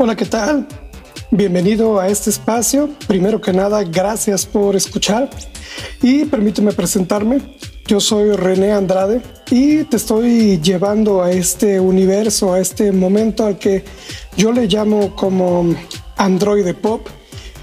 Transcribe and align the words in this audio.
Hola, 0.00 0.14
¿qué 0.14 0.26
tal? 0.26 0.64
Bienvenido 1.32 1.98
a 1.98 2.06
este 2.06 2.30
espacio. 2.30 2.88
Primero 3.08 3.40
que 3.40 3.52
nada, 3.52 3.82
gracias 3.82 4.46
por 4.46 4.76
escuchar 4.76 5.28
y 6.00 6.24
permíteme 6.24 6.70
presentarme. 6.70 7.40
Yo 7.84 7.98
soy 7.98 8.30
René 8.30 8.70
Andrade 8.70 9.20
y 9.50 9.82
te 9.82 9.96
estoy 9.96 10.60
llevando 10.60 11.20
a 11.20 11.32
este 11.32 11.80
universo, 11.80 12.52
a 12.52 12.60
este 12.60 12.92
momento 12.92 13.44
al 13.44 13.58
que 13.58 13.84
yo 14.36 14.52
le 14.52 14.68
llamo 14.68 15.16
como 15.16 15.74
Android 16.16 16.72
Pop 16.76 17.08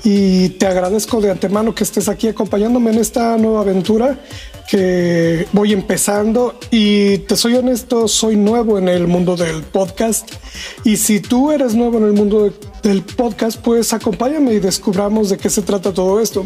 y 0.04 0.50
te 0.50 0.68
agradezco 0.68 1.22
de 1.22 1.32
antemano 1.32 1.74
que 1.74 1.86
estés 1.86 2.10
aquí 2.10 2.28
acompañándome 2.28 2.92
en 2.92 3.00
esta 3.00 3.38
nueva 3.38 3.62
aventura 3.62 4.20
que 4.68 5.48
voy 5.52 5.74
empezando 5.74 6.58
y 6.72 7.20
te 7.20 7.36
soy 7.36 7.56
honesto, 7.56 8.08
soy 8.08 8.36
nuevo 8.36 8.78
en 8.78 8.88
el 8.88 9.08
mundo 9.08 9.36
del 9.36 9.64
podcast 9.64 10.30
y 10.84 10.98
si 10.98 11.20
tú 11.20 11.52
eres 11.52 11.76
nuevo 11.76 11.98
en 11.98 12.06
el 12.06 12.14
mundo 12.14 12.52
del 12.82 13.04
podcast, 13.04 13.60
pues 13.62 13.94
acompáñame 13.94 14.54
y 14.54 14.60
descubramos 14.60 15.30
de 15.30 15.38
qué 15.38 15.50
se 15.50 15.62
trata 15.62 15.94
todo 15.94 16.20
esto. 16.20 16.46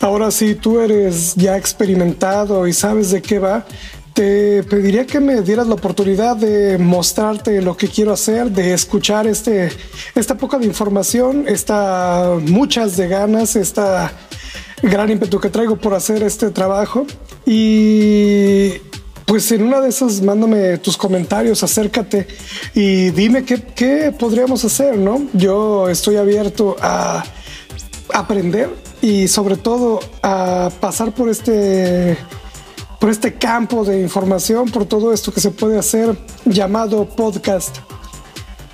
Ahora 0.00 0.30
si 0.30 0.54
tú 0.54 0.80
eres 0.80 1.34
ya 1.34 1.56
experimentado 1.56 2.66
y 2.66 2.72
sabes 2.72 3.10
de 3.10 3.22
qué 3.22 3.38
va, 3.38 3.66
te 4.14 4.62
pediría 4.64 5.06
que 5.06 5.20
me 5.20 5.40
dieras 5.42 5.66
la 5.66 5.74
oportunidad 5.74 6.36
de 6.36 6.78
mostrarte 6.78 7.62
lo 7.62 7.76
que 7.76 7.88
quiero 7.88 8.12
hacer, 8.12 8.50
de 8.50 8.74
escuchar 8.74 9.26
este, 9.26 9.70
esta 10.14 10.36
poca 10.36 10.58
de 10.58 10.66
información, 10.66 11.44
esta 11.48 12.36
muchas 12.46 12.96
de 12.96 13.08
ganas, 13.08 13.56
esta 13.56 14.12
gran 14.82 15.10
ímpetu 15.10 15.40
que 15.40 15.48
traigo 15.48 15.76
por 15.76 15.94
hacer 15.94 16.22
este 16.22 16.50
trabajo. 16.50 17.06
Y 17.46 18.72
pues 19.26 19.50
en 19.52 19.62
una 19.62 19.80
de 19.80 19.88
esas 19.88 20.20
mándame 20.20 20.78
tus 20.78 20.96
comentarios, 20.96 21.62
acércate 21.62 22.26
y 22.74 23.10
dime 23.10 23.44
qué, 23.44 23.62
qué 23.74 24.14
podríamos 24.16 24.64
hacer, 24.64 24.96
¿no? 24.96 25.26
Yo 25.32 25.88
estoy 25.88 26.16
abierto 26.16 26.76
a 26.80 27.24
aprender 28.12 28.70
y 29.00 29.28
sobre 29.28 29.56
todo 29.56 30.00
a 30.22 30.70
pasar 30.80 31.14
por 31.14 31.28
este 31.28 32.16
por 33.00 33.10
este 33.10 33.34
campo 33.34 33.84
de 33.84 34.00
información, 34.00 34.70
por 34.70 34.84
todo 34.84 35.12
esto 35.12 35.32
que 35.32 35.40
se 35.40 35.50
puede 35.50 35.76
hacer 35.76 36.16
llamado 36.44 37.04
podcast. 37.04 37.78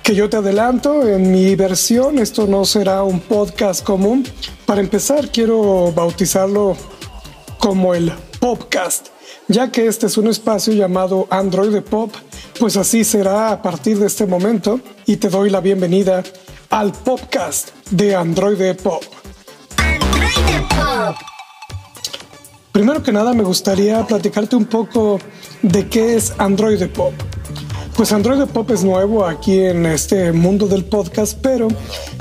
Que 0.03 0.13
yo 0.13 0.29
te 0.29 0.37
adelanto, 0.37 1.07
en 1.07 1.31
mi 1.31 1.55
versión 1.55 2.19
esto 2.19 2.45
no 2.45 2.63
será 2.63 3.01
un 3.01 3.21
podcast 3.21 3.83
común. 3.83 4.23
Para 4.67 4.81
empezar, 4.81 5.31
quiero 5.31 5.91
bautizarlo 5.93 6.77
como 7.57 7.95
el 7.95 8.11
podcast, 8.39 9.07
ya 9.47 9.71
que 9.71 9.87
este 9.87 10.07
es 10.07 10.17
un 10.17 10.27
espacio 10.27 10.73
llamado 10.73 11.27
Android 11.29 11.81
Pop, 11.81 12.13
pues 12.59 12.77
así 12.77 13.03
será 13.03 13.51
a 13.51 13.61
partir 13.61 13.99
de 13.99 14.07
este 14.07 14.25
momento 14.25 14.79
y 15.05 15.17
te 15.17 15.29
doy 15.29 15.49
la 15.49 15.59
bienvenida 15.59 16.23
al 16.69 16.91
podcast 16.93 17.69
de 17.91 18.15
Android 18.15 18.75
Pop. 18.77 19.03
Android 19.77 20.67
Pop. 20.69 21.15
Primero 22.71 23.03
que 23.03 23.11
nada 23.11 23.33
me 23.33 23.43
gustaría 23.43 24.05
platicarte 24.05 24.55
un 24.55 24.65
poco 24.65 25.19
de 25.61 25.87
qué 25.89 26.15
es 26.15 26.33
Android 26.37 26.87
Pop. 26.89 27.13
Pues 27.95 28.13
Android 28.13 28.47
Pop 28.47 28.71
es 28.71 28.83
nuevo 28.83 29.25
aquí 29.25 29.59
en 29.59 29.85
este 29.85 30.31
mundo 30.31 30.67
del 30.67 30.85
podcast, 30.85 31.37
pero 31.41 31.67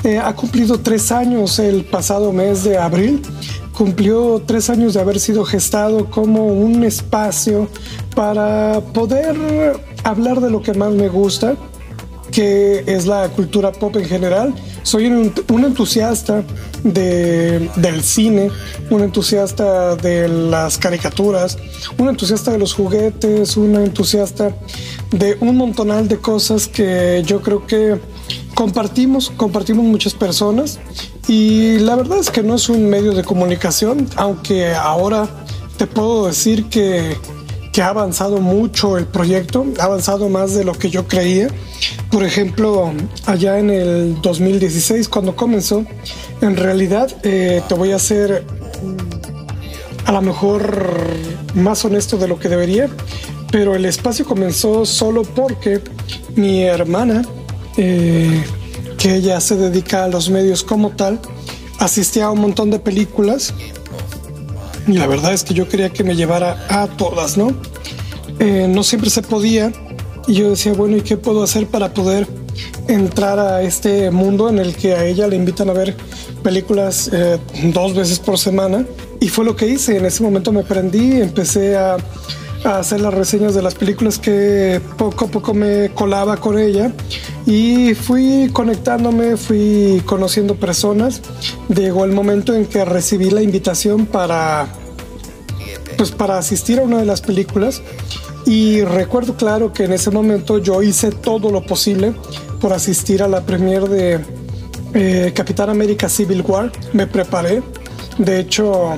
eh, 0.03 0.19
ha 0.19 0.35
cumplido 0.35 0.81
tres 0.81 1.13
años 1.13 1.61
el 1.61 1.85
pasado 1.85 2.33
mes 2.33 2.65
de 2.65 2.77
abril. 2.77 3.23
Cumplió 3.79 4.43
tres 4.45 4.71
años 4.71 4.95
de 4.95 5.01
haber 5.01 5.21
sido 5.21 5.45
gestado 5.45 6.11
como 6.11 6.49
un 6.49 6.83
espacio 6.83 7.69
para 8.17 8.81
poder 8.93 9.37
hablar 10.03 10.41
de 10.41 10.51
lo 10.51 10.63
que 10.63 10.75
más 10.75 10.91
me 10.91 11.09
gusta, 11.09 11.55
que 12.33 12.83
es 12.89 13.07
la 13.07 13.29
cultura 13.29 13.71
pop 13.71 13.95
en 13.95 14.05
general. 14.07 14.53
Soy 14.83 15.07
un, 15.07 15.33
entusiasta 15.65 16.43
del 16.83 18.03
cine, 18.03 18.51
un 18.91 19.05
entusiasta 19.05 19.95
de 19.95 20.27
las 20.27 20.77
caricaturas, 20.77 21.57
un 21.99 22.09
entusiasta 22.09 22.51
de 22.51 22.59
los 22.59 22.75
juguetes, 22.75 23.57
un 23.57 23.77
entusiasta 23.77 24.57
de 25.13 25.37
un 25.39 25.57
montonal 25.57 26.09
de 26.09 26.19
cosas 26.19 26.67
que 26.67 27.23
yo 27.25 27.43
creo 27.43 27.65
que 27.65 28.01
compartimos, 28.55 29.31
compartimos 29.37 29.85
muchas 29.85 30.15
personas 30.15 30.81
y 31.29 31.79
la 31.79 31.95
verdad 31.95 32.19
es 32.19 32.31
que 32.31 32.43
no 32.43 32.55
es 32.57 32.69
un 32.69 32.89
medio 32.89 33.13
de 33.13 33.23
comunicación, 33.23 34.09
aunque 34.17 34.75
ahora 34.75 35.29
te 35.77 35.87
puedo 35.87 36.27
decir 36.27 36.65
que 36.69 37.17
que 37.79 37.83
ha 37.83 37.91
avanzado 37.91 38.41
mucho 38.41 38.99
el 38.99 39.07
proyecto, 39.07 39.65
ha 39.79 39.85
avanzado 39.85 40.29
más 40.29 40.53
de 40.53 40.65
lo 40.65 40.73
que 40.73 40.91
yo 40.91 41.07
creía. 41.07 41.47
Por 42.11 42.25
ejemplo, 42.25 42.93
allá 43.25 43.61
en 43.61 43.71
el 43.71 44.21
2016, 44.21 45.09
cuando 45.09 45.37
comenzó, 45.37 45.85
en 46.41 46.57
realidad 46.57 47.09
eh, 47.23 47.63
te 47.69 47.75
voy 47.75 47.93
a 47.93 48.01
ser 48.01 48.45
a 50.07 50.11
lo 50.11 50.23
mejor 50.23 50.89
más 51.55 51.85
honesto 51.85 52.17
de 52.17 52.27
lo 52.27 52.41
que 52.41 52.49
debería, 52.49 52.89
pero 53.53 53.77
el 53.77 53.85
espacio 53.85 54.25
comenzó 54.25 54.85
solo 54.85 55.23
porque 55.23 55.81
mi 56.35 56.65
hermana, 56.65 57.23
eh, 57.77 58.43
que 58.99 59.15
ella 59.15 59.41
se 59.41 59.57
dedica 59.57 60.05
a 60.05 60.09
los 60.09 60.29
medios 60.29 60.63
como 60.63 60.91
tal, 60.91 61.21
asistía 61.79 62.27
a 62.27 62.31
un 62.31 62.41
montón 62.41 62.71
de 62.71 62.79
películas 62.79 63.55
y 64.89 64.95
la 64.95 65.07
verdad 65.07 65.35
es 65.35 65.45
que 65.45 65.53
yo 65.53 65.69
quería 65.69 65.91
que 65.91 66.03
me 66.03 66.17
llevara 66.17 66.65
a 66.71 66.87
todas, 66.87 67.37
¿no? 67.37 67.53
Eh, 68.39 68.67
no 68.69 68.83
siempre 68.83 69.11
se 69.11 69.21
podía. 69.21 69.71
Y 70.27 70.35
yo 70.35 70.51
decía, 70.51 70.73
bueno, 70.73 70.97
¿y 70.97 71.03
qué 71.03 71.17
puedo 71.17 71.43
hacer 71.43 71.67
para 71.67 71.93
poder 71.93 72.27
entrar 72.87 73.39
a 73.39 73.63
este 73.63 74.11
mundo 74.11 74.49
en 74.49 74.59
el 74.59 74.75
que 74.75 74.95
a 74.95 75.05
ella 75.05 75.27
le 75.27 75.37
invitan 75.37 75.69
a 75.69 75.75
ver 75.75 75.95
películas 76.43 77.11
eh, 77.13 77.39
dos 77.73 77.95
veces 77.95 78.19
por 78.19 78.39
semana? 78.39 78.87
Y 79.21 79.29
fue 79.29 79.45
lo 79.45 79.57
que 79.57 79.67
hice. 79.67 79.99
En 79.99 80.07
ese 80.07 80.23
momento 80.23 80.53
me 80.53 80.63
prendí, 80.63 81.21
empecé 81.21 81.77
a, 81.77 81.99
a 82.65 82.79
hacer 82.79 83.01
las 83.01 83.15
reseñas 83.15 83.55
de 83.55 83.63
las 83.63 83.75
películas 83.75 84.19
que 84.19 84.81
poco 84.97 85.27
a 85.27 85.29
poco 85.29 85.55
me 85.55 85.91
colaba 85.95 86.37
con 86.37 86.59
ella 86.59 86.93
y 87.47 87.95
fui 87.95 88.51
conectándome, 88.53 89.37
fui 89.37 90.03
conociendo 90.05 90.55
personas. 90.57 91.23
Llegó 91.69 92.05
el 92.05 92.13
momento 92.13 92.55
en 92.55 92.67
que 92.67 92.85
recibí 92.85 93.31
la 93.31 93.43
invitación 93.43 94.07
para 94.07 94.69
pues 95.97 96.13
para 96.13 96.39
asistir 96.39 96.79
a 96.79 96.83
una 96.83 96.99
de 96.99 97.07
las 97.07 97.21
películas 97.21 97.83
y 98.47 98.83
recuerdo 98.83 99.37
claro 99.37 99.73
que 99.73 99.85
en 99.85 99.93
ese 99.93 100.11
momento 100.11 100.59
yo 100.59 100.83
hice 100.83 101.11
todo 101.11 101.51
lo 101.51 101.67
posible 101.67 102.15
por 102.61 102.73
asistir 102.73 103.23
a 103.23 103.29
la 103.29 103.43
premier 103.43 103.89
de 103.89 104.21
eh, 104.95 105.33
Capitán 105.35 105.71
América 105.71 106.09
Civil 106.09 106.43
War. 106.47 106.73
Me 106.93 107.07
preparé. 107.07 107.63
De 108.17 108.41
hecho, 108.41 108.97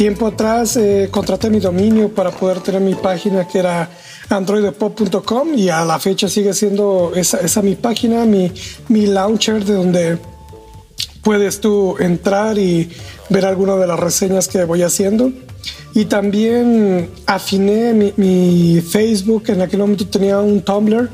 tiempo 0.00 0.28
atrás 0.28 0.78
eh, 0.78 1.08
contraté 1.10 1.50
mi 1.50 1.60
dominio 1.60 2.08
para 2.08 2.30
poder 2.30 2.60
tener 2.60 2.80
mi 2.80 2.94
página 2.94 3.46
que 3.46 3.58
era 3.58 3.90
androidpop.com 4.30 5.52
y 5.54 5.68
a 5.68 5.84
la 5.84 5.98
fecha 5.98 6.26
sigue 6.26 6.54
siendo 6.54 7.12
esa, 7.14 7.40
esa 7.40 7.60
mi 7.60 7.74
página, 7.74 8.24
mi, 8.24 8.50
mi 8.88 9.04
launcher 9.04 9.62
de 9.62 9.74
donde 9.74 10.18
puedes 11.22 11.60
tú 11.60 11.96
entrar 11.98 12.56
y 12.56 12.88
ver 13.28 13.44
alguna 13.44 13.76
de 13.76 13.86
las 13.86 14.00
reseñas 14.00 14.48
que 14.48 14.64
voy 14.64 14.82
haciendo. 14.84 15.32
Y 15.94 16.06
también 16.06 17.10
afiné 17.26 17.92
mi, 17.92 18.14
mi, 18.16 18.80
Facebook, 18.80 19.42
en 19.48 19.60
aquel 19.60 19.80
momento 19.80 20.06
tenía 20.06 20.38
un 20.38 20.62
Tumblr 20.62 21.10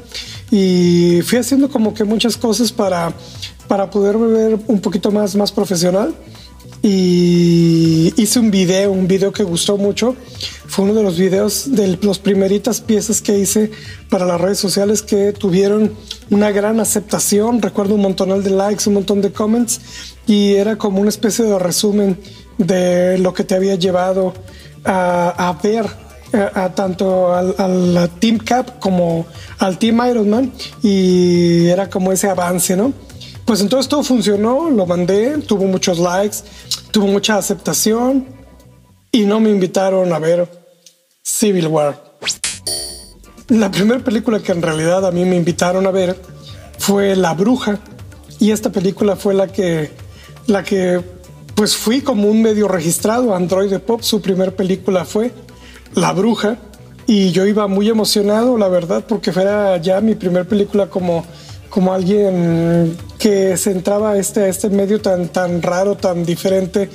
y 0.53 1.23
fui 1.25 1.39
haciendo 1.39 1.69
como 1.69 1.93
que 1.93 2.05
muchas 2.05 2.37
cosas 2.37 2.71
para, 2.71 3.13
para 3.67 3.91
poder 3.91 4.17
ver 4.17 4.61
un 4.69 4.81
poquito 4.81 5.11
más, 5.11 5.35
más 5.35 5.51
profesional 5.51 6.15
y 6.83 8.13
hice 8.17 8.39
un 8.39 8.51
video, 8.51 8.93
un 8.93 9.09
video 9.09 9.33
que 9.33 9.43
gustó 9.43 9.77
mucho. 9.77 10.15
Fue 10.67 10.85
uno 10.85 10.95
de 10.95 11.03
los 11.03 11.19
videos 11.19 11.73
de 11.75 11.99
las 12.03 12.19
primeritas 12.19 12.81
piezas 12.81 13.21
que 13.23 13.39
hice 13.39 13.71
para 14.11 14.27
las 14.27 14.41
redes 14.41 14.59
sociales 14.59 15.03
que 15.03 15.33
tuvieron 15.33 15.93
una 16.31 16.51
gran 16.51 16.81
aceptación. 16.81 17.63
Recuerdo 17.63 17.95
un 17.95 18.03
montonal 18.03 18.43
de 18.43 18.51
likes, 18.51 18.85
un 18.89 18.95
montón 18.95 19.23
de 19.23 19.33
comments 19.33 19.81
y 20.27 20.55
era 20.55 20.77
como 20.77 21.01
una 21.01 21.09
especie 21.09 21.45
de 21.45 21.59
resumen 21.59 22.19
de 22.59 23.19
lo 23.19 23.33
que 23.33 23.45
te 23.45 23.55
había 23.55 23.75
llevado 23.77 24.35
a, 24.85 25.59
ver 25.63 25.87
a, 26.55 26.73
tanto 26.75 27.35
al, 27.35 27.55
al, 27.59 28.11
Team 28.21 28.39
Cap 28.39 28.79
como 28.79 29.27
al 29.59 29.79
Team 29.79 30.01
Ironman 30.09 30.53
y 30.83 31.67
era 31.67 31.89
como 31.89 32.13
ese 32.13 32.29
avance, 32.29 32.77
¿no? 32.77 32.93
Pues 33.47 33.61
entonces 33.61 33.89
todo 33.89 34.03
funcionó, 34.03 34.69
lo 34.71 34.87
mandé, 34.87 35.39
tuvo 35.39 35.67
muchos 35.67 36.01
likes, 36.01 36.39
tuvo 36.91 37.07
mucha 37.07 37.39
aceptación 37.39 38.27
y 39.13 39.25
no 39.25 39.39
me 39.39 39.51
invitaron 39.51 40.13
a 40.13 40.19
ver 40.19 40.49
Civil 41.23 41.69
War. 41.69 42.19
La 43.49 43.71
primera 43.71 44.03
película 44.03 44.41
que 44.41 44.51
en 44.51 44.63
realidad 44.63 45.07
a 45.07 45.13
mí 45.13 45.25
me 45.25 45.37
invitaron 45.37 45.87
a 45.87 45.93
ver 45.93 46.21
fue 46.81 47.15
La 47.15 47.35
Bruja 47.35 47.79
y 48.41 48.51
esta 48.51 48.71
película 48.71 49.15
fue 49.15 49.33
la 49.33 49.47
que 49.47 49.93
la 50.49 50.65
que 50.65 51.01
pues 51.55 51.77
fui 51.77 52.01
como 52.01 52.29
un 52.29 52.43
medio 52.43 52.67
registrado 52.67 53.33
Android 53.33 53.73
Pop, 53.79 54.03
su 54.03 54.21
primera 54.21 54.51
película 54.51 55.05
fue 55.05 55.31
La 55.95 56.13
Bruja 56.13 56.59
y 57.07 57.31
yo 57.31 57.47
iba 57.47 57.69
muy 57.69 57.89
emocionado, 57.89 58.59
la 58.59 58.67
verdad, 58.67 59.05
porque 59.07 59.31
fuera 59.33 59.77
ya 59.77 60.01
mi 60.01 60.17
primera 60.17 60.45
película 60.45 60.89
como 60.89 61.25
como 61.71 61.93
alguien 61.93 62.97
que 63.27 63.57
se 63.57 63.73
entraba 63.73 64.13
a 64.13 64.19
este, 64.19 64.49
este 64.49 64.71
medio 64.71 65.01
tan, 65.01 65.27
tan 65.31 65.61
raro, 65.61 65.97
tan 65.97 66.25
diferente 66.25 66.89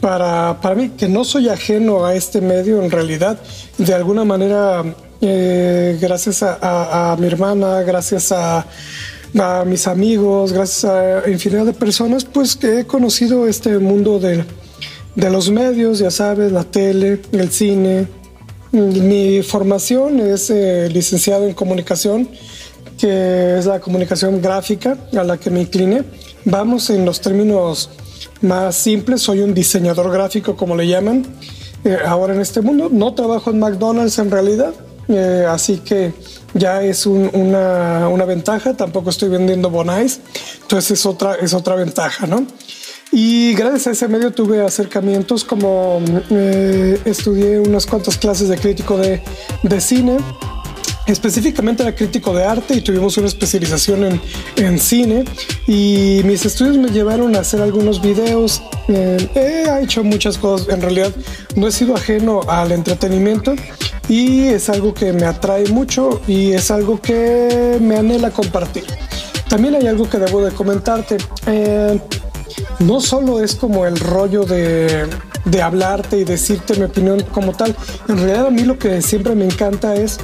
para, 0.00 0.58
para 0.62 0.74
mí, 0.74 0.92
que 0.96 1.06
no 1.06 1.22
soy 1.22 1.50
ajeno 1.50 2.06
a 2.06 2.14
este 2.14 2.40
medio 2.40 2.82
en 2.82 2.90
realidad. 2.90 3.38
De 3.76 3.92
alguna 3.92 4.24
manera, 4.24 4.82
eh, 5.20 5.98
gracias 6.00 6.42
a, 6.42 7.14
mi 7.20 7.26
hermana, 7.26 7.82
gracias 7.82 8.32
a, 8.32 8.66
a, 9.38 9.64
mis 9.66 9.86
amigos, 9.86 10.54
gracias 10.54 10.90
a 10.90 11.28
infinidad 11.28 11.66
de 11.66 11.74
personas, 11.74 12.24
pues 12.24 12.56
que 12.56 12.80
he 12.80 12.86
conocido 12.86 13.46
este 13.46 13.78
mundo 13.78 14.18
de, 14.18 14.46
de 15.14 15.30
los 15.30 15.50
medios, 15.50 15.98
ya 15.98 16.10
sabes, 16.10 16.52
la 16.52 16.64
tele, 16.64 17.20
el 17.32 17.50
cine. 17.50 18.08
Mi 18.72 19.42
formación 19.42 20.20
es 20.20 20.48
eh, 20.48 20.88
licenciado 20.90 21.46
en 21.46 21.52
comunicación, 21.52 22.30
que 22.98 23.58
es 23.58 23.66
la 23.66 23.80
comunicación 23.80 24.40
gráfica 24.40 24.96
a 25.16 25.24
la 25.24 25.36
que 25.36 25.50
me 25.50 25.60
incliné. 25.60 26.04
Vamos 26.44 26.90
en 26.90 27.04
los 27.04 27.20
términos 27.20 27.90
más 28.40 28.76
simples, 28.76 29.22
soy 29.22 29.40
un 29.40 29.54
diseñador 29.54 30.10
gráfico, 30.10 30.56
como 30.56 30.76
le 30.76 30.86
llaman 30.86 31.26
eh, 31.84 31.98
ahora 32.06 32.34
en 32.34 32.40
este 32.40 32.60
mundo. 32.60 32.88
No 32.90 33.14
trabajo 33.14 33.50
en 33.50 33.58
McDonald's 33.58 34.18
en 34.18 34.30
realidad, 34.30 34.72
eh, 35.08 35.46
así 35.48 35.78
que 35.78 36.12
ya 36.54 36.82
es 36.82 37.06
una, 37.06 38.08
una, 38.08 38.24
ventaja. 38.24 38.74
Tampoco 38.74 39.10
estoy 39.10 39.28
vendiendo 39.28 39.70
bonais, 39.70 40.20
entonces 40.62 40.92
es 40.92 41.06
otra, 41.06 41.34
es 41.34 41.52
otra 41.54 41.74
ventaja, 41.74 42.26
¿no? 42.26 42.46
Y 43.12 43.54
gracias 43.54 43.86
a 43.86 43.90
ese 43.92 44.08
medio 44.08 44.32
tuve 44.32 44.62
acercamientos 44.62 45.44
como 45.44 46.02
eh, 46.30 47.00
estudié 47.04 47.60
unas 47.60 47.86
cuantas 47.86 48.18
clases 48.18 48.48
de 48.48 48.58
crítico 48.58 48.98
de, 48.98 49.22
de 49.62 49.80
cine 49.80 50.18
Específicamente 51.06 51.84
era 51.84 51.94
crítico 51.94 52.34
de 52.34 52.44
arte 52.44 52.74
y 52.74 52.80
tuvimos 52.80 53.16
una 53.16 53.28
especialización 53.28 54.04
en, 54.04 54.20
en 54.56 54.78
cine 54.78 55.24
y 55.68 56.20
mis 56.24 56.44
estudios 56.44 56.76
me 56.78 56.88
llevaron 56.88 57.36
a 57.36 57.40
hacer 57.40 57.62
algunos 57.62 58.02
videos. 58.02 58.62
Eh, 58.88 59.28
he 59.34 59.84
hecho 59.84 60.02
muchas 60.02 60.36
cosas, 60.36 60.68
en 60.68 60.82
realidad 60.82 61.12
no 61.54 61.68
he 61.68 61.72
sido 61.72 61.94
ajeno 61.94 62.40
al 62.48 62.72
entretenimiento 62.72 63.54
y 64.08 64.46
es 64.46 64.68
algo 64.68 64.94
que 64.94 65.12
me 65.12 65.26
atrae 65.26 65.66
mucho 65.68 66.20
y 66.26 66.52
es 66.52 66.70
algo 66.72 67.00
que 67.00 67.78
me 67.80 67.96
anhela 67.96 68.30
compartir. 68.30 68.84
También 69.48 69.76
hay 69.76 69.86
algo 69.86 70.10
que 70.10 70.18
debo 70.18 70.44
de 70.44 70.50
comentarte. 70.50 71.18
Eh, 71.46 72.00
no 72.80 73.00
solo 73.00 73.42
es 73.42 73.54
como 73.54 73.86
el 73.86 73.98
rollo 73.98 74.44
de, 74.44 75.06
de 75.44 75.62
hablarte 75.62 76.18
y 76.18 76.24
decirte 76.24 76.74
mi 76.74 76.84
opinión 76.84 77.22
como 77.32 77.52
tal. 77.52 77.74
En 78.08 78.16
realidad 78.16 78.46
a 78.46 78.50
mí 78.50 78.62
lo 78.62 78.78
que 78.78 79.00
siempre 79.02 79.34
me 79.34 79.44
encanta 79.44 79.94
es 79.94 80.18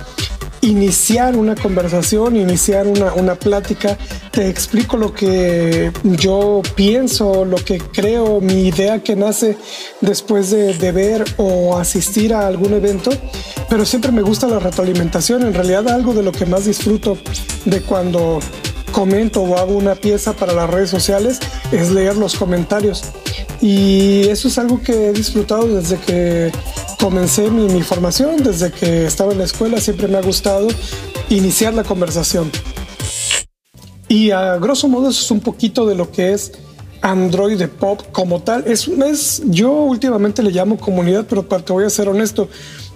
iniciar 0.62 1.36
una 1.36 1.54
conversación, 1.54 2.36
iniciar 2.36 2.86
una, 2.86 3.12
una, 3.14 3.34
plática. 3.34 3.98
Te 4.30 4.48
explico 4.48 4.96
lo 4.96 5.12
que 5.12 5.92
yo 6.04 6.62
pienso, 6.74 7.44
lo 7.44 7.56
que 7.56 7.78
creo, 7.78 8.40
mi 8.40 8.68
idea 8.68 9.02
que 9.02 9.16
nace 9.16 9.58
después 10.00 10.50
de, 10.50 10.74
de, 10.74 10.92
ver 10.92 11.24
o 11.36 11.76
asistir 11.76 12.32
a 12.32 12.46
algún 12.46 12.72
evento. 12.72 13.10
Pero 13.68 13.84
siempre 13.84 14.12
me 14.12 14.22
gusta 14.22 14.46
la 14.46 14.60
retroalimentación. 14.60 15.42
En 15.42 15.52
realidad 15.52 15.88
algo 15.88 16.14
de 16.14 16.22
lo 16.22 16.32
que 16.32 16.46
más 16.46 16.64
disfruto 16.64 17.18
de 17.64 17.82
cuando 17.82 18.38
comento 18.92 19.42
o 19.42 19.58
hago 19.58 19.72
una 19.72 19.96
pieza 19.96 20.34
para 20.34 20.52
las 20.52 20.70
redes 20.70 20.90
sociales 20.90 21.40
es 21.72 21.90
leer 21.90 22.16
los 22.16 22.36
comentarios. 22.36 23.02
Y 23.60 24.28
eso 24.28 24.48
es 24.48 24.58
algo 24.58 24.80
que 24.80 25.08
he 25.08 25.12
disfrutado 25.12 25.66
desde 25.66 25.96
que 25.98 26.52
comencé 27.02 27.50
mi, 27.50 27.82
formación, 27.82 28.44
desde 28.44 28.70
que 28.70 29.06
estaba 29.06 29.32
en 29.32 29.38
la 29.38 29.44
escuela, 29.44 29.80
siempre 29.80 30.06
me 30.06 30.18
ha 30.18 30.22
gustado 30.22 30.68
iniciar 31.30 31.74
la 31.74 31.82
conversación. 31.82 32.48
Y 34.06 34.30
a 34.30 34.56
grosso 34.58 34.86
modo 34.86 35.10
eso 35.10 35.20
es 35.20 35.30
un 35.32 35.40
poquito 35.40 35.84
de 35.84 35.96
lo 35.96 36.12
que 36.12 36.32
es 36.32 36.52
Android 37.00 37.58
de 37.58 37.66
Pop 37.66 38.02
como 38.12 38.40
tal. 38.42 38.62
Es, 38.68 38.86
es, 38.86 39.42
yo 39.46 39.72
últimamente 39.72 40.44
le 40.44 40.52
llamo 40.52 40.78
comunidad, 40.78 41.26
pero 41.28 41.42
te 41.42 41.72
voy 41.72 41.84
a 41.84 41.90
ser 41.90 42.08
honesto, 42.08 42.48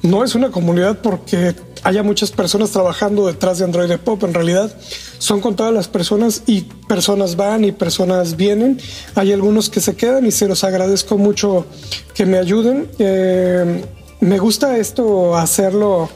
no 0.02 0.22
es 0.22 0.36
una 0.36 0.52
comunidad 0.52 0.98
porque 1.02 1.56
haya 1.86 2.02
muchas 2.02 2.32
personas 2.32 2.72
trabajando 2.72 3.28
detrás 3.28 3.58
de 3.58 3.64
Android 3.64 3.96
Pop. 3.98 4.24
En 4.24 4.34
realidad 4.34 4.74
son 5.18 5.40
con 5.40 5.54
todas 5.54 5.72
las 5.72 5.86
personas 5.86 6.42
y 6.44 6.62
personas 6.88 7.36
van 7.36 7.64
y 7.64 7.70
personas 7.70 8.36
vienen. 8.36 8.80
Hay 9.14 9.32
algunos 9.32 9.70
que 9.70 9.80
se 9.80 9.94
quedan 9.94 10.26
y 10.26 10.32
se 10.32 10.48
los 10.48 10.64
agradezco 10.64 11.16
mucho 11.16 11.64
que 12.12 12.26
me 12.26 12.38
ayuden. 12.38 12.88
Eh, 12.98 13.84
me 14.18 14.38
gusta 14.40 14.76
esto 14.78 15.36
hacerlo 15.36 16.08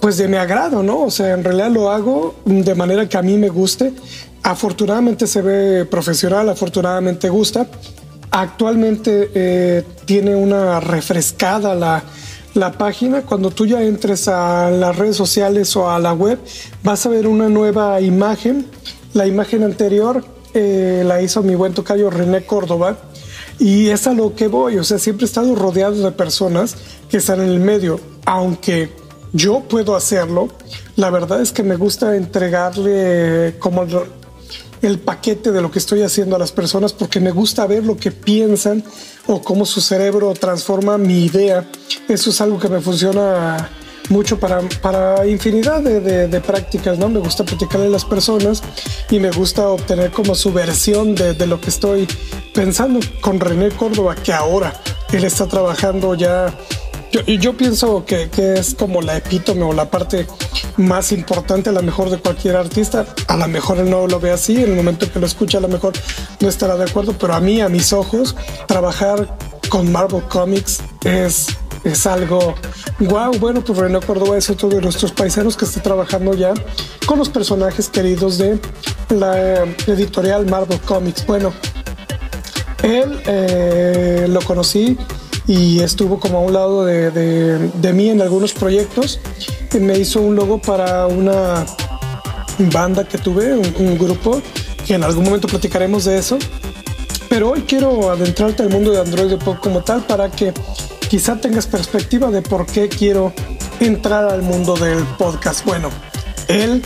pues 0.00 0.16
de 0.16 0.26
mi 0.26 0.38
agrado, 0.38 0.82
¿no? 0.82 1.02
O 1.02 1.10
sea, 1.12 1.32
en 1.32 1.44
realidad 1.44 1.70
lo 1.70 1.92
hago 1.92 2.34
de 2.44 2.74
manera 2.74 3.08
que 3.08 3.16
a 3.16 3.22
mí 3.22 3.36
me 3.36 3.48
guste. 3.48 3.92
Afortunadamente 4.42 5.28
se 5.28 5.40
ve 5.40 5.84
profesional, 5.84 6.48
afortunadamente 6.48 7.28
gusta. 7.28 7.68
Actualmente 8.32 9.30
eh, 9.34 9.84
tiene 10.04 10.34
una 10.34 10.80
refrescada 10.80 11.76
la, 11.76 12.02
la 12.56 12.72
página. 12.72 13.22
Cuando 13.22 13.50
tú 13.50 13.66
ya 13.66 13.82
entres 13.82 14.28
a 14.28 14.70
las 14.70 14.96
redes 14.96 15.16
sociales 15.16 15.76
o 15.76 15.90
a 15.90 15.98
la 15.98 16.12
web, 16.12 16.38
vas 16.82 17.06
a 17.06 17.08
ver 17.08 17.26
una 17.26 17.48
nueva 17.48 18.00
imagen. 18.00 18.66
La 19.14 19.26
imagen 19.26 19.62
anterior 19.62 20.24
eh, 20.54 21.02
la 21.06 21.22
hizo 21.22 21.42
mi 21.42 21.54
buen 21.54 21.74
tocayo 21.74 22.10
René 22.10 22.44
Córdoba 22.44 22.96
y 23.58 23.88
es 23.88 24.06
a 24.06 24.12
lo 24.12 24.34
que 24.34 24.48
voy, 24.48 24.78
o 24.78 24.84
sea, 24.84 24.98
siempre 24.98 25.24
he 25.24 25.28
estado 25.28 25.54
rodeado 25.54 26.02
de 26.02 26.12
personas 26.12 26.76
que 27.08 27.18
están 27.18 27.40
en 27.40 27.48
el 27.48 27.60
medio, 27.60 27.98
aunque 28.26 28.90
yo 29.32 29.60
puedo 29.60 29.96
hacerlo, 29.96 30.48
la 30.96 31.10
verdad 31.10 31.40
es 31.40 31.52
que 31.52 31.62
me 31.62 31.76
gusta 31.76 32.16
entregarle 32.16 33.56
como 33.58 33.86
el, 34.86 34.98
paquete 34.98 35.52
de 35.52 35.60
lo 35.60 35.70
que 35.70 35.78
estoy 35.78 36.02
haciendo 36.02 36.36
a 36.36 36.38
las 36.38 36.52
personas 36.52 36.92
porque 36.92 37.20
me 37.20 37.30
gusta 37.30 37.66
ver 37.66 37.84
lo 37.84 37.96
que 37.96 38.10
piensan 38.10 38.84
o 39.26 39.42
cómo 39.42 39.66
su 39.66 39.80
cerebro 39.80 40.32
transforma 40.34 40.98
mi 40.98 41.24
idea. 41.24 41.68
Eso 42.08 42.30
es 42.30 42.40
algo 42.40 42.58
que 42.58 42.68
me 42.68 42.80
funciona 42.80 43.70
mucho 44.08 44.38
para, 44.38 44.60
para 44.82 45.26
infinidad 45.26 45.80
de, 45.82 46.40
prácticas, 46.40 46.98
¿no? 46.98 47.08
Me 47.08 47.18
gusta 47.18 47.44
platicarle 47.44 47.86
a 47.86 47.90
las 47.90 48.04
personas 48.04 48.62
y 49.10 49.18
me 49.18 49.30
gusta 49.30 49.68
obtener 49.68 50.10
como 50.10 50.34
su 50.34 50.52
versión 50.52 51.14
de, 51.14 51.34
de 51.34 51.46
lo 51.46 51.60
que 51.60 51.70
estoy 51.70 52.06
pensando 52.54 53.00
con 53.20 53.40
René 53.40 53.70
Córdoba, 53.70 54.14
que 54.14 54.32
ahora 54.32 54.72
él 55.12 55.24
está 55.24 55.46
trabajando 55.46 56.14
ya 56.14 56.54
yo, 57.24 57.34
yo, 57.34 57.56
pienso 57.56 58.04
que, 58.04 58.28
que, 58.30 58.54
es 58.54 58.74
como 58.74 59.02
la 59.02 59.16
epítome 59.16 59.62
o 59.62 59.72
la 59.72 59.90
parte 59.90 60.26
más 60.76 61.12
importante, 61.12 61.70
a 61.70 61.72
lo 61.72 61.82
mejor 61.82 62.10
de 62.10 62.18
cualquier 62.18 62.56
artista. 62.56 63.06
A 63.28 63.36
lo 63.36 63.48
mejor 63.48 63.78
él 63.78 63.90
no 63.90 64.06
lo 64.06 64.20
ve 64.20 64.30
así, 64.30 64.56
en 64.56 64.70
el 64.70 64.76
momento 64.76 65.10
que 65.10 65.18
lo 65.18 65.26
escucha, 65.26 65.58
a 65.58 65.60
lo 65.60 65.68
mejor 65.68 65.92
no 66.40 66.48
estará 66.48 66.76
de 66.76 66.84
acuerdo, 66.84 67.14
pero 67.18 67.34
a 67.34 67.40
mí, 67.40 67.60
a 67.60 67.68
mis 67.68 67.92
ojos, 67.92 68.36
trabajar 68.66 69.36
con 69.68 69.90
Marvel 69.90 70.22
Comics 70.24 70.80
es 71.04 71.48
es 71.86 72.06
algo 72.06 72.54
wow. 72.98 73.32
Bueno, 73.38 73.62
pues 73.62 73.78
René 73.78 74.00
Córdoba 74.00 74.36
es 74.36 74.50
otro 74.50 74.68
de 74.68 74.80
nuestros 74.80 75.12
paisanos 75.12 75.56
que 75.56 75.64
está 75.64 75.80
trabajando 75.80 76.34
ya 76.34 76.52
con 77.06 77.18
los 77.18 77.28
personajes 77.28 77.88
queridos 77.88 78.38
de 78.38 78.58
la 79.10 79.64
editorial 79.86 80.46
Marvel 80.46 80.80
Comics. 80.80 81.24
Bueno, 81.26 81.52
él 82.82 83.20
eh, 83.26 84.26
lo 84.28 84.40
conocí 84.42 84.98
y 85.46 85.80
estuvo 85.80 86.18
como 86.18 86.38
a 86.38 86.40
un 86.40 86.52
lado 86.52 86.84
de, 86.84 87.10
de, 87.10 87.92
mí 87.92 88.10
en 88.10 88.20
algunos 88.20 88.52
proyectos. 88.52 89.20
Me 89.78 89.98
hizo 89.98 90.20
un 90.20 90.34
logo 90.34 90.58
para 90.58 91.06
una 91.06 91.64
banda 92.72 93.04
que 93.04 93.18
tuve, 93.18 93.54
un, 93.54 93.72
un 93.78 93.98
grupo, 93.98 94.40
que 94.86 94.94
en 94.94 95.04
algún 95.04 95.24
momento 95.24 95.46
platicaremos 95.46 96.04
de 96.04 96.18
eso. 96.18 96.38
Pero 97.28 97.50
hoy 97.50 97.62
quiero 97.62 98.10
adentrarte 98.10 98.62
al 98.62 98.70
mundo 98.70 98.90
de 98.90 99.00
Android 99.00 99.36
Pop 99.36 99.58
como 99.60 99.82
tal 99.82 100.04
para 100.04 100.30
que 100.30 100.52
quizá 101.08 101.36
tengas 101.36 101.66
perspectiva 101.66 102.30
de 102.30 102.42
por 102.42 102.66
qué 102.66 102.88
quiero 102.88 103.32
entrar 103.78 104.24
al 104.24 104.42
mundo 104.42 104.74
del 104.74 105.04
podcast. 105.18 105.64
Bueno, 105.64 105.90
él 106.48 106.82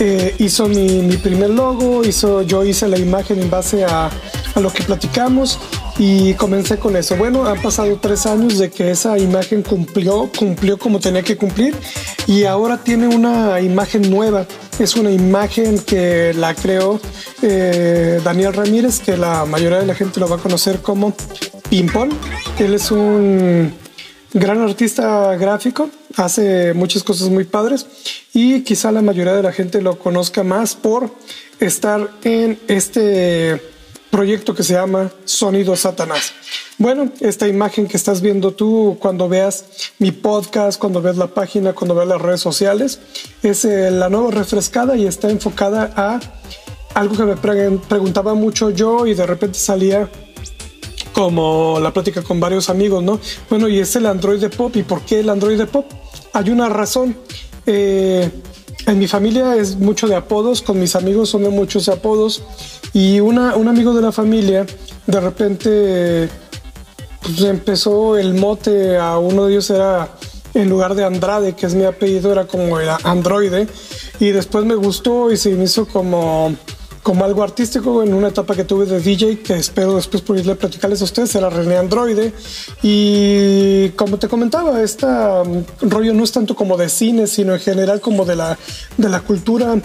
eh, 0.00 0.34
hizo 0.38 0.68
mi, 0.68 1.16
primer 1.18 1.50
logo, 1.50 2.04
hizo, 2.04 2.42
yo 2.42 2.64
hice 2.64 2.88
la 2.88 2.98
imagen 2.98 3.40
en 3.40 3.48
base 3.48 3.84
a, 3.84 4.10
a 4.54 4.60
lo 4.60 4.72
que 4.72 4.82
platicamos 4.82 5.58
y 6.04 6.34
comencé 6.34 6.78
con 6.78 6.96
eso. 6.96 7.14
Bueno, 7.14 7.46
han 7.46 7.62
pasado 7.62 7.96
tres 8.00 8.26
años 8.26 8.58
de 8.58 8.72
que 8.72 8.90
esa 8.90 9.16
imagen 9.18 9.62
cumplió, 9.62 10.28
cumplió 10.36 10.76
como 10.76 10.98
tenía 10.98 11.22
que 11.22 11.36
cumplir 11.36 11.76
y 12.26 12.42
ahora 12.42 12.82
tiene 12.82 13.06
una 13.06 13.60
imagen 13.60 14.10
nueva. 14.10 14.44
Es 14.80 14.96
una 14.96 15.12
imagen 15.12 15.78
que 15.78 16.34
la 16.34 16.56
creó 16.56 17.00
eh, 17.40 18.20
Daniel 18.24 18.52
Ramírez, 18.52 18.98
que 18.98 19.16
la 19.16 19.44
mayoría 19.44 19.78
de 19.78 19.86
la 19.86 19.94
gente 19.94 20.18
lo 20.18 20.28
va 20.28 20.36
a 20.36 20.38
conocer 20.40 20.82
como 20.82 21.14
Pimpón. 21.70 22.08
Él 22.58 22.74
es 22.74 22.90
un 22.90 23.72
gran 24.34 24.60
artista 24.60 25.36
gráfico, 25.36 25.88
hace 26.16 26.74
muchas 26.74 27.04
cosas 27.04 27.28
muy 27.28 27.44
padres 27.44 27.86
y 28.34 28.62
quizá 28.62 28.90
la 28.90 29.02
mayoría 29.02 29.34
de 29.34 29.42
la 29.44 29.52
gente 29.52 29.80
lo 29.80 29.96
conozca 30.00 30.42
más 30.42 30.74
por 30.74 31.14
estar 31.60 32.10
en 32.24 32.58
este 32.66 33.60
proyecto 34.12 34.54
que 34.54 34.62
se 34.62 34.74
llama 34.74 35.10
Sonido 35.24 35.74
Satanás. 35.74 36.34
Bueno, 36.76 37.10
esta 37.20 37.48
imagen 37.48 37.88
que 37.88 37.96
estás 37.96 38.20
viendo 38.20 38.52
tú 38.52 38.98
cuando 39.00 39.26
veas 39.26 39.64
mi 39.98 40.12
podcast, 40.12 40.78
cuando 40.78 41.00
veas 41.00 41.16
la 41.16 41.28
página, 41.28 41.72
cuando 41.72 41.94
veas 41.94 42.08
las 42.08 42.20
redes 42.20 42.40
sociales, 42.42 43.00
es 43.42 43.64
eh, 43.64 43.90
la 43.90 44.10
nueva 44.10 44.30
refrescada 44.30 44.96
y 44.96 45.06
está 45.06 45.30
enfocada 45.30 45.94
a 45.96 46.20
algo 46.92 47.16
que 47.16 47.24
me 47.24 47.36
preguntaba 47.36 48.34
mucho 48.34 48.68
yo 48.68 49.06
y 49.06 49.14
de 49.14 49.24
repente 49.24 49.58
salía 49.58 50.10
como 51.14 51.78
la 51.80 51.90
plática 51.90 52.20
con 52.20 52.38
varios 52.38 52.68
amigos, 52.68 53.02
¿no? 53.02 53.18
Bueno, 53.48 53.66
y 53.66 53.78
es 53.78 53.96
el 53.96 54.04
Android 54.04 54.40
de 54.40 54.50
Pop. 54.50 54.76
¿Y 54.76 54.82
por 54.82 55.00
qué 55.02 55.20
el 55.20 55.30
Android 55.30 55.56
de 55.56 55.66
Pop? 55.66 55.86
Hay 56.34 56.50
una 56.50 56.68
razón. 56.68 57.16
Eh, 57.64 58.30
en 58.86 58.98
mi 58.98 59.06
familia 59.06 59.56
es 59.56 59.76
mucho 59.76 60.08
de 60.08 60.16
apodos, 60.16 60.62
con 60.62 60.78
mis 60.78 60.96
amigos 60.96 61.30
son 61.30 61.44
de 61.44 61.50
muchos 61.50 61.88
apodos. 61.88 62.42
Y 62.92 63.20
una, 63.20 63.56
un 63.56 63.68
amigo 63.68 63.94
de 63.94 64.02
la 64.02 64.12
familia, 64.12 64.66
de 65.06 65.20
repente, 65.20 66.28
pues, 67.22 67.40
empezó 67.42 68.16
el 68.18 68.34
mote 68.34 68.98
a 68.98 69.18
uno 69.18 69.46
de 69.46 69.52
ellos, 69.52 69.70
era 69.70 70.10
en 70.54 70.68
lugar 70.68 70.94
de 70.94 71.04
Andrade, 71.04 71.54
que 71.54 71.66
es 71.66 71.74
mi 71.74 71.84
apellido, 71.84 72.32
era 72.32 72.46
como 72.46 72.78
el 72.80 72.88
androide. 73.04 73.68
Y 74.20 74.30
después 74.30 74.64
me 74.64 74.74
gustó 74.74 75.30
y 75.30 75.36
se 75.36 75.50
me 75.50 75.64
hizo 75.64 75.86
como 75.86 76.54
como 77.02 77.24
algo 77.24 77.42
artístico 77.42 78.02
en 78.02 78.14
una 78.14 78.28
etapa 78.28 78.54
que 78.54 78.64
tuve 78.64 78.86
de 78.86 79.00
DJ 79.00 79.40
que 79.40 79.54
espero 79.54 79.96
después 79.96 80.22
poderle 80.22 80.54
platicarles 80.54 81.00
a 81.00 81.04
ustedes 81.04 81.34
era 81.34 81.50
René 81.50 81.76
Androide. 81.76 82.32
Y 82.82 83.90
como 83.90 84.18
te 84.18 84.28
comentaba 84.28 84.80
este 84.82 85.06
rollo 85.80 86.14
no 86.14 86.24
es 86.24 86.32
tanto 86.32 86.54
como 86.54 86.76
de 86.76 86.88
cine 86.88 87.26
sino 87.26 87.54
en 87.54 87.60
general 87.60 88.00
como 88.00 88.24
de 88.24 88.36
la 88.36 88.58
de 88.96 89.08
la 89.08 89.20
cultura 89.20 89.76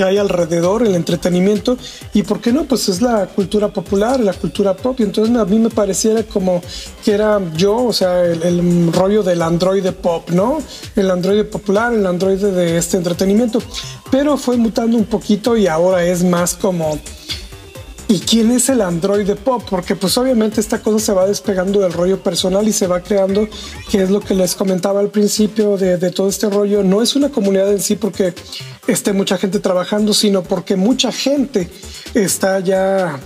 que 0.00 0.04
hay 0.06 0.16
alrededor, 0.16 0.82
el 0.82 0.94
entretenimiento 0.94 1.76
y 2.14 2.22
por 2.22 2.40
qué 2.40 2.54
no, 2.54 2.64
pues 2.64 2.88
es 2.88 3.02
la 3.02 3.26
cultura 3.26 3.68
popular, 3.68 4.18
la 4.18 4.32
cultura 4.32 4.74
pop 4.74 4.98
y 4.98 5.02
entonces 5.02 5.36
a 5.36 5.44
mí 5.44 5.58
me 5.58 5.68
pareciera 5.68 6.22
como 6.22 6.62
que 7.04 7.12
era 7.12 7.38
yo, 7.54 7.84
o 7.84 7.92
sea, 7.92 8.24
el, 8.24 8.90
rollo 8.94 9.22
del 9.22 9.42
androide 9.42 9.92
pop, 9.92 10.30
¿no? 10.30 10.62
El 10.96 11.10
androide 11.10 11.44
popular, 11.44 11.92
el 11.92 12.06
androide 12.06 12.50
de 12.50 12.78
este 12.78 12.96
entretenimiento, 12.96 13.60
pero 14.10 14.38
fue 14.38 14.56
mutando 14.56 14.96
un 14.96 15.04
poquito 15.04 15.54
y 15.54 15.66
ahora 15.66 16.02
es 16.02 16.24
más 16.24 16.54
como 16.54 16.98
¿Y 18.10 18.18
quién 18.18 18.50
es 18.50 18.68
el 18.68 18.80
androide 18.80 19.36
pop? 19.36 19.62
Porque 19.70 19.94
pues 19.94 20.18
obviamente 20.18 20.60
esta 20.60 20.82
cosa 20.82 20.98
se 20.98 21.12
va 21.12 21.28
despegando 21.28 21.78
del 21.78 21.92
rollo 21.92 22.20
personal 22.20 22.66
y 22.66 22.72
se 22.72 22.88
va 22.88 23.04
creando, 23.04 23.46
que 23.88 24.02
es 24.02 24.10
lo 24.10 24.18
que 24.18 24.34
les 24.34 24.56
comentaba 24.56 24.98
al 24.98 25.10
principio 25.10 25.76
de, 25.76 25.96
de 25.96 26.10
todo 26.10 26.28
este 26.28 26.50
rollo. 26.50 26.82
No 26.82 27.02
es 27.02 27.14
una 27.14 27.28
comunidad 27.28 27.70
en 27.70 27.80
sí 27.80 27.94
porque 27.94 28.34
esté 28.88 29.12
mucha 29.12 29.38
gente 29.38 29.60
trabajando, 29.60 30.12
sino 30.12 30.42
porque 30.42 30.74
mucha 30.74 31.12
gente 31.12 31.70
está 32.12 32.58
ya 32.58 33.16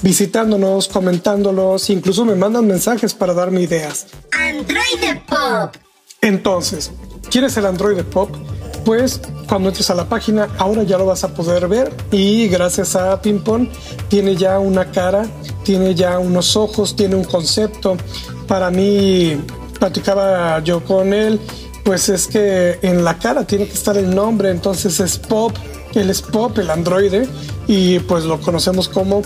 visitándonos, 0.00 0.88
comentándolos, 0.88 1.90
incluso 1.90 2.24
me 2.24 2.34
mandan 2.34 2.66
mensajes 2.66 3.12
para 3.12 3.34
darme 3.34 3.60
ideas. 3.60 4.06
Android 4.32 5.18
Pop. 5.28 5.76
Entonces, 6.22 6.90
¿quieres 7.30 7.58
el 7.58 7.66
Android 7.66 8.02
Pop? 8.04 8.34
Pues 8.84 9.20
cuando 9.48 9.68
entres 9.68 9.90
a 9.90 9.94
la 9.94 10.08
página, 10.08 10.48
ahora 10.58 10.82
ya 10.82 10.96
lo 10.96 11.06
vas 11.06 11.24
a 11.24 11.28
poder 11.28 11.68
ver 11.68 11.92
y 12.10 12.48
gracias 12.48 12.96
a 12.96 13.20
Pimpon 13.20 13.68
tiene 14.08 14.36
ya 14.36 14.58
una 14.58 14.90
cara, 14.90 15.26
tiene 15.64 15.94
ya 15.94 16.18
unos 16.18 16.56
ojos, 16.56 16.96
tiene 16.96 17.14
un 17.14 17.24
concepto. 17.24 17.96
Para 18.46 18.70
mí, 18.70 19.40
platicaba 19.78 20.60
yo 20.60 20.82
con 20.84 21.12
él, 21.12 21.40
pues 21.84 22.08
es 22.08 22.26
que 22.26 22.78
en 22.82 23.04
la 23.04 23.18
cara 23.18 23.44
tiene 23.44 23.66
que 23.66 23.74
estar 23.74 23.96
el 23.96 24.14
nombre, 24.14 24.50
entonces 24.50 24.98
es 25.00 25.18
Pop, 25.18 25.52
él 25.94 26.10
es 26.10 26.22
Pop, 26.22 26.58
el 26.58 26.70
androide, 26.70 27.28
y 27.66 27.98
pues 28.00 28.24
lo 28.24 28.40
conocemos 28.40 28.88
como 28.88 29.22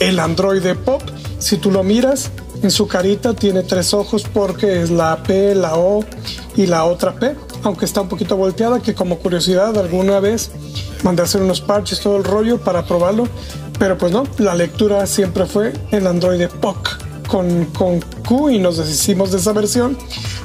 el 0.00 0.18
androide 0.18 0.74
Pop. 0.74 1.02
Si 1.38 1.58
tú 1.58 1.70
lo 1.70 1.82
miras, 1.82 2.30
en 2.62 2.70
su 2.70 2.88
carita 2.88 3.34
tiene 3.34 3.62
tres 3.62 3.92
ojos 3.94 4.24
porque 4.32 4.82
es 4.82 4.90
la 4.90 5.22
P, 5.22 5.54
la 5.54 5.76
O 5.76 6.04
y 6.56 6.66
la 6.66 6.84
otra 6.84 7.14
P 7.14 7.36
aunque 7.66 7.84
está 7.84 8.00
un 8.00 8.08
poquito 8.08 8.36
volteada, 8.36 8.80
que 8.80 8.94
como 8.94 9.18
curiosidad 9.18 9.76
alguna 9.76 10.20
vez 10.20 10.50
mandé 11.02 11.22
a 11.22 11.24
hacer 11.24 11.42
unos 11.42 11.60
parches, 11.60 11.98
todo 12.00 12.16
el 12.16 12.22
rollo 12.22 12.58
para 12.58 12.86
probarlo, 12.86 13.26
pero 13.78 13.98
pues 13.98 14.12
no, 14.12 14.22
la 14.38 14.54
lectura 14.54 15.04
siempre 15.06 15.46
fue 15.46 15.72
el 15.90 16.06
Android 16.06 16.46
POC 16.60 17.26
con, 17.26 17.64
con 17.66 18.00
Q 18.26 18.50
y 18.50 18.58
nos 18.60 18.76
deshicimos 18.76 19.32
de 19.32 19.38
esa 19.38 19.52
versión 19.52 19.98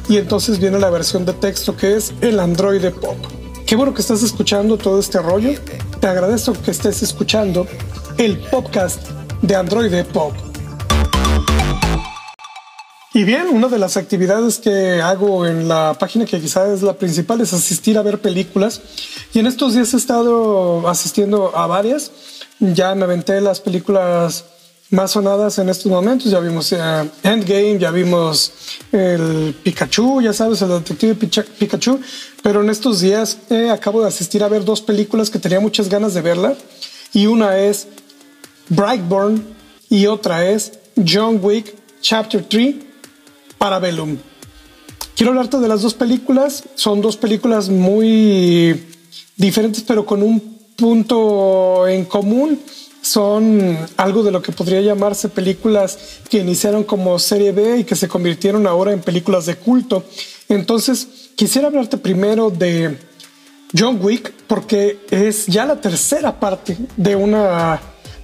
y 0.09 0.17
entonces 0.17 0.57
viene 0.57 0.79
la 0.79 0.89
versión 0.89 1.23
de 1.25 1.33
texto 1.33 1.77
que 1.77 1.95
es 1.95 2.11
el 2.21 2.39
Android 2.39 2.85
Pop. 2.89 3.17
Qué 3.67 3.75
bueno 3.75 3.93
que 3.93 4.01
estás 4.01 4.23
escuchando 4.23 4.77
todo 4.77 4.99
este 4.99 5.21
rollo. 5.21 5.51
Te 5.99 6.07
agradezco 6.07 6.53
que 6.53 6.71
estés 6.71 7.03
escuchando 7.03 7.67
el 8.17 8.39
podcast 8.39 9.07
de 9.43 9.55
Android 9.55 9.93
Pop. 10.05 10.50
Y 13.13 13.25
bien, 13.25 13.47
una 13.49 13.67
de 13.67 13.77
las 13.77 13.97
actividades 13.97 14.59
que 14.59 15.01
hago 15.01 15.45
en 15.45 15.67
la 15.67 15.97
página, 15.99 16.25
que 16.25 16.39
quizás 16.39 16.69
es 16.69 16.81
la 16.81 16.93
principal, 16.93 17.41
es 17.41 17.51
asistir 17.51 17.97
a 17.97 18.01
ver 18.03 18.21
películas. 18.21 18.81
Y 19.33 19.39
en 19.39 19.47
estos 19.47 19.73
días 19.73 19.93
he 19.93 19.97
estado 19.97 20.87
asistiendo 20.87 21.55
a 21.57 21.67
varias. 21.67 22.11
Ya 22.59 22.95
me 22.95 23.03
aventé 23.03 23.41
las 23.41 23.59
películas 23.59 24.45
más 24.91 25.11
sonadas 25.11 25.57
en 25.57 25.67
estos 25.67 25.91
momentos. 25.91 26.31
Ya 26.31 26.39
vimos 26.39 26.71
eh, 26.71 26.79
Endgame, 27.23 27.79
ya 27.79 27.91
vimos 27.91 28.53
el 28.93 29.57
Pikachu, 29.61 30.21
ya 30.21 30.31
sabes, 30.31 30.61
el 30.61 30.69
detective 30.69 31.15
Pikachu. 31.15 31.99
Pero 32.41 32.61
en 32.61 32.69
estos 32.69 33.01
días 33.01 33.39
eh, 33.49 33.71
acabo 33.71 34.01
de 34.01 34.07
asistir 34.07 34.41
a 34.41 34.47
ver 34.47 34.63
dos 34.63 34.79
películas 34.79 35.29
que 35.29 35.39
tenía 35.39 35.59
muchas 35.59 35.89
ganas 35.89 36.13
de 36.13 36.21
verla. 36.21 36.55
Y 37.11 37.25
una 37.25 37.57
es 37.57 37.89
Brightburn 38.69 39.43
y 39.89 40.05
otra 40.05 40.49
es 40.49 40.79
John 41.05 41.41
Wick 41.43 41.75
Chapter 41.99 42.45
3 42.47 42.90
Parabellum. 43.61 44.17
Quiero 45.15 45.33
hablarte 45.33 45.59
de 45.59 45.67
las 45.67 45.83
dos 45.83 45.93
películas. 45.93 46.63
Son 46.73 46.99
dos 46.99 47.15
películas 47.15 47.69
muy 47.69 48.87
diferentes, 49.37 49.83
pero 49.83 50.03
con 50.03 50.23
un 50.23 50.57
punto 50.75 51.87
en 51.87 52.05
común. 52.05 52.59
Son 53.03 53.77
algo 53.97 54.23
de 54.23 54.31
lo 54.31 54.41
que 54.41 54.51
podría 54.51 54.81
llamarse 54.81 55.29
películas 55.29 55.99
que 56.27 56.39
iniciaron 56.39 56.83
como 56.83 57.19
serie 57.19 57.51
B 57.51 57.77
y 57.77 57.83
que 57.83 57.95
se 57.95 58.07
convirtieron 58.07 58.65
ahora 58.65 58.93
en 58.93 59.01
películas 59.01 59.45
de 59.45 59.57
culto. 59.57 60.05
Entonces, 60.49 61.29
quisiera 61.35 61.67
hablarte 61.67 61.97
primero 61.97 62.49
de 62.49 62.97
John 63.77 63.99
Wick 64.01 64.33
porque 64.47 65.05
es 65.11 65.45
ya 65.45 65.67
la 65.67 65.79
tercera 65.79 66.39
parte 66.39 66.79
de 66.97 67.15
una 67.15 67.79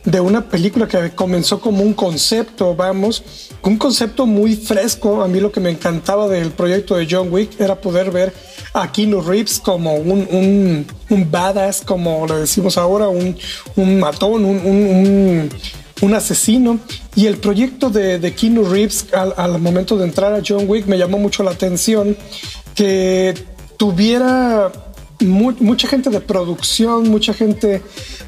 de 0.08 0.22
una 0.22 0.48
película 0.48 0.88
que 0.88 1.12
comenzó 1.12 1.60
como 1.60 1.84
un 1.84 1.94
concepto, 1.94 2.74
vamos, 2.74 3.22
un 3.62 3.78
concepto 3.78 4.26
muy 4.26 4.56
fresco. 4.56 5.22
A 5.22 5.28
mí 5.28 5.42
lo 5.42 5.52
que 5.52 5.60
me 5.60 5.70
encantaba 5.70 6.30
del 6.30 6.52
proyecto 6.52 6.96
de 6.96 7.06
John 7.12 7.28
Wick 7.30 7.60
era 7.60 7.76
poder 7.76 8.10
ver 8.10 8.34
a 8.74 8.90
Keanu 8.90 9.20
Reeves 9.20 9.60
como 9.60 9.96
un, 9.96 10.26
un, 10.32 10.88
un 11.10 11.30
badass, 11.30 11.82
como 11.82 12.26
le 12.26 12.36
decimos 12.36 12.78
ahora, 12.78 13.10
un, 13.10 13.36
un 13.76 14.00
matón, 14.00 14.46
un, 14.46 15.50
un, 16.02 16.14
asesino. 16.14 16.80
Y 17.14 17.26
el 17.26 17.36
proyecto 17.40 17.90
de, 17.90 18.34
Keanu 18.34 18.64
Reeves 18.64 19.08
al, 19.12 19.34
al 19.36 19.60
momento 19.60 19.98
de 19.98 20.06
entrar 20.06 20.34
a 20.34 20.42
John 20.48 20.70
Wick 20.70 20.86
me 20.86 20.98
llamó 20.98 21.18
mucho 21.18 21.44
la 21.44 21.52
atención 21.52 22.16
que 22.76 23.34
tuviera 23.76 24.72
mucha 25.20 25.88
gente 25.88 26.10
de 26.10 26.22
producción, 26.22 27.10
mucha 27.10 27.34
gente 27.34 27.82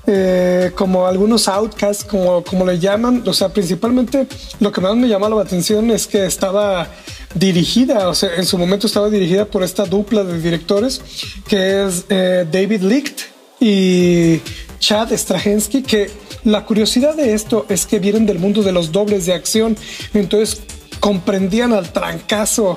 eh, 0.08 0.72
como 0.75 1.05
algunos 1.05 1.48
outcasts, 1.48 2.03
como, 2.03 2.43
como 2.43 2.65
le 2.65 2.79
llaman. 2.79 3.24
O 3.27 3.34
sea, 3.34 3.50
principalmente 3.50 4.27
lo 4.60 4.72
que 4.72 4.81
más 4.81 4.96
me 4.96 5.08
llamó 5.08 5.29
la 5.29 5.41
atención 5.41 5.91
es 5.91 6.08
que 6.08 6.25
estaba 6.25 6.88
dirigida, 7.36 8.10
o 8.10 8.15
sea, 8.15 8.36
en 8.36 8.46
su 8.46 8.58
momento 8.58 8.88
estaba 8.88 9.10
dirigida 9.10 9.46
por 9.46 9.63
esta 9.63 9.86
dupla 9.86 10.24
de 10.24 10.41
directores 10.41 11.00
que 11.48 11.86
es 11.86 12.05
eh, 12.10 12.48
David 12.51 12.81
Licht 12.81 13.22
y 13.60 14.39
Chad 14.79 15.12
Straczynski, 15.12 15.84
que 15.84 16.10
la 16.43 16.65
curiosidad 16.65 17.15
de 17.15 17.34
esto 17.34 17.65
es 17.69 17.86
que 17.86 18.00
vienen 18.00 18.25
del 18.25 18.39
mundo 18.39 18.63
de 18.63 18.72
los 18.72 18.91
dobles 18.91 19.25
de 19.25 19.34
acción. 19.34 19.77
Entonces, 20.13 20.62
comprendían 21.00 21.74
al 21.74 21.91
trancazo, 21.91 22.75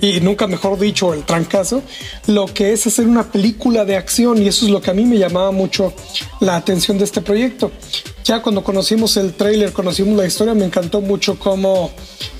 y 0.00 0.20
nunca 0.20 0.46
mejor 0.46 0.78
dicho, 0.78 1.12
el 1.12 1.24
trancazo, 1.24 1.82
lo 2.26 2.46
que 2.46 2.72
es 2.72 2.86
hacer 2.86 3.06
una 3.06 3.30
película 3.30 3.84
de 3.84 3.96
acción 3.96 4.42
y 4.42 4.48
eso 4.48 4.66
es 4.66 4.70
lo 4.70 4.80
que 4.80 4.90
a 4.90 4.94
mí 4.94 5.04
me 5.04 5.18
llamaba 5.18 5.50
mucho 5.50 5.92
la 6.40 6.56
atención 6.56 6.98
de 6.98 7.04
este 7.04 7.20
proyecto. 7.20 7.72
Ya 8.24 8.42
cuando 8.42 8.62
conocimos 8.62 9.16
el 9.16 9.34
trailer, 9.34 9.72
conocimos 9.72 10.16
la 10.16 10.26
historia, 10.26 10.54
me 10.54 10.64
encantó 10.64 11.00
mucho 11.00 11.38
cómo 11.38 11.90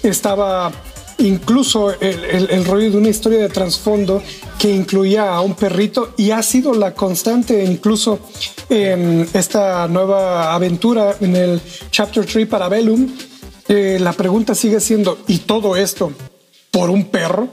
estaba 0.02 0.70
incluso 1.18 1.92
el, 2.00 2.64
rollo 2.64 2.90
de 2.90 2.96
una 2.96 3.08
historia 3.08 3.40
de 3.40 3.48
trasfondo 3.48 4.22
que 4.58 4.70
incluía 4.70 5.34
a 5.34 5.40
un 5.40 5.54
perrito 5.54 6.14
y 6.16 6.30
ha 6.30 6.42
sido 6.42 6.72
la 6.74 6.94
constante 6.94 7.62
incluso 7.64 8.20
en 8.68 9.28
esta 9.34 9.86
nueva 9.88 10.54
aventura 10.54 11.16
en 11.20 11.36
el 11.36 11.60
Chapter 11.90 12.24
3 12.24 12.46
para 12.46 12.68
Bellum 12.68 13.08
eh, 13.72 14.00
la 14.00 14.12
pregunta 14.12 14.56
sigue 14.56 14.80
siendo, 14.80 15.16
¿y 15.28 15.38
todo 15.38 15.76
esto 15.76 16.10
por 16.72 16.90
un 16.90 17.04
perro? 17.04 17.46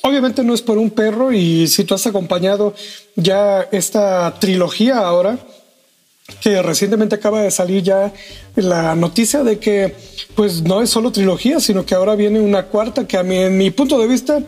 Obviamente 0.00 0.42
no 0.42 0.54
es 0.54 0.62
por 0.62 0.78
un 0.78 0.88
perro 0.88 1.32
y 1.32 1.68
si 1.68 1.84
tú 1.84 1.94
has 1.94 2.06
acompañado 2.06 2.72
ya 3.14 3.68
esta 3.70 4.34
trilogía 4.40 5.00
ahora, 5.00 5.38
que 6.40 6.62
recientemente 6.62 7.16
acaba 7.16 7.42
de 7.42 7.50
salir 7.50 7.82
ya 7.82 8.10
la 8.56 8.94
noticia 8.94 9.42
de 9.42 9.58
que 9.58 9.94
pues 10.34 10.62
no 10.62 10.80
es 10.80 10.88
solo 10.88 11.12
trilogía, 11.12 11.60
sino 11.60 11.84
que 11.84 11.94
ahora 11.94 12.14
viene 12.14 12.40
una 12.40 12.64
cuarta 12.64 13.06
que 13.06 13.18
a 13.18 13.22
mí, 13.22 13.36
en 13.36 13.58
mi 13.58 13.70
punto 13.70 13.98
de 13.98 14.06
vista, 14.06 14.40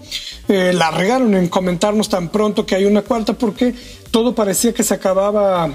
eh, 0.49 0.73
la 0.73 0.91
regaron 0.91 1.35
en 1.35 1.49
comentarnos 1.49 2.09
tan 2.09 2.31
pronto 2.31 2.65
que 2.65 2.77
hay 2.77 2.87
una 2.87 3.03
cuarta 3.03 3.35
porque 3.35 3.75
todo 4.11 4.35
parecía 4.35 4.73
que 4.73 4.83
se 4.83 4.95
acababa 4.95 5.71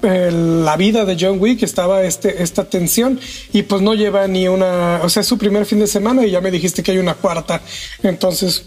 la 0.00 0.76
vida 0.76 1.04
de 1.04 1.16
John 1.18 1.40
Wick 1.40 1.62
estaba 1.62 2.04
este, 2.04 2.42
esta 2.42 2.64
tensión 2.64 3.18
y 3.52 3.62
pues 3.62 3.82
no 3.82 3.94
lleva 3.94 4.26
ni 4.28 4.46
una, 4.46 5.00
o 5.02 5.08
sea, 5.08 5.22
es 5.22 5.26
su 5.26 5.38
primer 5.38 5.66
fin 5.66 5.80
de 5.80 5.86
semana 5.86 6.24
y 6.24 6.30
ya 6.30 6.40
me 6.40 6.50
dijiste 6.50 6.82
que 6.82 6.92
hay 6.92 6.98
una 6.98 7.14
cuarta, 7.14 7.60
entonces 8.02 8.66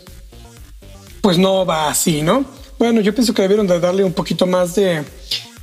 pues 1.22 1.38
no 1.38 1.66
va 1.66 1.90
así, 1.90 2.22
¿no? 2.22 2.46
Bueno, 2.78 3.00
yo 3.00 3.14
pienso 3.14 3.34
que 3.34 3.44
debieron 3.44 3.68
de 3.68 3.80
darle 3.80 4.04
un 4.04 4.14
poquito 4.14 4.46
más 4.46 4.76
de, 4.76 5.04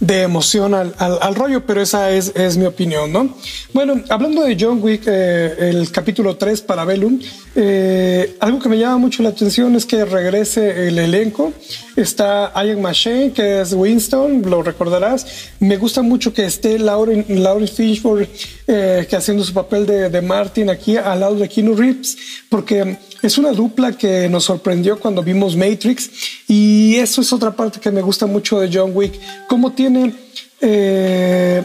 de 0.01 0.23
emoción 0.23 0.75
al, 0.75 0.95
al, 0.99 1.35
rollo, 1.35 1.67
pero 1.67 1.83
esa 1.83 2.11
es, 2.13 2.33
es, 2.37 2.57
mi 2.57 2.67
opinión, 2.67 3.13
¿no? 3.13 3.35
Bueno, 3.73 4.01
hablando 4.09 4.43
de 4.43 4.57
John 4.59 4.79
Wick, 4.81 5.03
eh, 5.07 5.71
el 5.71 5.91
capítulo 5.91 6.37
3 6.37 6.63
para 6.63 6.85
Bellum, 6.85 7.19
eh, 7.57 8.37
algo 8.39 8.61
que 8.61 8.69
me 8.69 8.79
llama 8.79 8.99
mucho 8.99 9.25
la 9.25 9.31
atención 9.31 9.75
es 9.75 9.87
que 9.87 10.05
regrese 10.05 10.87
el 10.87 10.99
elenco. 10.99 11.53
Está 11.97 12.53
Ian 12.55 12.81
McShane, 12.81 13.33
que 13.33 13.61
es 13.61 13.73
Winston, 13.73 14.43
lo 14.49 14.63
recordarás. 14.63 15.27
Me 15.59 15.77
gusta 15.77 16.03
mucho 16.03 16.33
que 16.33 16.45
esté 16.45 16.79
Lauren, 16.79 17.25
Lauren 17.29 17.67
Fishburne, 17.67 18.29
eh, 18.69 19.05
que 19.11 19.17
haciendo 19.17 19.43
su 19.43 19.53
papel 19.53 19.85
de, 19.85 20.09
de 20.09 20.23
Martin 20.23 20.71
aquí 20.71 20.97
al 20.97 21.19
lado 21.19 21.35
de 21.35 21.49
Keanu 21.49 21.75
Reeves, 21.75 22.17
porque 22.49 22.99
es 23.21 23.37
una 23.37 23.51
dupla 23.51 23.93
que 23.93 24.29
nos 24.29 24.45
sorprendió 24.45 25.01
cuando 25.01 25.25
vimos 25.25 25.57
Matrix 25.57 26.11
y 26.47 26.95
eso 26.97 27.21
es 27.21 27.33
otra 27.33 27.51
parte 27.51 27.81
que 27.81 27.91
me 27.91 28.01
gusta 28.01 28.27
mucho 28.27 28.61
de 28.61 28.71
John 28.73 28.93
Wick, 28.95 29.19
cómo 29.49 29.73
tiene 29.73 29.88
eh, 30.61 31.65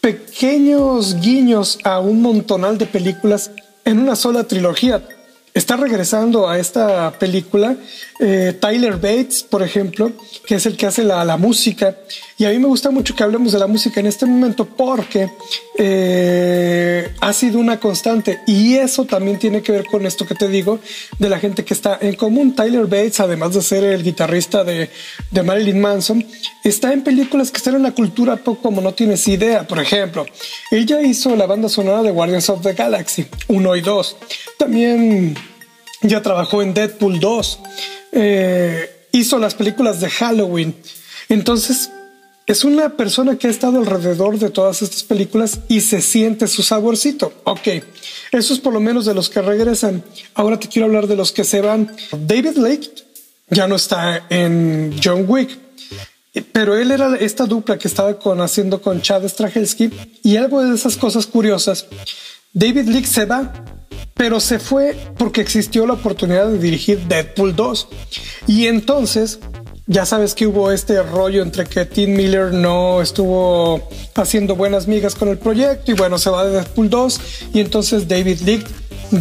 pequeños 0.00 1.20
guiños 1.20 1.78
a 1.84 2.00
un 2.00 2.22
montonal 2.22 2.78
de 2.78 2.86
películas 2.86 3.50
en 3.84 3.98
una 3.98 4.16
sola 4.16 4.44
trilogía. 4.44 5.02
Está 5.54 5.76
regresando 5.76 6.48
a 6.48 6.58
esta 6.58 7.12
película 7.18 7.76
eh, 8.18 8.56
Tyler 8.58 8.94
Bates, 8.94 9.42
por 9.42 9.62
ejemplo, 9.62 10.12
que 10.46 10.54
es 10.54 10.66
el 10.66 10.76
que 10.76 10.86
hace 10.86 11.04
la, 11.04 11.24
la, 11.24 11.36
música. 11.36 11.96
Y 12.38 12.44
a 12.44 12.50
mí 12.50 12.58
me 12.58 12.66
gusta 12.66 12.90
mucho 12.90 13.14
que 13.14 13.22
hablemos 13.22 13.52
de 13.52 13.58
la 13.58 13.66
música 13.66 14.00
en 14.00 14.06
este 14.06 14.24
momento 14.24 14.64
porque 14.64 15.28
eh, 15.78 17.12
ha 17.20 17.32
sido 17.32 17.58
una 17.58 17.78
constante. 17.78 18.40
Y 18.46 18.74
eso 18.76 19.04
también 19.04 19.38
tiene 19.38 19.62
que 19.62 19.72
ver 19.72 19.86
con 19.86 20.06
esto 20.06 20.26
que 20.26 20.34
te 20.34 20.48
digo 20.48 20.78
de 21.18 21.28
la 21.28 21.38
gente 21.38 21.64
que 21.64 21.74
está 21.74 21.98
en 22.00 22.14
común. 22.14 22.54
Tyler 22.54 22.86
Bates, 22.86 23.20
además 23.20 23.54
de 23.54 23.62
ser 23.62 23.84
el 23.84 24.02
guitarrista 24.02 24.64
de, 24.64 24.90
de 25.30 25.42
Marilyn 25.42 25.80
Manson, 25.80 26.24
está 26.64 26.92
en 26.92 27.04
películas 27.04 27.50
que 27.50 27.58
están 27.58 27.74
en 27.74 27.82
la 27.82 27.92
cultura 27.92 28.36
poco 28.36 28.62
como 28.62 28.80
no 28.80 28.94
tienes 28.94 29.28
idea. 29.28 29.66
Por 29.66 29.78
ejemplo, 29.78 30.26
ella 30.70 31.02
hizo 31.02 31.36
la 31.36 31.46
banda 31.46 31.68
sonora 31.68 32.02
de 32.02 32.10
Guardians 32.10 32.48
of 32.48 32.62
the 32.62 32.72
Galaxy 32.72 33.26
1 33.48 33.76
y 33.76 33.80
2. 33.82 34.16
También 34.58 35.36
ya 36.02 36.22
trabajó 36.22 36.62
en 36.62 36.74
Deadpool 36.74 37.20
2, 37.20 37.60
eh, 38.18 39.08
hizo 39.12 39.38
las 39.38 39.54
películas 39.54 40.00
de 40.00 40.08
Halloween. 40.08 40.74
Entonces, 41.28 41.90
es 42.46 42.64
una 42.64 42.96
persona 42.96 43.36
que 43.36 43.48
ha 43.48 43.50
estado 43.50 43.78
alrededor 43.78 44.38
de 44.38 44.50
todas 44.50 44.80
estas 44.80 45.02
películas 45.02 45.60
y 45.68 45.82
se 45.82 46.00
siente 46.00 46.46
su 46.46 46.62
saborcito. 46.62 47.32
Ok, 47.44 47.68
eso 48.32 48.54
es 48.54 48.60
por 48.60 48.72
lo 48.72 48.80
menos 48.80 49.04
de 49.04 49.14
los 49.14 49.28
que 49.28 49.42
regresan. 49.42 50.02
Ahora 50.34 50.58
te 50.58 50.68
quiero 50.68 50.86
hablar 50.86 51.08
de 51.08 51.16
los 51.16 51.30
que 51.30 51.44
se 51.44 51.60
van. 51.60 51.94
David 52.12 52.56
Lake 52.56 52.90
ya 53.50 53.68
no 53.68 53.76
está 53.76 54.26
en 54.30 54.96
John 55.02 55.26
Wick, 55.28 55.58
pero 56.52 56.76
él 56.76 56.90
era 56.90 57.16
esta 57.16 57.44
dupla 57.44 57.78
que 57.78 57.88
estaba 57.88 58.18
con, 58.18 58.40
haciendo 58.40 58.80
con 58.80 59.02
Chad 59.02 59.28
Strahelski 59.28 59.90
y 60.22 60.36
algo 60.36 60.62
de 60.62 60.74
esas 60.74 60.96
cosas 60.96 61.26
curiosas. 61.26 61.86
David 62.54 62.88
Lake 62.88 63.06
se 63.06 63.26
va 63.26 63.52
pero 64.16 64.40
se 64.40 64.58
fue 64.58 64.96
porque 65.18 65.40
existió 65.40 65.86
la 65.86 65.92
oportunidad 65.94 66.48
de 66.48 66.58
dirigir 66.58 67.00
Deadpool 67.06 67.54
2. 67.54 67.88
Y 68.46 68.66
entonces, 68.66 69.40
ya 69.86 70.04
sabes 70.04 70.34
que 70.34 70.46
hubo 70.46 70.72
este 70.72 71.02
rollo 71.02 71.42
entre 71.42 71.64
que 71.64 71.84
Tim 71.84 72.14
Miller 72.14 72.52
no 72.52 73.00
estuvo 73.00 73.88
haciendo 74.14 74.56
buenas 74.56 74.88
migas 74.88 75.14
con 75.14 75.28
el 75.28 75.38
proyecto 75.38 75.92
y 75.92 75.94
bueno, 75.94 76.18
se 76.18 76.30
va 76.30 76.44
de 76.44 76.52
Deadpool 76.52 76.90
2 76.90 77.20
y 77.54 77.60
entonces 77.60 78.08
David 78.08 78.40
Leak 78.40 78.66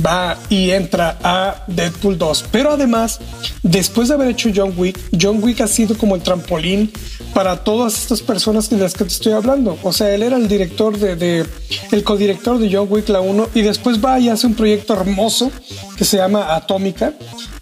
va 0.06 0.38
y 0.50 0.72
entra 0.72 1.20
a 1.24 1.64
Deadpool 1.68 2.18
2. 2.18 2.46
Pero 2.52 2.72
además, 2.72 3.20
después 3.62 4.08
de 4.08 4.16
haber 4.16 4.30
hecho 4.30 4.50
John 4.54 4.74
Wick, 4.76 5.00
John 5.20 5.44
Wick 5.44 5.62
ha 5.62 5.68
sido 5.68 5.96
como 5.98 6.16
el 6.16 6.22
trampolín 6.22 6.92
para 7.34 7.64
todas 7.64 8.02
estas 8.02 8.22
personas 8.22 8.70
de 8.70 8.78
las 8.78 8.94
que 8.94 9.04
te 9.04 9.12
estoy 9.12 9.34
hablando. 9.34 9.78
O 9.84 9.94
sea, 9.94 10.14
él 10.14 10.24
era 10.24 10.38
el 10.38 10.48
director 10.48 10.98
de, 10.98 11.16
de 11.16 11.46
el 11.92 12.04
codirector 12.04 12.58
de 12.58 12.74
John 12.74 12.88
Wick 12.90 13.10
la 13.10 13.22
1 13.22 13.50
y 13.54 13.62
después 13.62 14.04
va 14.04 14.20
y 14.20 14.30
hace 14.30 14.48
un 14.48 14.56
proyecto 14.56 14.94
hermoso 14.94 15.52
que 15.98 16.06
se 16.06 16.18
llama 16.18 16.56
Atómica. 16.56 17.14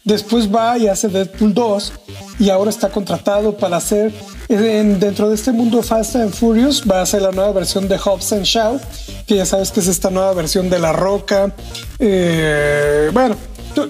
Después 0.03 0.53
va 0.53 0.77
y 0.77 0.87
hace 0.87 1.07
Deadpool 1.07 1.53
2 1.53 1.93
y 2.39 2.49
ahora 2.49 2.69
está 2.69 2.89
contratado 2.89 3.55
para 3.57 3.77
hacer 3.77 4.11
dentro 4.49 5.29
de 5.29 5.35
este 5.35 5.51
mundo 5.51 5.81
Fast 5.81 6.15
and 6.15 6.33
Furious 6.33 6.83
va 6.89 7.01
a 7.01 7.05
ser 7.05 7.21
la 7.21 7.31
nueva 7.31 7.51
versión 7.51 7.87
de 7.87 7.97
Hobbs 7.97 8.33
and 8.33 8.43
Shaw, 8.43 8.79
que 9.25 9.35
ya 9.37 9.45
sabes 9.45 9.71
que 9.71 9.79
es 9.79 9.87
esta 9.87 10.09
nueva 10.09 10.33
versión 10.33 10.69
de 10.69 10.79
La 10.79 10.91
Roca. 10.91 11.55
Eh, 11.99 13.09
bueno, 13.13 13.35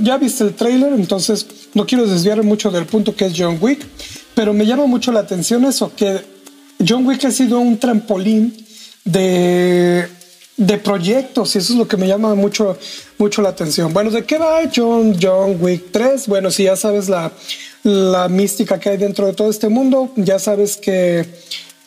ya 0.01 0.17
viste 0.17 0.43
el 0.43 0.53
trailer, 0.53 0.93
entonces 0.93 1.45
no 1.73 1.85
quiero 1.85 2.05
desviar 2.05 2.43
mucho 2.43 2.71
del 2.71 2.85
punto 2.85 3.15
que 3.15 3.25
es 3.25 3.33
John 3.35 3.57
Wick, 3.59 3.85
pero 4.35 4.53
me 4.53 4.65
llama 4.65 4.85
mucho 4.85 5.11
la 5.11 5.21
atención 5.21 5.65
eso, 5.65 5.91
que 5.95 6.21
John 6.87 7.05
Wick 7.05 7.25
ha 7.25 7.31
sido 7.31 7.59
un 7.59 7.77
trampolín 7.77 8.55
de, 9.03 10.07
de 10.55 10.77
proyectos 10.77 11.55
y 11.55 11.59
eso 11.59 11.73
es 11.73 11.79
lo 11.79 11.87
que 11.87 11.97
me 11.97 12.07
llama 12.07 12.35
mucho, 12.35 12.77
mucho 13.17 13.41
la 13.41 13.49
atención. 13.49 13.93
Bueno, 13.93 14.11
¿de 14.11 14.23
qué 14.23 14.37
va 14.37 14.61
John, 14.73 15.17
John 15.19 15.57
Wick 15.59 15.91
3? 15.91 16.27
Bueno, 16.27 16.51
si 16.51 16.63
ya 16.65 16.75
sabes 16.75 17.09
la, 17.09 17.31
la 17.83 18.29
mística 18.29 18.79
que 18.79 18.89
hay 18.89 18.97
dentro 18.97 19.25
de 19.25 19.33
todo 19.33 19.49
este 19.49 19.69
mundo. 19.69 20.11
Ya 20.15 20.39
sabes 20.39 20.77
que 20.77 21.25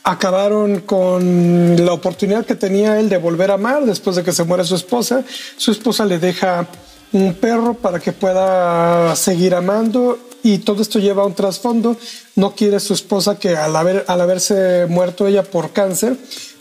acabaron 0.05 0.81
con 0.81 1.85
la 1.85 1.93
oportunidad 1.93 2.47
que 2.47 2.55
tenía 2.55 3.01
él 3.01 3.09
de 3.09 3.17
volver 3.17 3.51
a 3.51 3.55
amar 3.55 3.85
después 3.85 4.17
de 4.17 4.23
que 4.23 4.33
se 4.33 4.45
muere 4.45 4.65
su 4.65 4.77
esposa. 4.77 5.25
Su 5.57 5.73
esposa 5.73 6.05
le 6.05 6.19
deja 6.19 6.67
un 7.13 7.35
perro 7.35 7.75
para 7.75 7.99
que 7.99 8.13
pueda 8.13 9.17
seguir 9.17 9.55
amando 9.55 10.19
y 10.43 10.59
todo 10.59 10.83
esto 10.83 10.99
lleva 10.99 11.23
a 11.23 11.27
un 11.27 11.35
trasfondo. 11.35 11.97
No 12.37 12.55
quiere 12.55 12.79
su 12.79 12.95
esposa 12.95 13.39
que 13.39 13.57
al, 13.57 13.75
haber, 13.75 14.05
al 14.07 14.21
haberse 14.21 14.87
muerto 14.87 15.27
ella 15.27 15.43
por 15.43 15.73
cáncer 15.73 16.17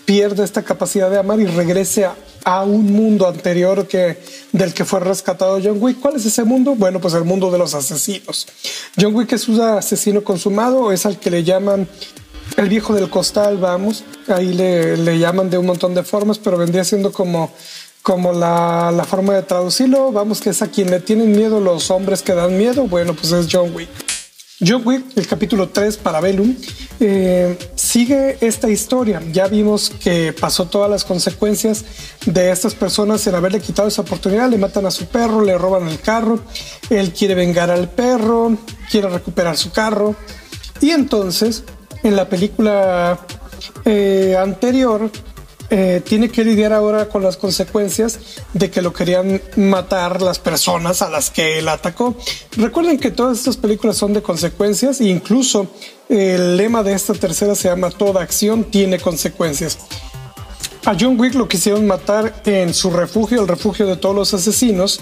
pierda 0.06 0.44
esta 0.44 0.64
capacidad 0.64 1.10
de 1.10 1.18
amar 1.18 1.40
y 1.40 1.46
regrese 1.46 2.06
a, 2.44 2.64
un 2.64 2.94
mundo 2.94 3.28
anterior 3.28 3.88
que 3.88 4.20
del 4.52 4.72
que 4.72 4.86
fue 4.86 5.00
rescatado 5.00 5.60
John 5.64 5.78
Wick. 5.80 6.00
¿Cuál 6.00 6.18
es 6.18 6.26
ese 6.28 6.44
mundo? 6.44 6.76
Bueno, 6.76 7.02
pues 7.02 7.16
el 7.16 7.24
mundo 7.24 7.50
de 7.50 7.58
los 7.58 7.74
asesinos. 7.74 8.48
John 9.00 9.16
Wick 9.16 9.34
es 9.34 9.48
un 9.48 9.60
asesino 9.60 10.24
consumado, 10.24 10.92
es 10.92 11.08
al 11.08 11.20
que 11.20 11.32
le 11.32 11.44
llaman 11.44 11.88
el 12.58 12.70
viejo 12.70 12.94
del 12.94 13.10
costal, 13.10 13.58
vamos. 13.58 14.04
Ahí 14.28 14.54
le, 14.54 15.18
llaman 15.18 15.50
de 15.50 15.58
un 15.58 15.66
montón 15.66 15.96
de 15.96 16.04
formas, 16.04 16.38
pero 16.38 16.58
vendría 16.58 16.84
siendo 16.84 17.12
como 17.12 17.52
como 18.04 18.32
la, 18.34 18.92
la, 18.96 19.04
forma 19.04 19.34
de 19.34 19.42
traducirlo, 19.42 20.12
vamos 20.12 20.40
que 20.40 20.52
es 20.52 20.62
a 20.62 20.68
quien 20.68 20.92
le 20.92 21.00
tienen 21.00 21.32
miedo 21.32 21.60
los 21.60 21.90
hombres 21.90 22.22
que 22.22 22.36
dan 22.36 22.56
miedo, 22.56 22.84
bueno, 22.84 23.16
pues 23.16 23.32
es 23.32 23.48
John 23.52 23.74
Wick. 23.74 23.90
John 24.60 24.84
Wick, 24.86 25.06
el 25.18 25.28
capítulo 25.28 25.70
3 25.70 25.98
para 25.98 26.22
Bellum, 26.22 26.56
eh, 27.00 27.58
sigue 27.96 28.38
esta 28.42 28.70
historia. 28.70 29.22
Ya 29.32 29.48
vimos 29.48 29.90
que 29.90 30.34
pasó 30.34 30.66
todas 30.66 30.92
las 30.92 31.06
consecuencias 31.06 31.86
de 32.26 32.52
estas 32.52 32.76
personas 32.76 33.26
en 33.26 33.36
haberle 33.36 33.62
quitado 33.62 33.88
esa 33.88 34.02
oportunidad. 34.02 34.50
Le 34.50 34.58
matan 34.58 34.86
a 34.86 34.92
su 34.92 35.06
perro, 35.06 35.46
le 35.46 35.58
roban 35.58 35.88
el 35.88 36.02
carro. 36.02 36.42
Él 36.90 37.14
quiere 37.14 37.36
vengar 37.36 37.72
al 37.72 37.88
perro, 37.88 38.58
quiere 38.92 39.08
recuperar 39.08 39.56
su 39.56 39.72
carro. 39.72 40.14
Y 40.82 40.90
entonces, 40.90 41.64
en 42.04 42.18
la 42.18 42.28
película 42.28 43.18
eh, 43.86 44.36
anterior, 44.38 45.10
eh, 45.78 46.02
tiene 46.06 46.30
que 46.30 46.46
lidiar 46.46 46.72
ahora 46.72 47.10
con 47.10 47.22
las 47.22 47.36
consecuencias 47.36 48.18
de 48.54 48.72
que 48.72 48.82
lo 48.82 48.94
querían 48.94 49.42
matar 49.58 50.22
las 50.22 50.40
personas 50.40 51.02
a 51.02 51.10
las 51.10 51.30
que 51.30 51.60
él 51.60 51.68
atacó. 51.68 52.16
Recuerden 52.56 52.98
que 52.98 53.12
todas 53.12 53.40
estas 53.40 53.58
películas 53.58 53.98
son 53.98 54.14
de 54.14 54.22
consecuencias 54.22 55.02
e 55.02 55.10
incluso 55.10 55.68
el 56.08 56.56
lema 56.56 56.82
de 56.82 56.94
esta 56.94 57.14
tercera 57.14 57.56
se 57.56 57.68
llama 57.68 57.90
Toda 57.90 58.22
acción 58.22 58.64
tiene 58.64 59.00
consecuencias. 59.00 59.78
A 60.86 60.96
John 61.00 61.20
Wick 61.20 61.34
lo 61.34 61.48
quisieron 61.48 61.88
matar 61.88 62.42
en 62.46 62.72
su 62.72 62.92
refugio, 62.92 63.42
el 63.42 63.48
refugio 63.48 63.88
de 63.88 63.96
todos 63.96 64.16
los 64.16 64.34
asesinos, 64.36 65.00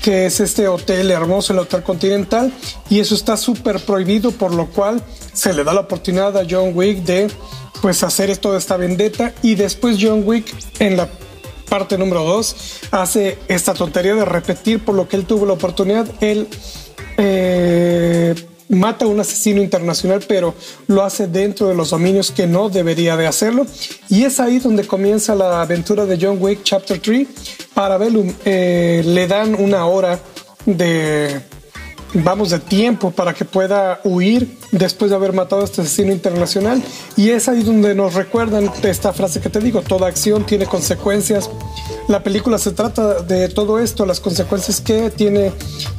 que 0.00 0.26
es 0.26 0.38
este 0.38 0.68
hotel 0.68 1.10
hermoso, 1.10 1.52
el 1.52 1.58
Hotel 1.58 1.82
Continental, 1.82 2.52
y 2.88 3.00
eso 3.00 3.16
está 3.16 3.36
súper 3.36 3.80
prohibido, 3.80 4.30
por 4.30 4.54
lo 4.54 4.66
cual 4.66 5.02
se 5.32 5.52
le 5.52 5.64
da 5.64 5.74
la 5.74 5.80
oportunidad 5.80 6.36
a 6.36 6.46
John 6.48 6.70
Wick 6.74 6.98
de 7.02 7.28
pues 7.82 8.04
hacer 8.04 8.36
toda 8.36 8.58
esta 8.58 8.76
vendetta 8.76 9.34
y 9.42 9.56
después 9.56 9.98
John 10.00 10.22
Wick 10.24 10.54
en 10.78 10.96
la 10.96 11.08
parte 11.68 11.98
número 11.98 12.22
2 12.22 12.56
hace 12.92 13.38
esta 13.48 13.74
tontería 13.74 14.14
de 14.14 14.24
repetir 14.24 14.84
por 14.84 14.94
lo 14.94 15.08
que 15.08 15.16
él 15.16 15.26
tuvo 15.26 15.44
la 15.44 15.54
oportunidad. 15.54 16.06
Él 16.20 16.48
eh, 17.18 18.34
mata 18.68 19.04
a 19.04 19.08
un 19.08 19.20
asesino 19.20 19.62
internacional, 19.62 20.24
pero 20.26 20.54
lo 20.86 21.02
hace 21.02 21.26
dentro 21.26 21.68
de 21.68 21.74
los 21.74 21.90
dominios 21.90 22.30
que 22.30 22.46
no 22.46 22.68
debería 22.68 23.16
de 23.16 23.26
hacerlo. 23.26 23.66
Y 24.08 24.24
es 24.24 24.40
ahí 24.40 24.58
donde 24.58 24.86
comienza 24.86 25.34
la 25.34 25.60
aventura 25.60 26.06
de 26.06 26.18
John 26.20 26.38
Wick 26.40 26.62
Chapter 26.62 27.00
3. 27.00 27.28
Para 27.74 27.98
Bellum 27.98 28.32
eh, 28.44 29.02
le 29.04 29.26
dan 29.26 29.54
una 29.54 29.86
hora 29.86 30.18
de 30.64 31.40
vamos, 32.22 32.50
de 32.50 32.58
tiempo 32.58 33.10
para 33.10 33.34
que 33.34 33.44
pueda 33.44 34.00
huir 34.04 34.58
después 34.72 35.10
de 35.10 35.16
haber 35.16 35.32
matado 35.32 35.62
a 35.62 35.64
este 35.64 35.82
asesino 35.82 36.12
internacional. 36.12 36.82
Y 37.16 37.30
es 37.30 37.48
ahí 37.48 37.62
donde 37.62 37.94
nos 37.94 38.14
recuerdan 38.14 38.70
esta 38.82 39.12
frase 39.12 39.40
que 39.40 39.48
te 39.48 39.60
digo, 39.60 39.82
toda 39.82 40.08
acción 40.08 40.44
tiene 40.44 40.66
consecuencias. 40.66 41.50
La 42.08 42.22
película 42.22 42.58
se 42.58 42.72
trata 42.72 43.22
de 43.22 43.48
todo 43.48 43.78
esto, 43.78 44.06
las 44.06 44.20
consecuencias 44.20 44.80
que 44.80 45.10
tiene 45.10 45.52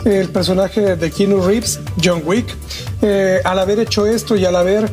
el 0.05 0.29
personaje 0.29 0.95
de 0.95 1.11
Keanu 1.11 1.41
Reeves, 1.41 1.79
John 2.03 2.23
Wick, 2.25 2.47
eh, 3.01 3.41
al 3.43 3.59
haber 3.59 3.79
hecho 3.79 4.05
esto 4.05 4.35
y 4.35 4.45
al 4.45 4.55
haber 4.55 4.89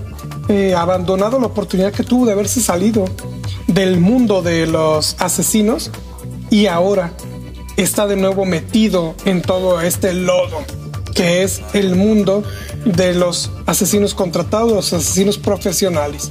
eh, 0.49 0.75
abandonado 0.75 1.39
la 1.39 1.47
oportunidad 1.47 1.93
que 1.93 2.03
tuvo 2.03 2.27
de 2.27 2.33
haberse 2.33 2.61
salido 2.61 3.05
del 3.67 3.99
mundo 3.99 4.43
de 4.43 4.67
los 4.67 5.17
asesinos 5.19 5.91
y 6.51 6.67
ahora 6.67 7.13
está 7.77 8.07
de 8.07 8.17
nuevo 8.17 8.45
metido 8.45 9.15
en 9.25 9.43
todo 9.43 9.81
este 9.81 10.13
lodo 10.13 10.84
que 11.15 11.43
es 11.43 11.63
el 11.73 11.95
mundo 11.95 12.45
de 12.85 13.15
los 13.15 13.51
asesinos 13.67 14.15
contratados, 14.15 14.73
los 14.73 14.93
asesinos 14.93 15.39
profesionales. 15.39 16.29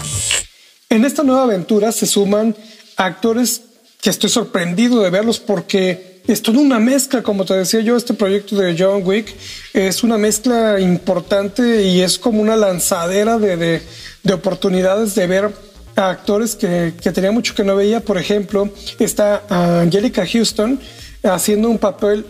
En 0.89 1.05
esta 1.05 1.23
nueva 1.23 1.43
aventura 1.43 1.91
se 1.91 2.05
suman 2.05 2.55
actores 2.97 3.61
que 4.01 4.09
estoy 4.09 4.29
sorprendido 4.29 5.01
de 5.01 5.09
verlos 5.09 5.39
porque 5.39 6.21
es 6.27 6.41
toda 6.41 6.59
una 6.59 6.79
mezcla, 6.79 7.23
como 7.23 7.45
te 7.45 7.53
decía 7.53 7.81
yo, 7.81 7.97
este 7.97 8.13
proyecto 8.13 8.55
de 8.55 8.75
John 8.77 9.01
Wick 9.05 9.33
es 9.73 10.03
una 10.03 10.17
mezcla 10.17 10.79
importante 10.79 11.83
y 11.83 12.01
es 12.01 12.17
como 12.17 12.41
una 12.41 12.55
lanzadera 12.55 13.37
de, 13.37 13.81
de, 14.23 14.33
oportunidades 14.33 15.15
de 15.15 15.27
ver 15.27 15.51
a 15.95 16.09
actores 16.09 16.55
que, 16.55 16.93
que 17.01 17.11
tenía 17.11 17.31
mucho 17.31 17.55
que 17.55 17.63
no 17.63 17.75
veía. 17.75 17.99
Por 17.99 18.17
ejemplo, 18.17 18.69
está 18.99 19.43
Angelica 19.49 20.25
Houston 20.25 20.79
haciendo 21.23 21.69
un 21.69 21.77
papel 21.77 22.25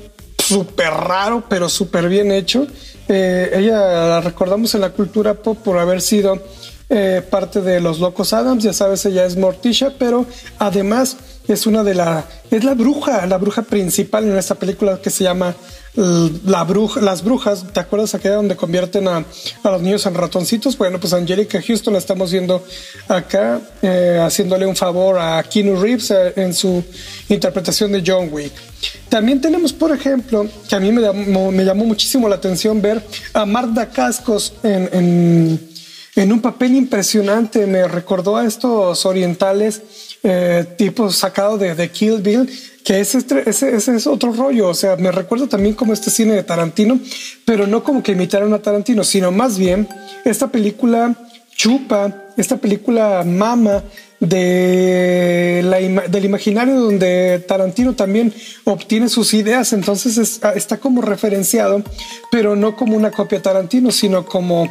súper 0.48 0.92
raro, 0.92 1.44
pero 1.48 1.70
súper 1.70 2.10
bien 2.10 2.32
hecho. 2.32 2.68
Eh, 3.08 3.52
ella 3.54 4.08
la 4.08 4.22
recordamos 4.22 4.74
en 4.76 4.82
la 4.82 4.92
cultura 4.92 5.34
pop 5.34 5.58
por 5.64 5.78
haber 5.78 6.02
sido 6.02 6.42
eh, 6.90 7.22
parte 7.30 7.62
de 7.62 7.80
los 7.80 8.00
Locos 8.00 8.34
Adams, 8.34 8.64
ya 8.64 8.74
sabes, 8.74 9.06
ella 9.06 9.26
es 9.26 9.36
Morticia, 9.36 9.94
pero 9.98 10.26
además 10.60 11.18
es 11.48 11.66
una 11.66 11.84
de 11.84 11.96
la, 11.96 12.26
es 12.52 12.64
la 12.64 12.74
bruja, 12.74 13.26
la 13.26 13.38
bruja 13.38 13.64
principal 13.64 14.26
en 14.26 14.38
esta 14.38 14.56
película 14.56 15.00
que 15.02 15.10
se 15.10 15.24
llama 15.24 15.56
las 15.96 17.24
brujas, 17.24 17.66
¿te 17.72 17.80
acuerdas 17.80 18.16
aquella 18.16 18.36
donde 18.36 18.56
convierten 18.56 19.08
a, 19.08 19.24
los 19.64 19.82
niños 19.82 20.06
en 20.06 20.16
ratoncitos? 20.16 20.78
Bueno, 20.78 21.00
pues 21.00 21.14
Angelica 21.14 21.62
Houston 21.62 21.94
la 21.94 22.00
estamos 22.00 22.32
viendo 22.32 22.64
acá, 23.08 23.62
eh, 23.82 24.20
haciéndole 24.22 24.66
un 24.66 24.76
favor 24.76 25.20
a 25.20 25.44
Keanu 25.44 25.80
Reeves 25.80 26.10
eh, 26.10 26.34
en 26.36 26.54
su 26.54 26.84
interpretación 27.30 27.92
de 27.92 28.04
John 28.06 28.30
Wick. 28.32 28.54
También 29.08 29.40
tenemos, 29.40 29.72
por 29.72 29.92
ejemplo, 29.92 30.48
que 30.68 30.76
a 30.76 30.80
mí 30.80 30.92
me 30.92 31.02
llamó, 31.02 31.86
muchísimo 31.86 32.28
la 32.28 32.36
atención 32.36 32.82
ver 32.82 33.06
a 33.34 33.46
Marta 33.46 33.90
Cascos 33.90 34.54
en, 34.64 35.60
en, 36.16 36.32
un 36.32 36.42
papel 36.42 36.74
impresionante. 36.74 37.68
Me 37.68 37.88
recordó 37.88 38.36
a 38.36 38.46
estos 38.46 39.06
orientales 39.06 39.84
eh, 40.24 40.66
tipos 40.76 41.16
sacados 41.16 41.60
de, 41.60 41.76
de 41.76 41.92
Kill 41.92 42.22
Bill 42.22 42.50
que 42.84 43.00
ese, 43.00 43.20
ese, 43.46 43.96
es 43.96 44.08
otro 44.08 44.34
rollo. 44.34 44.68
O 44.68 44.74
sea, 44.74 44.96
me 44.96 45.12
recuerda 45.12 45.48
también 45.48 45.76
como 45.76 45.94
este 45.94 46.10
cine 46.10 46.34
de 46.34 46.44
Tarantino, 46.44 47.00
pero 47.46 47.68
no 47.68 47.84
como 47.84 48.04
que 48.04 48.12
imitaron 48.12 48.54
a 48.54 48.62
Tarantino, 48.62 49.04
sino 49.04 49.32
más 49.32 49.58
bien 49.58 49.88
esta 50.26 50.48
película 50.48 51.16
chupa, 51.56 52.26
esta 52.36 52.58
película 52.58 53.24
mama 53.26 53.84
de 54.20 55.62
la, 55.64 55.78
del 56.08 56.26
imaginario 56.26 56.80
donde 56.80 57.44
Tarantino 57.46 57.94
también 57.94 58.34
obtiene 58.64 59.10
sus 59.10 59.34
ideas, 59.34 59.74
entonces 59.74 60.40
ah, 60.44 60.54
está 60.56 60.78
como 60.78 61.02
referenciado, 61.02 61.84
pero 62.32 62.56
no 62.56 62.76
como 62.76 62.96
una 62.96 63.12
copia 63.12 63.42
Tarantino, 63.42 63.92
sino 63.92 64.26
como 64.26 64.70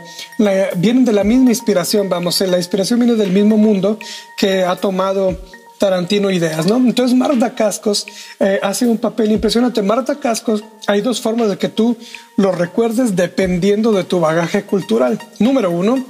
vienen 0.77 1.05
de 1.05 1.13
la 1.13 1.23
misma 1.23 1.51
inspiración, 1.51 2.09
vamos, 2.09 2.41
la 2.41 2.57
inspiración 2.57 3.01
viene 3.01 3.15
del 3.15 3.31
mismo 3.31 3.59
mundo 3.59 3.99
que 4.39 4.65
ha 4.65 4.77
tomado 4.77 5.39
Tarantino 5.83 6.31
ideas, 6.31 6.65
¿no? 6.67 6.77
Entonces 6.77 7.17
Marta 7.17 7.57
Cascos 7.57 8.07
eh, 8.39 8.61
hace 8.63 8.87
un 8.87 8.99
papel 8.99 9.33
impresionante. 9.33 9.83
Marta 9.83 10.15
Cascos, 10.15 10.63
hay 10.87 11.01
dos 11.01 11.21
formas 11.21 11.49
de 11.49 11.59
que 11.59 11.69
tú 11.69 11.97
lo 12.37 12.53
recuerdes 12.53 13.17
dependiendo 13.17 13.91
de 13.91 14.05
tu 14.05 14.21
bagaje 14.21 14.63
cultural. 14.63 15.19
Número 15.41 15.73
uno, 15.73 16.07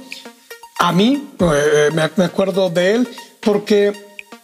a 0.77 0.91
mí 0.91 1.27
eh, 1.39 1.89
me, 1.91 2.23
acuerdo 2.23 2.69
de 2.69 2.93
él 2.93 3.07
porque 3.39 3.93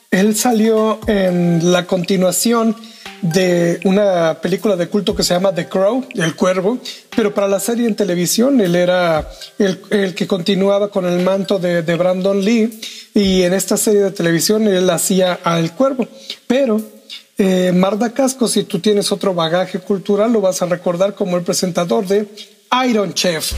él 0.09 0.35
salió 0.35 0.99
en 1.05 1.71
la 1.71 1.85
continuación 1.85 2.75
de 3.21 3.79
una 3.83 4.39
película 4.41 4.75
de 4.75 4.87
culto 4.87 5.15
que 5.15 5.21
se 5.21 5.35
llama 5.35 5.53
The 5.53 5.67
Crow, 5.67 6.05
El 6.15 6.35
Cuervo, 6.35 6.79
pero 7.15 7.35
para 7.35 7.47
la 7.47 7.59
serie 7.59 7.87
en 7.87 7.95
televisión 7.95 8.61
él 8.61 8.75
era 8.75 9.29
el, 9.57 10.15
que 10.15 10.25
continuaba 10.25 10.89
con 10.89 11.05
el 11.05 11.23
manto 11.23 11.59
de, 11.59 11.81
Brandon 11.81 12.43
Lee 12.43 12.79
y 13.13 13.43
en 13.43 13.53
esta 13.53 13.77
serie 13.77 14.01
de 14.01 14.11
televisión 14.11 14.67
él 14.67 14.89
hacía 14.89 15.39
al 15.43 15.75
Cuervo, 15.75 16.07
pero 16.47 16.81
eh, 17.37 17.73
Casco, 18.13 18.47
si 18.47 18.63
tú 18.63 18.79
tienes 18.79 19.11
otro 19.11 19.33
bagaje 19.33 19.79
cultural, 19.79 20.33
lo 20.33 20.41
vas 20.41 20.61
a 20.61 20.65
recordar 20.65 21.15
como 21.15 21.37
el 21.37 21.43
presentador 21.43 22.05
de 22.05 22.27
Iron 22.85 23.13
Chef. 23.13 23.53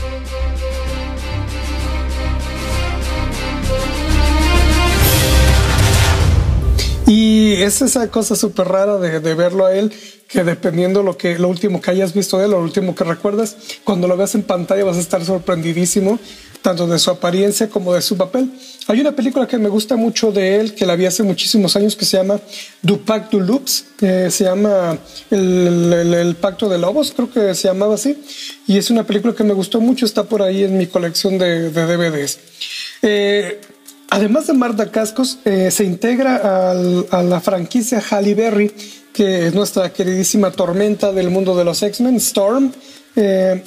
Y 7.06 7.54
es 7.54 7.82
esa 7.82 8.08
cosa 8.08 8.36
súper 8.36 8.68
rara 8.68 8.96
de, 8.98 9.20
de, 9.20 9.34
verlo 9.34 9.66
a 9.66 9.74
él, 9.74 9.92
que 10.28 10.44
dependiendo 10.44 11.02
lo 11.02 11.18
que 11.18 11.38
lo 11.38 11.48
último 11.48 11.80
que 11.80 11.90
hayas 11.90 12.14
visto 12.14 12.38
de 12.38 12.46
él, 12.46 12.52
lo 12.52 12.60
último 12.60 12.94
que 12.94 13.04
recuerdas, 13.04 13.56
cuando 13.84 14.08
lo 14.08 14.16
veas 14.16 14.34
en 14.34 14.44
pantalla 14.44 14.84
vas 14.84 14.96
a 14.96 15.00
estar 15.00 15.22
sorprendidísimo, 15.24 16.18
tanto 16.62 16.86
de 16.86 16.98
su 16.98 17.10
apariencia 17.10 17.68
como 17.68 17.92
de 17.94 18.02
su 18.02 18.16
papel. 18.16 18.50
Hay 18.86 19.00
una 19.00 19.12
película 19.12 19.46
que 19.46 19.58
me 19.58 19.68
gusta 19.68 19.96
mucho 19.96 20.32
de 20.32 20.60
él, 20.60 20.74
que 20.74 20.86
la 20.86 20.96
vi 20.96 21.06
hace 21.06 21.22
muchísimos 21.22 21.76
años, 21.76 21.96
que 21.96 22.04
se 22.04 22.16
llama 22.16 22.40
Du 22.80 23.04
Pacto 23.04 23.38
Loops, 23.38 23.84
eh, 24.00 24.28
se 24.30 24.44
llama 24.44 24.98
el, 25.30 26.36
Pacto 26.40 26.68
de 26.68 26.78
Lobos, 26.78 27.12
creo 27.14 27.30
que 27.30 27.54
se 27.54 27.68
llamaba 27.68 27.94
así, 27.94 28.16
y 28.66 28.78
es 28.78 28.90
una 28.90 29.04
película 29.04 29.34
que 29.34 29.44
me 29.44 29.54
gustó 29.54 29.80
mucho, 29.80 30.06
está 30.06 30.24
por 30.24 30.42
ahí 30.42 30.64
en 30.64 30.78
mi 30.78 30.86
colección 30.86 31.38
de, 31.38 31.70
de 31.70 31.86
DVDs. 31.86 32.38
Eh, 33.02 33.60
Además 34.14 34.46
de 34.46 34.52
Marta 34.52 34.90
Cascos, 34.90 35.38
eh, 35.46 35.70
se 35.70 35.84
integra 35.84 36.70
a 36.74 37.22
la 37.22 37.40
franquicia 37.40 38.02
Halle 38.10 38.34
Berry, 38.34 38.70
que 39.10 39.46
es 39.46 39.54
nuestra 39.54 39.90
queridísima 39.90 40.50
tormenta 40.50 41.12
del 41.12 41.30
mundo 41.30 41.56
de 41.56 41.64
los 41.64 41.82
X-Men, 41.82 42.16
Storm, 42.16 42.72
eh, 43.16 43.64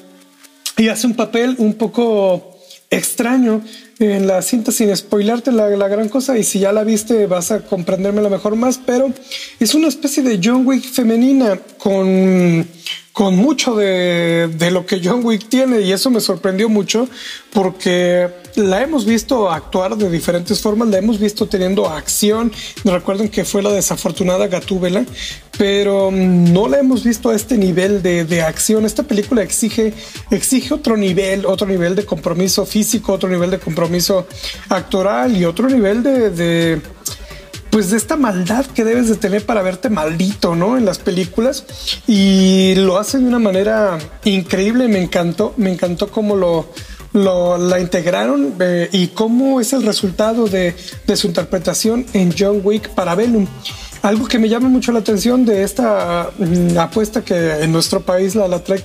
y 0.77 0.87
hace 0.87 1.07
un 1.07 1.15
papel 1.15 1.55
un 1.57 1.73
poco 1.73 2.54
extraño 2.95 3.61
en 3.99 4.27
la 4.27 4.41
cinta 4.41 4.71
sin 4.71 4.95
spoilarte 4.95 5.51
la, 5.51 5.69
gran 5.69 6.09
cosa 6.09 6.37
y 6.37 6.43
si 6.43 6.59
ya 6.59 6.73
la 6.73 6.83
viste 6.83 7.27
vas 7.27 7.51
a 7.51 7.61
comprenderme 7.61 8.21
la 8.21 8.29
mejor 8.29 8.55
más, 8.55 8.79
pero 8.85 9.11
es 9.59 9.73
una 9.73 9.87
especie 9.87 10.23
de 10.23 10.39
John 10.43 10.65
Wick 10.65 10.83
femenina 10.83 11.59
con 11.77 12.67
con 13.15 13.37
mucho 13.37 13.75
de, 13.75 14.49
de, 14.57 14.71
lo 14.71 14.85
que 14.85 14.99
John 15.01 15.21
Wick 15.23 15.47
tiene 15.47 15.79
y 15.79 15.93
eso 15.93 16.09
me 16.09 16.19
sorprendió 16.19 16.67
mucho 16.67 17.07
porque 17.53 18.29
la 18.57 18.81
hemos 18.81 19.05
visto 19.05 19.49
actuar 19.49 19.95
de 19.95 20.09
diferentes 20.09 20.59
formas, 20.59 20.89
la 20.89 20.97
hemos 20.97 21.17
visto 21.17 21.47
teniendo 21.47 21.89
acción, 21.89 22.51
recuerden 22.83 23.29
que 23.29 23.45
fue 23.45 23.63
la 23.63 23.71
desafortunada 23.71 24.47
Gatúbela, 24.47 25.05
pero 25.57 26.11
no 26.11 26.67
la 26.67 26.79
hemos 26.79 27.05
visto 27.05 27.29
a 27.29 27.35
este 27.35 27.57
nivel 27.57 28.03
de, 28.03 28.25
de, 28.25 28.41
acción. 28.41 28.85
Esta 28.85 29.03
película 29.03 29.43
exige, 29.43 29.93
exige 30.29 30.73
otro 30.73 30.97
nivel, 30.97 31.45
otro 31.45 31.67
nivel 31.67 31.95
de 31.95 32.03
compromiso 32.03 32.65
físico, 32.65 33.13
otro 33.13 33.29
nivel 33.29 33.49
de 33.49 33.59
compromiso 33.59 34.27
actoral 34.67 35.37
y 35.37 35.45
otro 35.45 35.69
nivel 35.69 36.03
de 36.03 36.81
pues 37.75 37.89
de 37.89 37.97
esta 37.97 38.15
maldad 38.15 38.65
que 38.67 38.85
debes 38.85 39.09
de 39.09 39.17
tener 39.17 39.45
para 39.45 39.61
verte 39.61 39.89
maldito, 39.89 40.55
¿no? 40.55 40.77
En 40.77 40.85
las 40.85 40.97
películas 40.97 41.65
y 42.07 42.73
lo 42.75 42.97
hace 42.97 43.17
de 43.17 43.25
una 43.25 43.37
manera 43.37 43.97
increíble. 44.23 44.87
Me 44.87 45.01
encantó, 45.01 45.53
me 45.57 45.73
encantó 45.73 46.09
cómo 46.09 46.37
lo, 46.37 46.69
la 47.57 47.77
integraron 47.81 48.53
eh, 48.61 48.87
y 48.93 49.07
cómo 49.07 49.59
es 49.59 49.73
el 49.73 49.83
resultado 49.83 50.47
de, 50.47 50.73
de 51.05 51.17
su 51.17 51.27
interpretación 51.27 52.05
en 52.13 52.33
John 52.39 52.61
Wick 52.63 52.91
para 52.91 53.13
Venom. 53.13 53.45
Algo 54.05 54.27
que 54.27 54.37
me 54.37 54.47
llama 54.47 54.69
mucho 54.69 54.91
la 54.91 54.99
atención 54.99 55.45
de 55.45 55.63
esta 55.63 56.29
mm, 56.37 56.77
apuesta 56.77 57.23
que 57.23 57.63
en 57.63 57.71
nuestro 57.71 58.01
país 58.01 58.35
la, 58.35 58.47
la 58.47 58.63
trae 58.63 58.83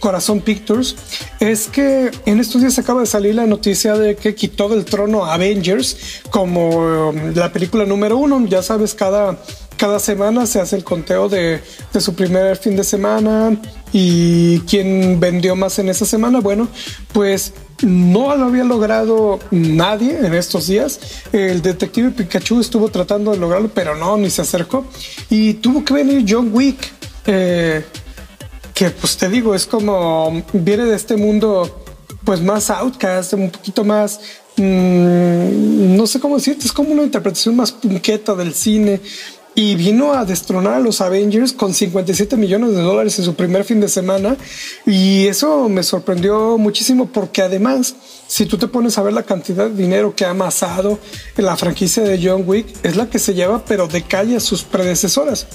Corazón 0.00 0.40
Pictures 0.40 0.96
es 1.38 1.68
que 1.68 2.10
en 2.24 2.40
estos 2.40 2.62
días 2.62 2.78
acaba 2.78 3.02
de 3.02 3.06
salir 3.06 3.34
la 3.34 3.44
noticia 3.44 3.92
de 3.92 4.16
que 4.16 4.34
quitó 4.34 4.70
del 4.70 4.86
trono 4.86 5.26
Avengers 5.26 6.22
como 6.30 7.12
mm, 7.12 7.34
la 7.34 7.52
película 7.52 7.84
número 7.84 8.16
uno. 8.16 8.42
Ya 8.46 8.62
sabes, 8.62 8.94
cada, 8.94 9.38
cada 9.76 9.98
semana 9.98 10.46
se 10.46 10.62
hace 10.62 10.76
el 10.76 10.84
conteo 10.84 11.28
de 11.28 11.60
su 12.00 12.14
primer 12.14 12.56
fin 12.56 12.74
de 12.74 12.84
semana 12.84 13.60
y 13.92 14.60
quién 14.60 15.20
vendió 15.20 15.56
más 15.56 15.78
en 15.78 15.90
esa 15.90 16.06
semana. 16.06 16.40
Bueno, 16.40 16.68
pues 17.12 17.52
no 17.84 18.36
lo 18.36 18.46
había 18.46 18.64
logrado 18.64 19.38
nadie 19.50 20.18
en 20.18 20.34
estos 20.34 20.66
días. 20.66 21.00
El 21.32 21.62
detective 21.62 22.10
Pikachu 22.10 22.60
estuvo 22.60 22.88
tratando 22.88 23.30
de 23.30 23.38
lograrlo, 23.38 23.70
pero 23.72 23.94
no, 23.94 24.16
ni 24.16 24.30
se 24.30 24.42
acercó. 24.42 24.86
Y 25.30 25.54
tuvo 25.54 25.84
que 25.84 25.94
venir 25.94 26.24
John 26.28 26.50
Wick. 26.52 26.92
Eh, 27.26 27.84
que 28.74 28.90
pues 28.90 29.16
te 29.16 29.28
digo, 29.28 29.54
es 29.54 29.66
como 29.66 30.42
viene 30.52 30.84
de 30.84 30.96
este 30.96 31.16
mundo 31.16 31.84
pues 32.24 32.40
más 32.40 32.70
outcast, 32.70 33.34
un 33.34 33.50
poquito 33.50 33.84
más, 33.84 34.20
mmm, 34.56 35.96
no 35.96 36.06
sé 36.06 36.18
cómo 36.18 36.36
decirte, 36.36 36.66
es 36.66 36.72
como 36.72 36.90
una 36.90 37.02
interpretación 37.02 37.54
más 37.54 37.70
punqueta 37.70 38.34
del 38.34 38.54
cine, 38.54 39.00
y 39.54 39.76
vino 39.76 40.12
a 40.12 40.24
destronar 40.24 40.74
a 40.74 40.80
los 40.80 41.00
Avengers 41.00 41.52
con 41.52 41.72
57 41.72 42.36
millones 42.36 42.74
de 42.74 42.82
dólares 42.82 43.18
en 43.18 43.24
su 43.24 43.34
primer 43.34 43.64
fin 43.64 43.80
de 43.80 43.88
semana. 43.88 44.36
Y 44.84 45.26
eso 45.26 45.68
me 45.68 45.82
sorprendió 45.82 46.58
muchísimo 46.58 47.06
porque 47.12 47.42
además, 47.42 47.94
si 48.26 48.46
tú 48.46 48.58
te 48.58 48.66
pones 48.66 48.98
a 48.98 49.02
ver 49.02 49.12
la 49.12 49.22
cantidad 49.22 49.68
de 49.68 49.76
dinero 49.76 50.14
que 50.14 50.24
ha 50.24 50.30
amasado 50.30 50.98
en 51.36 51.44
la 51.44 51.56
franquicia 51.56 52.02
de 52.02 52.20
John 52.22 52.42
Wick, 52.46 52.66
es 52.82 52.96
la 52.96 53.08
que 53.08 53.18
se 53.18 53.34
lleva 53.34 53.64
pero 53.64 53.86
de 53.86 54.02
calle 54.02 54.36
a 54.36 54.40
sus 54.40 54.64
predecesoras. 54.64 55.46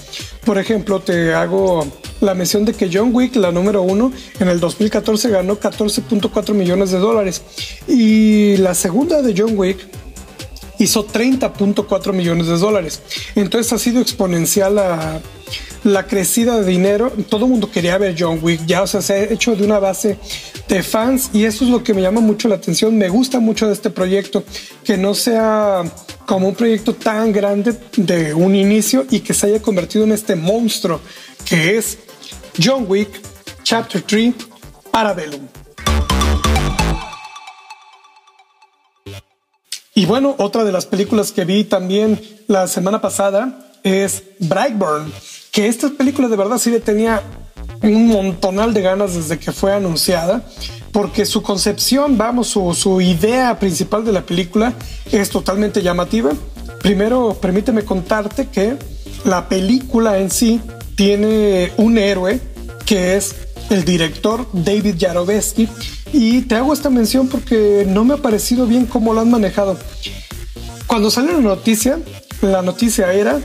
Por 0.45 0.57
ejemplo, 0.57 1.01
te 1.01 1.33
hago 1.33 1.85
la 2.21 2.33
mención 2.33 2.63
de 2.65 2.73
que 2.73 2.89
John 2.91 3.11
Wick, 3.13 3.35
la 3.35 3.51
número 3.51 3.81
uno, 3.81 4.11
en 4.39 4.47
el 4.47 4.59
2014 4.59 5.29
ganó 5.29 5.59
14.4 5.59 6.53
millones 6.53 6.91
de 6.91 6.99
dólares. 6.99 7.41
Y 7.87 8.57
la 8.57 8.73
segunda 8.75 9.21
de 9.21 9.33
John 9.37 9.57
Wick, 9.57 9.79
hizo 10.79 11.05
30.4 11.05 12.13
millones 12.13 12.47
de 12.47 12.57
dólares. 12.57 13.01
Entonces 13.35 13.71
ha 13.71 13.77
sido 13.77 14.01
exponencial 14.01 14.75
la, 14.75 15.21
la 15.83 16.07
crecida 16.07 16.59
de 16.59 16.65
dinero. 16.65 17.11
Todo 17.29 17.45
el 17.45 17.51
mundo 17.51 17.69
quería 17.71 17.97
ver 17.97 18.15
John 18.17 18.39
Wick, 18.41 18.65
ya, 18.65 18.81
o 18.81 18.87
sea, 18.87 19.01
se 19.01 19.13
ha 19.13 19.23
hecho 19.25 19.55
de 19.55 19.63
una 19.63 19.79
base 19.79 20.17
de 20.67 20.83
fans 20.83 21.29
y 21.33 21.45
eso 21.45 21.65
es 21.65 21.69
lo 21.69 21.83
que 21.83 21.93
me 21.93 22.01
llama 22.01 22.21
mucho 22.21 22.47
la 22.47 22.55
atención. 22.55 22.97
Me 22.97 23.09
gusta 23.09 23.39
mucho 23.39 23.67
de 23.67 23.73
este 23.73 23.89
proyecto, 23.89 24.43
que 24.83 24.97
no 24.97 25.13
sea 25.13 25.83
como 26.25 26.47
un 26.47 26.55
proyecto 26.55 26.93
tan 26.93 27.31
grande 27.31 27.75
de 27.97 28.33
un 28.33 28.55
inicio 28.55 29.05
y 29.09 29.21
que 29.21 29.33
se 29.33 29.47
haya 29.47 29.61
convertido 29.61 30.05
en 30.05 30.11
este 30.11 30.35
monstruo 30.35 31.01
que 31.45 31.77
es 31.77 31.97
John 32.61 32.85
Wick 32.87 33.09
Chapter 33.63 34.01
3 34.01 34.33
Parabellum. 34.91 35.58
Y 39.99 40.05
bueno, 40.05 40.33
otra 40.37 40.63
de 40.63 40.71
las 40.71 40.85
películas 40.85 41.33
que 41.33 41.43
vi 41.43 41.65
también 41.65 42.21
la 42.47 42.69
semana 42.69 43.01
pasada 43.01 43.69
es 43.83 44.23
Brightburn, 44.39 45.11
que 45.51 45.67
esta 45.67 45.89
película 45.89 46.29
de 46.29 46.37
verdad 46.37 46.57
sí 46.57 46.69
le 46.69 46.79
tenía 46.79 47.21
un 47.83 48.07
montonal 48.07 48.73
de 48.73 48.81
ganas 48.81 49.15
desde 49.15 49.37
que 49.37 49.51
fue 49.51 49.73
anunciada, 49.73 50.41
porque 50.93 51.25
su 51.25 51.41
concepción, 51.41 52.17
vamos, 52.17 52.47
su, 52.47 52.73
su 52.75 53.01
idea 53.01 53.59
principal 53.59 54.05
de 54.05 54.13
la 54.13 54.21
película 54.21 54.71
es 55.11 55.29
totalmente 55.29 55.81
llamativa. 55.81 56.31
Primero, 56.81 57.37
permíteme 57.41 57.83
contarte 57.83 58.47
que 58.47 58.77
la 59.25 59.49
película 59.49 60.17
en 60.19 60.31
sí 60.31 60.61
tiene 60.95 61.73
un 61.75 61.97
héroe 61.97 62.39
que 62.85 63.17
es 63.17 63.35
el 63.69 63.83
director 63.83 64.47
David 64.53 64.95
Yarovesky. 64.95 65.67
Y 66.11 66.41
te 66.41 66.55
hago 66.55 66.73
esta 66.73 66.89
mención 66.89 67.27
porque 67.27 67.85
no 67.87 68.03
me 68.03 68.15
ha 68.15 68.17
parecido 68.17 68.65
bien 68.65 68.85
cómo 68.85 69.13
lo 69.13 69.21
han 69.21 69.29
manejado. 69.29 69.77
Cuando 70.87 71.11
salió 71.11 71.33
la 71.33 71.41
noticia, 71.41 71.99
la 72.41 72.61
noticia 72.61 73.13
era 73.13 73.39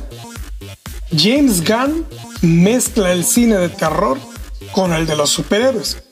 James 1.16 1.62
Gunn 1.62 2.06
mezcla 2.42 3.12
el 3.12 3.24
cine 3.24 3.56
de 3.56 3.68
terror 3.68 4.18
con 4.72 4.92
el 4.92 5.06
de 5.06 5.16
los 5.16 5.30
superhéroes. 5.30 6.03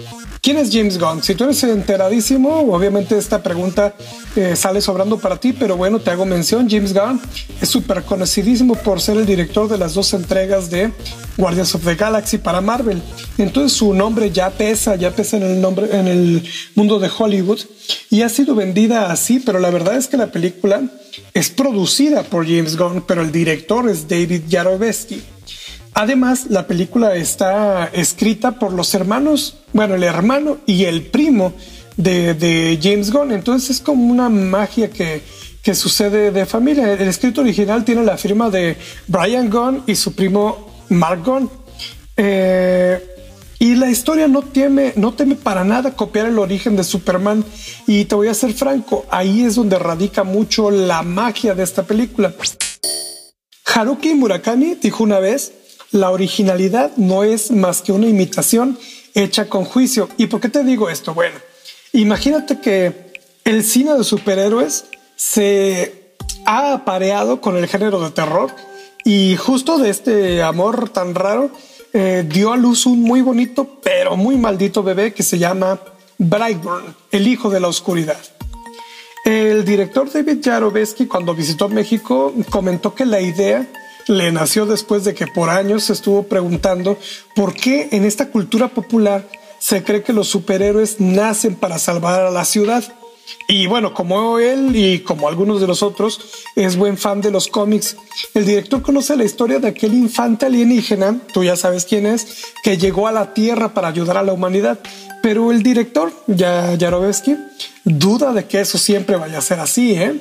¿Quién 0.45 0.59
es 0.59 0.71
James 0.73 0.99
Gunn? 0.99 1.23
Si 1.23 1.37
tú 1.37 1.45
eres 1.45 1.63
enteradísimo, 1.63 2.63
obviamente 2.75 3.17
esta 3.17 3.45
pregunta 3.45 3.95
eh, 4.35 4.57
sale 4.57 4.81
sobrando 4.81 5.17
para 5.17 5.37
ti, 5.37 5.53
pero 5.53 5.77
bueno, 5.77 6.01
te 6.01 6.11
hago 6.11 6.27
mención. 6.27 6.69
James 6.69 6.93
Gunn 6.93 7.21
es 7.61 7.69
súper 7.69 8.03
conocidísimo 8.03 8.75
por 8.75 9.01
ser 9.01 9.19
el 9.19 9.25
director 9.25 9.69
de 9.69 9.79
las 9.79 9.95
dos 9.95 10.13
entregas 10.15 10.69
de 10.69 10.91
Guardians 11.37 11.77
of 11.77 11.85
the 11.85 11.95
Galaxy 11.95 12.39
para 12.39 12.61
Marvel. 12.61 13.01
Entonces 13.39 13.79
su 13.79 13.95
nombre 13.95 14.33
ya 14.33 14.51
pesa, 14.51 14.97
ya 14.97 15.13
pesa 15.13 15.37
en 15.37 15.45
el 15.45 15.61
nombre, 15.61 15.97
en 15.97 16.09
el 16.09 16.43
mundo 16.75 16.99
de 16.99 17.09
Hollywood 17.17 17.61
y 18.11 18.23
ha 18.23 18.29
sido 18.29 18.57
vendida 18.57 19.13
así, 19.13 19.39
pero 19.39 19.61
la 19.61 19.71
verdad 19.71 19.97
es 19.97 20.09
que 20.09 20.17
la 20.17 20.33
película 20.33 20.83
es 21.35 21.51
producida 21.51 22.25
por 22.25 22.47
James 22.47 22.77
Gunn, 22.77 23.05
pero 23.07 23.23
el 23.23 23.31
director 23.31 23.89
es 23.89 24.09
David 24.09 24.43
Yarovesky. 24.49 25.23
Además, 25.95 26.47
la 26.49 26.67
película 26.67 27.15
está 27.15 27.87
escrita 27.93 28.53
por 28.53 28.73
los 28.73 28.95
hermanos, 28.95 29.59
bueno, 29.73 29.95
el 29.95 30.05
hermano 30.05 30.59
y 30.67 30.85
el 30.85 31.03
primo 31.03 31.53
de, 31.97 32.79
James 32.83 33.13
Gunn. 33.13 33.33
Entonces 33.33 33.71
es 33.71 33.81
como 33.81 34.11
una 34.11 34.29
magia 34.31 34.89
que, 34.91 35.23
que 35.63 35.75
sucede 35.75 36.31
de 36.31 36.47
familia. 36.47 36.93
El 36.95 37.09
escrito 37.09 37.43
original 37.43 37.85
tiene 37.85 38.05
la 38.05 38.17
firma 38.17 38.49
de 38.49 38.77
Brian 39.07 39.51
Gunn 39.51 39.83
y 39.87 39.95
su 39.95 40.15
primo 40.15 40.85
Mark 40.89 41.23
Gunn. 41.25 41.51
Eh, 42.17 43.09
y 43.59 43.75
la 43.77 43.89
historia 43.89 44.27
no 44.27 44.43
teme, 44.43 44.93
no 44.97 45.15
teme 45.15 45.37
para 45.37 45.63
nada 45.63 45.95
copiar 45.95 46.27
el 46.27 46.39
origen 46.39 46.75
de 46.75 46.85
Superman. 46.85 47.45
Y 47.87 48.07
te 48.07 48.15
voy 48.15 48.29
a 48.29 48.35
ser 48.35 48.55
franco, 48.55 49.05
ahí 49.11 49.45
es 49.45 49.57
donde 49.57 49.79
radica 49.79 50.25
mucho 50.25 50.71
la 50.71 51.03
magia 51.03 51.55
de 51.55 51.63
esta 51.63 51.83
película. 51.83 52.33
Haruki 53.75 54.15
Murakami 54.15 54.75
dijo 54.75 55.05
una 55.05 55.19
vez 55.19 55.53
la 55.93 56.11
originalidad 56.11 56.91
no 56.97 57.23
es 57.23 57.51
más 57.51 57.83
que 57.83 57.93
una 57.93 58.09
imitación 58.09 58.79
hecha 59.15 59.49
con 59.49 59.65
juicio. 59.65 60.09
¿Y 60.17 60.27
por 60.27 60.41
qué 60.41 60.49
te 60.49 60.65
digo 60.65 60.91
esto? 60.91 61.15
Bueno, 61.15 61.37
imagínate 61.93 62.61
que 62.61 63.13
el 63.45 63.63
cine 63.63 63.95
de 63.95 64.05
superhéroes 64.05 64.87
se 65.17 66.15
ha 66.47 66.73
apareado 66.73 67.41
con 67.41 67.57
el 67.57 67.69
género 67.69 68.01
de 68.01 68.11
terror 68.11 68.51
y 69.05 69.37
justo 69.37 69.79
de 69.79 69.91
este 69.91 70.43
amor 70.43 70.89
tan 70.89 71.15
raro 71.15 71.51
eh, 71.93 72.25
dio 72.27 72.53
a 72.53 72.57
luz 72.57 72.87
un 72.87 73.03
muy 73.03 73.21
bonito 73.21 73.79
pero 73.83 74.17
muy 74.17 74.37
maldito 74.37 74.83
bebé 74.83 75.13
que 75.13 75.23
se 75.23 75.39
llama 75.39 75.79
Brightburn, 76.17 76.95
el 77.11 77.29
hijo 77.29 77.51
de 77.51 77.61
la 77.61 77.69
oscuridad. 77.69 78.19
El 79.25 79.65
director 79.65 80.11
David 80.11 80.41
Yarovesky 80.41 81.07
cuando 81.07 81.35
visitó 81.35 81.69
México 81.69 82.33
comentó 82.51 82.95
que 82.95 83.05
la 83.05 83.21
idea 83.21 83.69
le 84.09 84.33
nació 84.33 84.67
después 84.67 85.05
de 85.05 85.15
que 85.15 85.27
por 85.27 85.51
años 85.51 85.85
se 85.85 85.93
estuvo 85.93 86.25
preguntando 86.25 86.99
por 87.35 87.55
qué 87.55 87.89
en 87.93 88.05
esta 88.05 88.29
cultura 88.29 88.69
popular 88.69 89.29
se 89.59 89.85
cree 89.85 90.03
que 90.03 90.13
los 90.13 90.29
superhéroes 90.29 91.01
nacen 91.01 91.55
para 91.55 91.79
salvar 91.79 92.21
a 92.21 92.31
la 92.31 92.45
ciudad. 92.45 92.85
Y 93.49 93.67
bueno, 93.67 93.95
como 93.95 94.39
él 94.39 94.75
y 94.75 95.01
como 95.01 95.29
algunos 95.29 95.61
de 95.61 95.67
los 95.67 95.83
otros, 95.83 96.21
es 96.57 96.77
buen 96.77 96.99
fan 96.99 97.21
de 97.21 97.31
los 97.31 97.47
cómics. 97.49 97.97
El 98.35 98.45
director 98.45 98.83
conoce 98.83 99.17
la 99.17 99.25
historia 99.25 99.59
de 99.59 99.69
aquel 99.69 99.95
infante 99.95 100.47
alienígena, 100.47 101.21
tú 101.33 101.45
ya 101.45 101.57
sabes 101.57 101.85
quién 101.85 102.07
es, 102.07 102.45
que 102.63 102.79
llegó 102.79 103.07
a 103.07 103.13
la 103.13 103.35
Tierra 103.35 103.73
para 103.73 103.89
ayudar 103.89 104.17
a 104.17 104.23
la 104.23 104.33
humanidad. 104.33 104.81
Pero 105.23 105.53
el 105.53 105.63
director, 105.63 106.13
ya 106.27 106.77
duda 107.85 108.33
de 108.33 108.47
que 108.47 108.61
eso 108.61 108.79
siempre 108.79 109.17
vaya 109.17 109.39
a 109.39 109.43
ser 109.43 109.61
así. 109.61 109.95
¿eh? 109.95 110.21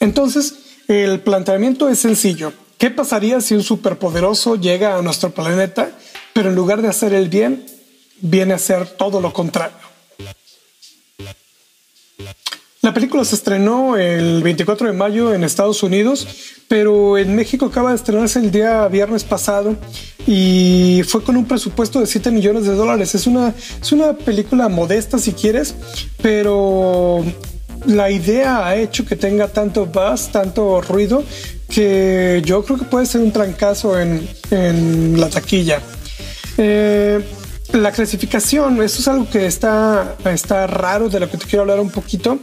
Entonces, 0.00 0.54
el 0.88 1.20
planteamiento 1.20 1.88
es 1.88 1.98
sencillo. 1.98 2.52
¿Qué 2.82 2.90
pasaría 2.90 3.40
si 3.40 3.54
un 3.54 3.62
superpoderoso 3.62 4.56
llega 4.56 4.98
a 4.98 5.02
nuestro 5.02 5.30
planeta, 5.30 5.92
pero 6.32 6.48
en 6.48 6.56
lugar 6.56 6.82
de 6.82 6.88
hacer 6.88 7.14
el 7.14 7.28
bien, 7.28 7.64
viene 8.20 8.54
a 8.54 8.56
hacer 8.56 8.88
todo 8.88 9.20
lo 9.20 9.32
contrario? 9.32 9.76
La 12.80 12.92
película 12.92 13.24
se 13.24 13.36
estrenó 13.36 13.96
el 13.96 14.42
24 14.42 14.88
de 14.88 14.94
mayo 14.94 15.32
en 15.32 15.44
Estados 15.44 15.84
Unidos, 15.84 16.26
pero 16.66 17.16
en 17.18 17.36
México 17.36 17.66
acaba 17.66 17.90
de 17.90 17.94
estrenarse 17.94 18.40
el 18.40 18.50
día 18.50 18.88
viernes 18.88 19.22
pasado 19.22 19.76
y 20.26 21.02
fue 21.06 21.22
con 21.22 21.36
un 21.36 21.44
presupuesto 21.44 22.00
de 22.00 22.08
7 22.08 22.32
millones 22.32 22.66
de 22.66 22.74
dólares. 22.74 23.14
Es 23.14 23.28
una, 23.28 23.54
es 23.80 23.92
una 23.92 24.14
película 24.14 24.68
modesta 24.68 25.20
si 25.20 25.34
quieres, 25.34 25.76
pero 26.20 27.24
la 27.86 28.10
idea 28.10 28.66
ha 28.66 28.76
hecho 28.76 29.04
que 29.04 29.16
tenga 29.16 29.48
tanto 29.48 29.86
buzz, 29.86 30.30
tanto 30.30 30.80
ruido, 30.80 31.24
que 31.72 32.42
yo 32.44 32.62
creo 32.64 32.78
que 32.78 32.84
puede 32.84 33.06
ser 33.06 33.22
un 33.22 33.32
trancazo 33.32 33.98
en, 33.98 34.28
en 34.50 35.18
la 35.18 35.28
taquilla. 35.30 35.80
Eh, 36.58 37.24
la 37.72 37.90
clasificación, 37.90 38.82
esto 38.82 39.00
es 39.00 39.08
algo 39.08 39.28
que 39.30 39.46
está, 39.46 40.16
está 40.26 40.66
raro, 40.66 41.08
de 41.08 41.20
lo 41.20 41.30
que 41.30 41.38
te 41.38 41.46
quiero 41.46 41.62
hablar 41.62 41.80
un 41.80 41.90
poquito. 41.90 42.38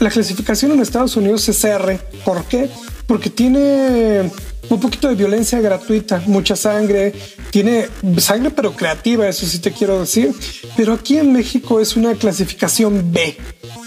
La 0.00 0.10
clasificación 0.10 0.72
en 0.72 0.80
Estados 0.80 1.16
Unidos 1.16 1.48
es 1.48 1.64
R. 1.64 1.98
¿Por 2.24 2.44
qué? 2.44 2.68
Porque 3.06 3.30
tiene 3.30 4.30
un 4.68 4.80
poquito 4.80 5.08
de 5.08 5.14
violencia 5.14 5.60
gratuita, 5.60 6.20
mucha 6.26 6.56
sangre, 6.56 7.14
tiene 7.50 7.86
sangre 8.18 8.50
pero 8.50 8.72
creativa, 8.72 9.28
eso 9.28 9.46
sí 9.46 9.60
te 9.60 9.70
quiero 9.70 10.00
decir. 10.00 10.34
Pero 10.76 10.94
aquí 10.94 11.18
en 11.18 11.32
México 11.32 11.80
es 11.80 11.96
una 11.96 12.14
clasificación 12.14 13.12
B. 13.12 13.36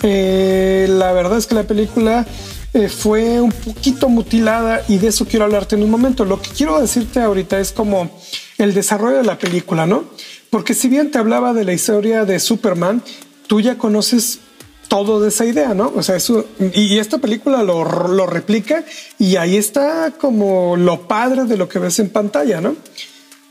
Eh, 0.04 0.88
la 0.90 1.12
verdad 1.12 1.38
es 1.38 1.46
que 1.46 1.56
la 1.56 1.64
película 1.64 2.26
eh, 2.74 2.88
fue 2.88 3.42
un 3.42 3.52
poquito 3.52 4.10
mutilada 4.10 4.84
y 4.88 4.98
de 5.00 5.08
eso 5.08 5.26
quiero 5.26 5.46
hablarte 5.46 5.76
en 5.76 5.84
un 5.84 5.90
momento. 5.90 6.26
Lo 6.26 6.42
que 6.42 6.52
quiero 6.52 6.80
decirte 6.80 7.20
ahorita 7.20 7.60
es 7.60 7.72
como 7.72 8.12
el 8.58 8.74
desarrollo 8.74 9.18
de 9.18 9.24
la 9.24 9.38
película, 9.38 9.86
¿no? 9.86 10.06
Porque 10.50 10.74
si 10.74 10.88
bien 10.88 11.12
te 11.12 11.18
hablaba 11.18 11.54
de 11.54 11.66
la 11.66 11.74
historia 11.74 12.26
de 12.26 12.40
Superman, 12.40 13.04
tú 13.48 13.62
ya 13.62 13.78
conoces 13.78 14.40
todo 14.88 15.22
de 15.22 15.30
esa 15.30 15.46
idea, 15.46 15.74
¿no? 15.74 15.92
O 15.96 16.04
sea, 16.04 16.16
eso, 16.16 16.46
y 16.74 16.98
esta 16.98 17.20
película 17.20 17.64
lo, 17.64 17.84
lo 18.08 18.26
replica 18.26 18.84
y 19.18 19.36
ahí 19.38 19.56
está 19.56 20.12
como 20.20 20.76
lo 20.76 21.08
padre 21.08 21.46
de 21.46 21.58
lo 21.58 21.70
que 21.70 21.80
ves 21.80 22.00
en 22.00 22.10
pantalla, 22.10 22.60
¿no? 22.62 22.76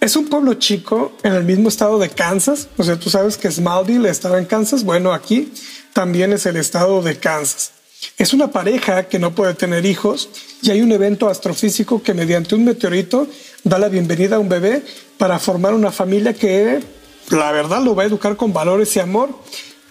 Es 0.00 0.14
un 0.14 0.28
pueblo 0.28 0.54
chico 0.54 1.12
en 1.24 1.35
el 1.35 1.44
mismo 1.44 1.68
estado 1.68 1.98
de 1.98 2.09
Kansas. 2.09 2.68
O 2.76 2.85
sea, 2.85 2.98
tú 2.98 3.11
sabes 3.11 3.37
que 3.37 3.50
Smallville 3.50 4.09
estaba 4.09 4.38
en 4.38 4.44
Kansas. 4.44 4.85
Bueno, 4.85 5.12
aquí 5.12 5.52
también 5.92 6.33
es 6.33 6.46
el 6.46 6.57
estado 6.57 7.02
de 7.02 7.18
Kansas. 7.18 7.72
Es 8.17 8.33
una 8.33 8.51
pareja 8.51 9.09
que 9.09 9.19
no 9.19 9.35
puede 9.35 9.55
tener 9.55 9.87
hijos 9.87 10.29
y 10.63 10.71
hay 10.71 10.83
un 10.83 10.93
evento 10.93 11.29
astrofísico 11.29 12.03
que 12.03 12.15
mediante 12.15 12.55
un 12.55 12.65
meteorito 12.65 13.27
da 13.65 13.79
la 13.79 13.89
bienvenida 13.89 14.37
a 14.37 14.39
un 14.39 14.49
bebé 14.49 14.83
para 15.17 15.39
formar 15.39 15.75
una 15.75 15.91
familia 15.91 16.35
que 16.35 16.81
la 17.31 17.53
verdad 17.53 17.83
lo 17.83 17.95
va 17.95 18.05
a 18.05 18.07
educar 18.07 18.37
con 18.37 18.53
valores 18.53 18.95
y 18.97 19.01
amor. 19.01 19.31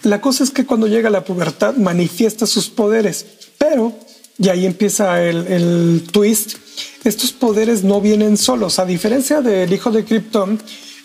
La 0.02 0.20
cosa 0.20 0.44
es 0.44 0.50
que 0.50 0.66
cuando 0.66 0.86
llega 0.86 1.10
la 1.10 1.24
pubertad 1.24 1.74
manifiesta 1.76 2.46
sus 2.46 2.68
poderes, 2.68 3.26
pero, 3.58 3.92
y 4.38 4.48
ahí 4.48 4.64
empieza 4.64 5.22
el, 5.22 5.46
el 5.46 6.02
twist, 6.10 6.56
estos 7.04 7.32
poderes 7.32 7.82
no 7.82 8.00
vienen 8.00 8.36
solos, 8.36 8.78
a 8.78 8.86
diferencia 8.86 9.40
del 9.40 9.72
hijo 9.72 9.90
de 9.90 10.04
Krypton, 10.04 10.60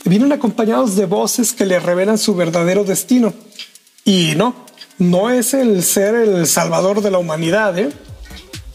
vienen 0.06 0.32
acompañados 0.32 0.96
de 0.96 1.06
voces 1.06 1.54
que 1.54 1.66
le 1.66 1.80
revelan 1.80 2.18
su 2.18 2.36
verdadero 2.36 2.84
destino. 2.84 3.34
Y 4.06 4.34
no, 4.36 4.63
no 5.00 5.30
es 5.30 5.54
el 5.54 5.84
ser 5.84 6.16
el 6.16 6.48
salvador 6.48 7.02
de 7.02 7.12
la 7.12 7.18
humanidad. 7.18 7.78
¿eh? 7.78 7.90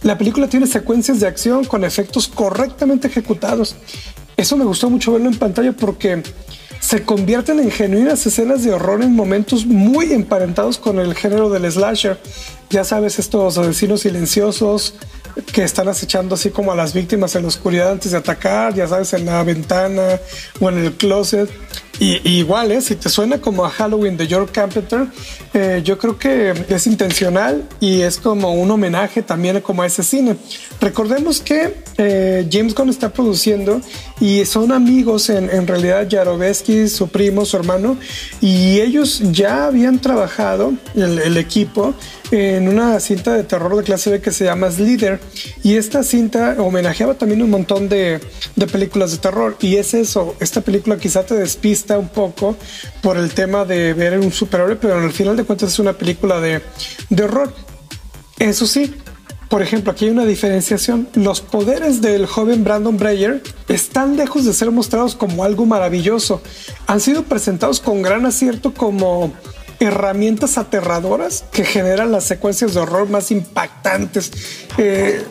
La 0.03 0.19
película 0.19 0.49
tiene 0.49 0.67
secuencias 0.67 1.21
de 1.21 1.27
acción 1.27 1.65
con 1.65 1.85
efectos 1.85 2.29
correctamente 2.29 3.09
ejecutados. 3.09 3.77
Eso 4.37 4.57
me 4.57 4.65
gustó 4.65 4.89
mucho 4.91 5.13
verlo 5.13 5.29
en 5.29 5.39
pantalla 5.39 5.73
porque 5.73 6.23
se 6.81 7.05
convierten 7.05 7.59
en 7.59 7.71
genuinas 7.71 8.25
escenas 8.25 8.63
de 8.63 8.73
horror 8.73 9.03
en 9.03 9.15
momentos 9.15 9.67
muy 9.67 10.13
emparentados 10.13 10.79
con 10.79 10.99
el 10.99 11.15
género 11.15 11.51
del 11.51 11.71
slasher. 11.71 12.19
Ya 12.71 12.85
sabes, 12.85 13.19
estos 13.19 13.57
asesinos 13.57 14.01
silenciosos 14.03 14.95
que 15.53 15.63
están 15.63 15.89
acechando 15.89 16.35
así 16.35 16.51
como 16.51 16.73
a 16.73 16.77
las 16.77 16.93
víctimas 16.93 17.35
en 17.37 17.43
la 17.43 17.49
oscuridad 17.49 17.93
antes 17.93 18.13
de 18.13 18.19
atacar, 18.19 18.75
ya 18.75 18.87
sabes, 18.87 19.13
en 19.15 19.25
la 19.27 19.43
ventana 19.43 20.21
o 20.61 20.69
en 20.69 20.79
el 20.79 20.93
closet. 20.93 21.49
Y, 22.01 22.39
igual, 22.39 22.71
¿eh? 22.71 22.81
si 22.81 22.95
te 22.95 23.09
suena 23.09 23.41
como 23.41 23.65
a 23.65 23.71
Halloween 23.71 24.17
de 24.17 24.29
George 24.29 24.53
Carpenter, 24.53 25.09
eh, 25.53 25.81
yo 25.85 25.99
creo 25.99 26.17
que 26.17 26.55
es 26.69 26.87
intencional 26.87 27.69
y 27.81 28.03
es 28.03 28.19
como 28.19 28.53
un 28.53 28.71
homenaje 28.71 29.23
también 29.23 29.57
a 29.57 29.87
ese 29.87 30.05
cine. 30.05 30.37
Recordemos 30.81 31.41
que 31.41 31.83
eh, 31.97 32.49
James 32.51 32.75
Gunn 32.75 32.89
está 32.91 33.13
produciendo 33.13 33.81
y 34.21 34.45
son 34.45 34.71
amigos 34.71 35.29
en, 35.29 35.51
en 35.51 35.67
realidad 35.67 36.07
Jarovesky, 36.09 36.87
su 36.87 37.09
primo, 37.09 37.45
su 37.45 37.57
hermano, 37.57 37.97
y 38.41 38.81
ellos 38.81 39.21
ya 39.33 39.67
habían 39.67 39.99
trabajado, 39.99 40.75
el, 40.95 41.19
el 41.19 41.37
equipo, 41.37 41.95
en 42.31 42.69
una 42.69 43.01
cinta 43.01 43.35
de 43.35 43.45
terror 43.45 43.77
de 43.77 43.83
clase 43.83 44.11
B 44.11 44.21
que 44.21 44.33
se 44.33 44.45
llama 44.45 44.71
Slither 44.71 45.21
y 45.63 45.77
esta 45.77 46.03
cinta 46.03 46.57
homenajeaba 46.59 47.15
también 47.15 47.43
un 47.43 47.51
montón 47.51 47.89
de, 47.89 48.21
películas 48.71 49.13
de 49.13 49.19
terror 49.19 49.57
y 49.61 49.77
es 49.77 49.95
eso, 49.95 50.37
esta 50.41 50.61
película 50.61 50.99
quizá 50.99 51.25
te 51.25 51.35
despista 51.35 51.99
un 51.99 52.09
poco 52.09 52.57
por 53.01 53.17
el 53.17 53.33
tema 53.33 53.65
de 53.65 53.95
ver 53.95 54.19
un 54.19 54.33
superhéroe 54.33 54.77
pero 54.77 54.99
al 54.99 55.13
final 55.13 55.37
de 55.37 55.45
cuentas 55.45 55.73
es 55.73 55.79
una 55.79 55.95
película 55.95 56.41
de, 56.41 56.61
de 57.09 57.23
horror 57.23 57.53
eso 58.39 58.67
sí 58.67 58.95
por 59.49 59.63
ejemplo, 59.63 59.93
aquí 59.93 60.05
hay 60.05 60.11
una 60.11 60.27
diferenciación. 60.27 61.09
Los 61.15 61.41
poderes 61.41 62.03
del 62.03 62.27
joven 62.27 62.65
Brandon 62.65 62.99
Breyer 62.99 63.43
están 63.69 64.19
lejos 64.19 64.45
de 64.45 64.53
ser 64.53 64.71
mostrados 64.71 65.15
como 65.15 65.43
algo 65.43 65.65
maravilloso. 65.65 66.43
Han 66.87 67.01
sido 67.01 67.23
presentados 67.23 67.81
con 67.81 68.03
gran 68.03 68.27
acierto 68.27 68.75
como 68.75 69.33
herramientas 69.81 70.59
aterradoras 70.59 71.45
que 71.53 71.65
generan 71.65 72.13
las 72.13 72.25
secuencias 72.25 72.75
de 72.75 72.81
horror 72.81 73.09
más 73.09 73.31
impactantes. 73.31 74.33
Eh, 74.77 75.25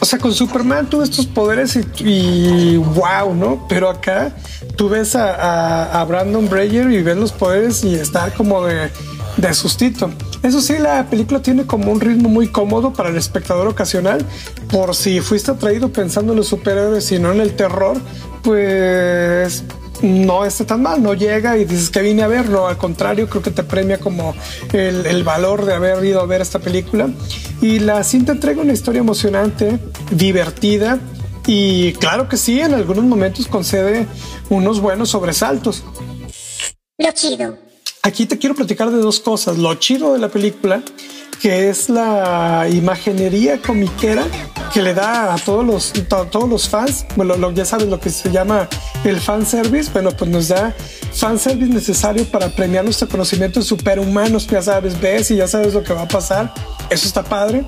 o 0.00 0.04
sea, 0.04 0.18
con 0.18 0.32
Superman 0.32 0.88
tuve 0.88 1.04
estos 1.04 1.26
poderes 1.26 1.78
y, 1.98 2.76
wow, 2.76 3.34
¿no? 3.34 3.66
Pero 3.68 3.90
acá 3.90 4.32
tú 4.76 4.88
ves 4.88 5.16
a, 5.16 6.04
Brandon 6.08 6.48
Breyer 6.48 6.90
y 6.90 7.02
ves 7.02 7.16
los 7.16 7.32
poderes 7.32 7.82
y 7.82 7.94
está 7.94 8.32
como 8.32 8.64
de, 8.64 8.90
de 9.36 9.54
sustito. 9.54 10.10
Eso 10.42 10.60
sí, 10.60 10.78
la 10.78 11.04
película 11.10 11.42
tiene 11.42 11.66
como 11.66 11.90
un 11.90 12.00
ritmo 12.00 12.28
muy 12.28 12.46
cómodo 12.48 12.92
para 12.92 13.08
el 13.08 13.16
espectador 13.16 13.66
ocasional. 13.66 14.24
Por 14.70 14.94
si 14.94 15.20
fuiste 15.20 15.50
atraído 15.50 15.92
pensando 15.92 16.32
en 16.32 16.38
los 16.38 16.46
superhéroes 16.46 17.10
y 17.10 17.18
no 17.18 17.32
en 17.32 17.40
el 17.40 17.56
terror, 17.56 18.00
pues 18.42 19.64
no 20.02 20.44
está 20.44 20.64
tan 20.66 20.82
mal, 20.82 21.02
no 21.02 21.14
llega 21.14 21.56
y 21.56 21.64
dices 21.64 21.90
que 21.90 22.00
vine 22.00 22.22
a 22.22 22.28
verlo, 22.28 22.68
al 22.68 22.76
contrario, 22.76 23.28
creo 23.28 23.42
que 23.42 23.50
te 23.50 23.62
premia 23.62 23.98
como 23.98 24.34
el, 24.72 25.24
valor 25.24 25.64
de 25.64 25.74
haber 25.74 26.04
ido 26.04 26.20
a 26.20 26.26
ver 26.26 26.40
esta 26.40 26.58
película. 26.58 27.08
Y 27.60 27.80
la 27.80 28.02
cinta 28.04 28.32
entrega 28.32 28.62
una 28.62 28.72
historia 28.72 29.00
emocionante, 29.00 29.78
divertida 30.10 30.98
y 31.46 31.92
claro 31.94 32.28
que 32.28 32.36
sí, 32.36 32.60
en 32.60 32.74
algunos 32.74 33.04
momentos 33.04 33.48
concede 33.48 34.06
unos 34.50 34.80
buenos 34.80 35.10
sobresaltos. 35.10 35.82
Lo 36.98 37.12
chido. 37.12 37.56
Aquí 38.02 38.26
te 38.26 38.38
quiero 38.38 38.54
platicar 38.54 38.90
de 38.90 38.98
dos 38.98 39.20
cosas. 39.20 39.58
Lo 39.58 39.74
chido 39.76 40.12
de 40.12 40.18
la 40.18 40.28
película, 40.28 40.82
que 41.40 41.70
es 41.70 41.88
la 41.88 42.66
imaginería 42.70 43.60
comiquera 43.60 44.24
que 44.78 44.82
le 44.84 44.94
da 44.94 45.34
a 45.34 45.38
todos 45.38 45.66
los, 45.66 45.92
todos 46.08 46.48
los 46.48 46.68
fans, 46.68 47.04
bueno, 47.16 47.36
lo, 47.36 47.50
ya 47.50 47.64
sabes 47.64 47.88
lo 47.88 47.98
que 47.98 48.10
se 48.10 48.30
llama 48.30 48.68
el 49.02 49.18
fan 49.18 49.44
service, 49.44 49.90
bueno, 49.92 50.12
pues 50.12 50.30
nos 50.30 50.46
da 50.46 50.72
fan 51.12 51.36
service 51.36 51.72
necesario 51.72 52.24
para 52.26 52.48
premiar 52.48 52.84
nuestro 52.84 53.08
conocimiento 53.08 53.58
de 53.58 53.66
superhumanos, 53.66 54.46
ya 54.46 54.62
sabes, 54.62 55.00
ves 55.00 55.32
y 55.32 55.36
ya 55.36 55.48
sabes 55.48 55.74
lo 55.74 55.82
que 55.82 55.92
va 55.92 56.02
a 56.02 56.06
pasar, 56.06 56.54
eso 56.90 57.08
está 57.08 57.24
padre. 57.24 57.64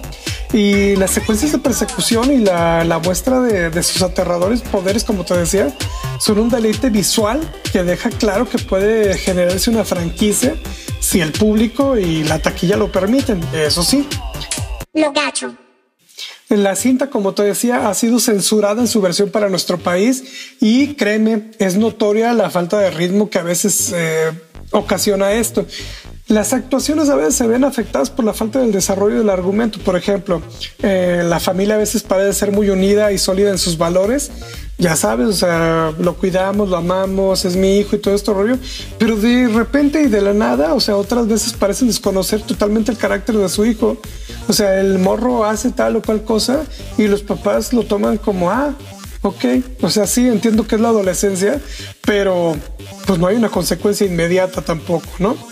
Y 0.52 0.94
las 0.94 1.10
secuencias 1.10 1.50
de 1.50 1.58
persecución 1.58 2.32
y 2.32 2.38
la, 2.44 2.84
la 2.84 3.00
muestra 3.00 3.40
de, 3.40 3.70
de 3.70 3.82
sus 3.82 4.02
aterradores 4.02 4.60
poderes, 4.60 5.02
como 5.02 5.24
te 5.24 5.36
decía, 5.36 5.74
son 6.20 6.38
un 6.38 6.48
deleite 6.48 6.90
visual 6.90 7.40
que 7.72 7.82
deja 7.82 8.10
claro 8.10 8.48
que 8.48 8.58
puede 8.58 9.18
generarse 9.18 9.68
una 9.68 9.84
franquicia 9.84 10.54
si 11.00 11.20
el 11.20 11.32
público 11.32 11.98
y 11.98 12.22
la 12.22 12.38
taquilla 12.38 12.76
lo 12.76 12.92
permiten, 12.92 13.40
eso 13.52 13.82
sí. 13.82 14.08
Lo 14.92 15.10
gacho. 15.10 15.56
La 16.50 16.74
cinta, 16.74 17.10
como 17.10 17.32
te 17.32 17.44
decía, 17.44 17.88
ha 17.88 17.94
sido 17.94 18.18
censurada 18.18 18.80
en 18.80 18.88
su 18.88 19.00
versión 19.00 19.30
para 19.30 19.48
nuestro 19.48 19.78
país 19.78 20.24
y 20.60 20.94
créeme, 20.94 21.52
es 21.60 21.76
notoria 21.76 22.32
la 22.32 22.50
falta 22.50 22.80
de 22.80 22.90
ritmo 22.90 23.30
que 23.30 23.38
a 23.38 23.44
veces 23.44 23.92
eh, 23.94 24.32
ocasiona 24.72 25.30
esto. 25.32 25.64
Las 26.30 26.52
actuaciones 26.52 27.08
a 27.08 27.16
veces 27.16 27.34
se 27.34 27.48
ven 27.48 27.64
afectadas 27.64 28.08
por 28.08 28.24
la 28.24 28.32
falta 28.32 28.60
del 28.60 28.70
desarrollo 28.70 29.18
del 29.18 29.30
argumento. 29.30 29.80
Por 29.80 29.96
ejemplo, 29.96 30.40
eh, 30.80 31.24
la 31.26 31.40
familia 31.40 31.74
a 31.74 31.78
veces 31.78 32.04
parece 32.04 32.32
ser 32.34 32.52
muy 32.52 32.70
unida 32.70 33.10
y 33.10 33.18
sólida 33.18 33.50
en 33.50 33.58
sus 33.58 33.76
valores, 33.76 34.30
ya 34.78 34.94
sabes, 34.94 35.26
o 35.26 35.32
sea, 35.32 35.92
lo 35.98 36.14
cuidamos, 36.14 36.68
lo 36.68 36.76
amamos, 36.76 37.44
es 37.44 37.56
mi 37.56 37.78
hijo 37.78 37.96
y 37.96 37.98
todo 37.98 38.14
esto 38.14 38.32
rollo, 38.32 38.58
pero 38.96 39.16
de 39.16 39.48
repente 39.48 40.02
y 40.02 40.06
de 40.06 40.20
la 40.20 40.32
nada, 40.32 40.74
o 40.74 40.78
sea, 40.78 40.96
otras 40.96 41.26
veces 41.26 41.52
parecen 41.52 41.88
desconocer 41.88 42.42
totalmente 42.42 42.92
el 42.92 42.96
carácter 42.96 43.36
de 43.36 43.48
su 43.48 43.64
hijo. 43.66 43.96
O 44.46 44.52
sea, 44.52 44.78
el 44.78 45.00
morro 45.00 45.44
hace 45.44 45.72
tal 45.72 45.96
o 45.96 46.02
cual 46.02 46.22
cosa 46.22 46.62
y 46.96 47.08
los 47.08 47.22
papás 47.22 47.72
lo 47.72 47.82
toman 47.82 48.18
como, 48.18 48.52
ah, 48.52 48.76
ok, 49.22 49.44
o 49.82 49.90
sea, 49.90 50.06
sí, 50.06 50.28
entiendo 50.28 50.64
que 50.64 50.76
es 50.76 50.80
la 50.80 50.90
adolescencia, 50.90 51.60
pero 52.02 52.56
pues 53.04 53.18
no 53.18 53.26
hay 53.26 53.34
una 53.34 53.48
consecuencia 53.48 54.06
inmediata 54.06 54.62
tampoco, 54.62 55.08
¿no? 55.18 55.49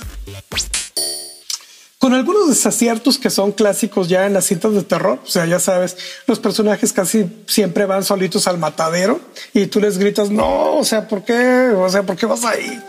Con 1.99 2.15
algunos 2.15 2.49
desaciertos 2.49 3.19
que 3.19 3.29
son 3.29 3.53
clásicos 3.53 4.09
ya 4.09 4.27
en 4.27 4.33
las 4.33 4.47
cintas 4.47 4.73
de 4.73 4.83
terror. 4.83 5.19
O 5.25 5.29
sea, 5.29 5.47
ya 5.47 5.59
sabes, 5.59 5.97
los 6.27 6.39
personajes 6.39 6.93
casi 6.93 7.29
siempre 7.47 7.87
van 7.87 8.05
solitos 8.05 8.47
al 8.47 8.57
matadero 8.59 9.21
y 9.53 9.67
tú 9.67 9.81
les 9.81 9.99
gritas, 9.99 10.31
no, 10.31 10.77
o 10.77 10.85
sea, 10.85 11.09
¿por 11.09 11.25
qué? 11.25 11.71
O 11.77 11.89
sea, 11.91 12.05
¿por 12.05 12.17
qué 12.17 12.27
vas 12.27 12.45
ahí? 12.45 12.81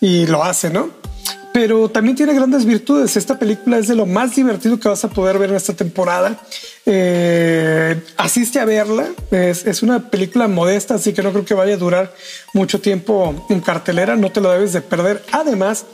Y 0.00 0.26
lo 0.26 0.42
hace, 0.42 0.70
¿no? 0.70 0.90
Pero 1.52 1.88
también 1.88 2.16
tiene 2.16 2.34
grandes 2.34 2.66
virtudes. 2.66 3.16
Esta 3.16 3.38
película 3.38 3.78
es 3.78 3.88
de 3.88 3.94
lo 3.94 4.04
más 4.04 4.36
divertido 4.36 4.78
que 4.78 4.88
vas 4.88 5.04
a 5.04 5.08
poder 5.08 5.38
ver 5.38 5.50
en 5.50 5.56
esta 5.56 5.72
temporada. 5.72 6.38
Eh, 6.84 8.02
asiste 8.18 8.58
a 8.58 8.66
verla. 8.66 9.08
Es, 9.30 9.64
es, 9.64 9.82
una 9.82 10.10
película 10.10 10.48
modesta, 10.48 10.96
así 10.96 11.14
que 11.14 11.22
no 11.22 11.32
creo 11.32 11.46
que 11.46 11.54
vaya 11.54 11.74
a 11.74 11.78
durar 11.78 12.14
mucho 12.52 12.80
tiempo 12.80 13.46
en 13.48 13.60
cartelera. 13.60 14.16
No 14.16 14.30
te 14.30 14.42
lo 14.42 14.50
debes 14.50 14.74
de 14.74 14.82
perder. 14.82 15.24
Además, 15.32 15.86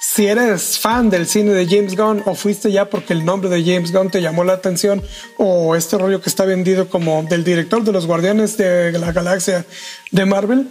si 0.00 0.26
eres 0.26 0.78
fan 0.78 1.10
del 1.10 1.26
cine 1.26 1.52
de 1.52 1.66
James 1.66 1.96
Gunn 1.96 2.22
o 2.26 2.34
fuiste 2.34 2.70
ya 2.70 2.88
porque 2.88 3.12
el 3.12 3.24
nombre 3.24 3.48
de 3.48 3.62
James 3.64 3.92
Gunn 3.92 4.10
te 4.10 4.20
llamó 4.20 4.44
la 4.44 4.54
atención 4.54 5.02
o 5.36 5.74
este 5.74 5.98
rollo 5.98 6.20
que 6.20 6.28
está 6.28 6.44
vendido 6.44 6.88
como 6.88 7.22
del 7.24 7.44
director 7.44 7.82
de 7.82 7.92
los 7.92 8.06
Guardianes 8.06 8.56
de 8.56 8.92
la 8.92 9.12
Galaxia 9.12 9.64
de 10.10 10.24
Marvel, 10.24 10.68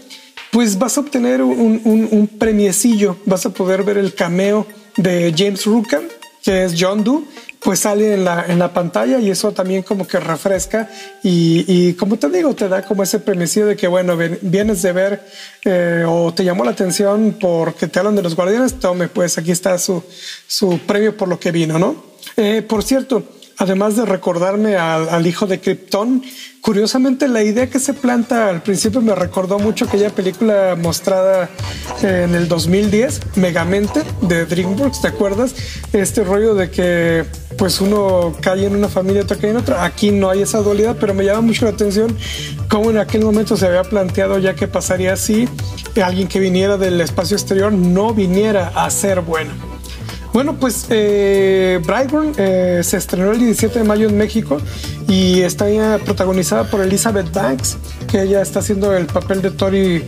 pues 0.51 0.78
vas 0.78 0.97
a 0.97 1.01
obtener 1.01 1.41
un, 1.41 2.30
premiecillo, 2.39 3.17
vas 3.26 3.45
a 3.45 3.49
poder 3.49 3.84
ver 3.84 3.97
el 3.97 4.13
cameo 4.13 4.65
de 4.95 5.34
James 5.36 5.65
Rookham, 5.65 6.03
que 6.41 6.63
es 6.63 6.76
John 6.80 7.03
Doe, 7.03 7.23
pues 7.66 7.80
sale 7.80 8.13
en 8.13 8.24
la, 8.24 8.45
en 8.47 8.59
la 8.59 8.72
pantalla 8.72 9.18
y 9.18 9.32
eso 9.32 9.51
también 9.51 9.82
como 9.82 10.07
que 10.07 10.20
refresca 10.20 10.88
y, 11.24 11.66
y 11.68 11.93
como 11.95 12.16
te 12.18 12.30
digo, 12.30 12.53
te 12.53 12.70
da 12.70 12.84
como 12.84 13.01
ese 13.01 13.18
premio 13.18 13.66
de 13.66 13.76
que, 13.76 13.88
bueno, 13.88 14.16
vienes 14.43 14.84
de 14.84 14.91
ver 14.91 15.26
eh, 15.63 16.05
o 16.07 16.32
te 16.32 16.43
llamó 16.43 16.63
la 16.63 16.72
atención 16.72 17.38
porque 17.41 17.88
te 17.88 17.97
hablan 17.97 18.16
de 18.16 18.22
los 18.22 18.36
guardianes, 18.36 18.76
tome, 18.76 19.07
pues 19.07 19.39
aquí 19.39 19.49
está 19.49 19.80
su, 19.80 20.03
su 20.45 20.78
premio 20.86 21.18
por 21.18 21.28
lo 21.28 21.39
que 21.39 21.51
vino, 21.51 21.80
¿no? 21.80 22.05
Eh, 22.38 22.61
por 22.61 22.84
cierto, 22.84 23.24
además 23.58 23.95
de 23.95 24.06
recordarme 24.06 24.76
al, 24.76 25.26
hijo 25.28 25.47
de 25.47 25.60
Krypton, 25.60 26.24
curiosamente 26.62 27.28
la 27.28 27.43
idea 27.43 27.70
que 27.70 27.80
se 27.80 27.93
planta 27.93 28.49
al 28.49 28.62
principio 28.62 29.01
me 29.01 29.16
recordó 29.16 29.60
mucho 29.60 29.86
aquella 29.86 30.10
película 30.10 30.76
mostrada 30.82 31.49
en 32.01 32.36
el 32.36 32.47
2010, 32.47 33.38
Megamente, 33.38 34.03
de 34.22 34.45
DreamWorks, 34.45 35.01
¿te 35.01 35.08
acuerdas? 35.08 35.56
Este 35.93 36.24
rollo 36.24 36.56
de 36.56 36.70
que 36.70 37.26
pues 37.58 37.80
uno 37.80 38.34
cae 38.41 38.66
en 38.66 38.76
una 38.76 38.89
familia, 38.89 39.22
otro 39.22 39.38
cae 39.39 39.51
en 39.51 39.58
otra. 39.58 39.86
Aquí 39.86 40.12
no 40.12 40.30
hay 40.30 40.41
esa 40.41 40.60
dualidad, 40.60 40.97
pero 40.99 41.14
me 41.14 41.24
llama 41.24 41.41
mucho 41.41 41.66
la 41.66 41.72
atención 41.72 42.16
cómo 42.70 42.89
en 42.89 42.97
aquel 42.97 43.24
momento 43.24 43.56
se 43.56 43.68
había 43.68 43.84
planteado 43.84 44.38
ya 44.39 44.56
que 44.56 44.68
pasaría 44.68 45.14
así, 45.14 45.47
alguien 46.03 46.28
que 46.28 46.39
viniera 46.39 46.78
del 46.78 46.99
espacio 46.99 47.38
exterior 47.38 47.72
no 47.72 48.14
viniera 48.14 48.72
a 48.76 48.89
ser 48.89 49.22
bueno. 49.22 49.74
Bueno, 50.36 50.57
pues 50.59 50.88
eh, 50.89 51.79
Brightburn 51.86 52.33
eh, 52.36 52.81
se 52.83 52.97
estrenó 52.97 53.31
el 53.31 53.39
17 53.39 53.79
de 53.79 53.86
mayo 53.86 54.09
en 54.09 54.17
México 54.17 54.57
y 55.07 55.39
está 55.39 55.65
protagonizada 56.03 56.69
por 56.69 56.81
Elizabeth 56.81 57.31
Banks, 57.31 57.77
que 58.11 58.23
ella 58.23 58.41
está 58.41 58.59
haciendo 58.59 58.93
el 58.93 59.05
papel 59.05 59.41
de 59.41 59.51
Tori, 59.51 60.03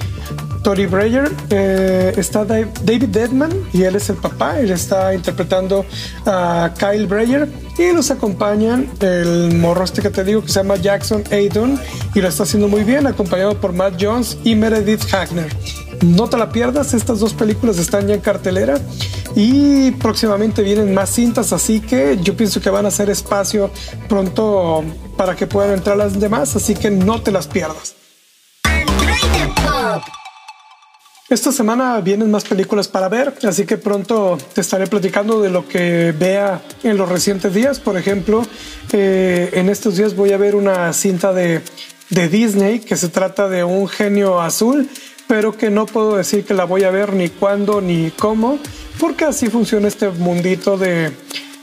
Tori 0.63 0.85
Breyer. 0.85 1.31
Eh, 1.49 2.13
está 2.17 2.43
David 2.43 3.05
Deadman 3.05 3.51
y 3.71 3.83
él 3.83 3.95
es 3.95 4.09
el 4.09 4.17
papá, 4.17 4.59
él 4.59 4.69
está 4.71 5.13
interpretando 5.13 5.85
a 6.25 6.73
Kyle 6.77 7.07
Breyer 7.07 7.47
y 7.77 7.93
los 7.93 8.11
acompañan 8.11 8.85
el 8.99 9.55
morro 9.55 9.85
este 9.85 10.01
que 10.01 10.09
te 10.09 10.25
digo 10.25 10.41
que 10.41 10.49
se 10.49 10.59
llama 10.59 10.75
Jackson 10.75 11.23
Aydon 11.31 11.79
y 12.13 12.19
lo 12.19 12.27
está 12.27 12.43
haciendo 12.43 12.67
muy 12.67 12.83
bien, 12.83 13.07
acompañado 13.07 13.57
por 13.61 13.71
Matt 13.71 13.93
Jones 13.97 14.37
y 14.43 14.55
Meredith 14.55 15.05
Hagner. 15.13 15.86
No 16.01 16.29
te 16.29 16.37
la 16.37 16.51
pierdas, 16.51 16.93
estas 16.93 17.19
dos 17.19 17.33
películas 17.33 17.79
están 17.79 18.07
ya 18.07 18.13
en 18.13 18.21
cartelera 18.21 18.79
y 19.35 19.91
próximamente 19.91 20.61
vienen 20.61 20.93
más 20.93 21.09
cintas, 21.09 21.53
así 21.53 21.79
que 21.79 22.17
yo 22.21 22.37
pienso 22.37 22.61
que 22.61 22.69
van 22.69 22.85
a 22.85 22.89
hacer 22.89 23.09
espacio 23.09 23.71
pronto 24.07 24.83
para 25.15 25.35
que 25.35 25.47
puedan 25.47 25.73
entrar 25.73 25.97
las 25.97 26.19
demás, 26.19 26.55
así 26.55 26.75
que 26.75 26.91
no 26.91 27.21
te 27.21 27.31
las 27.31 27.47
pierdas. 27.47 27.95
Esta 31.29 31.51
semana 31.51 31.99
vienen 31.99 32.31
más 32.31 32.45
películas 32.45 32.87
para 32.87 33.09
ver, 33.09 33.33
así 33.43 33.65
que 33.65 33.77
pronto 33.77 34.37
te 34.53 34.61
estaré 34.61 34.87
platicando 34.87 35.41
de 35.41 35.49
lo 35.49 35.67
que 35.67 36.13
vea 36.17 36.61
en 36.83 36.95
los 36.95 37.09
recientes 37.09 37.53
días. 37.53 37.79
Por 37.79 37.97
ejemplo, 37.97 38.43
eh, 38.93 39.49
en 39.53 39.67
estos 39.67 39.97
días 39.97 40.15
voy 40.15 40.31
a 40.31 40.37
ver 40.37 40.55
una 40.55 40.93
cinta 40.93 41.33
de, 41.33 41.61
de 42.11 42.29
Disney 42.29 42.79
que 42.79 42.95
se 42.95 43.09
trata 43.09 43.49
de 43.49 43.65
un 43.65 43.89
genio 43.89 44.39
azul 44.39 44.89
pero 45.27 45.55
que 45.55 45.69
no 45.69 45.85
puedo 45.85 46.15
decir 46.15 46.45
que 46.45 46.53
la 46.53 46.65
voy 46.65 46.83
a 46.83 46.91
ver 46.91 47.13
ni 47.13 47.29
cuándo 47.29 47.81
ni 47.81 48.11
cómo, 48.11 48.59
porque 48.99 49.25
así 49.25 49.47
funciona 49.47 49.87
este 49.87 50.09
mundito 50.09 50.77
de, 50.77 51.11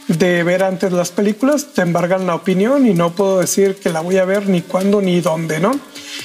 de 0.09 0.43
ver 0.43 0.63
antes 0.63 0.93
las 0.93 1.11
películas, 1.11 1.69
te 1.75 1.83
embargan 1.83 2.27
la 2.27 2.35
opinión 2.35 2.87
y 2.87 2.95
no 2.95 3.13
puedo 3.13 3.41
decir 3.41 3.77
que 3.77 3.91
la 3.91 4.01
voy 4.01 4.19
a 4.19 4.25
ver 4.25 4.49
ni 4.49 4.63
cuándo 4.63 5.01
ni 5.01 5.21
dónde, 5.21 5.61
¿no? 5.61 5.73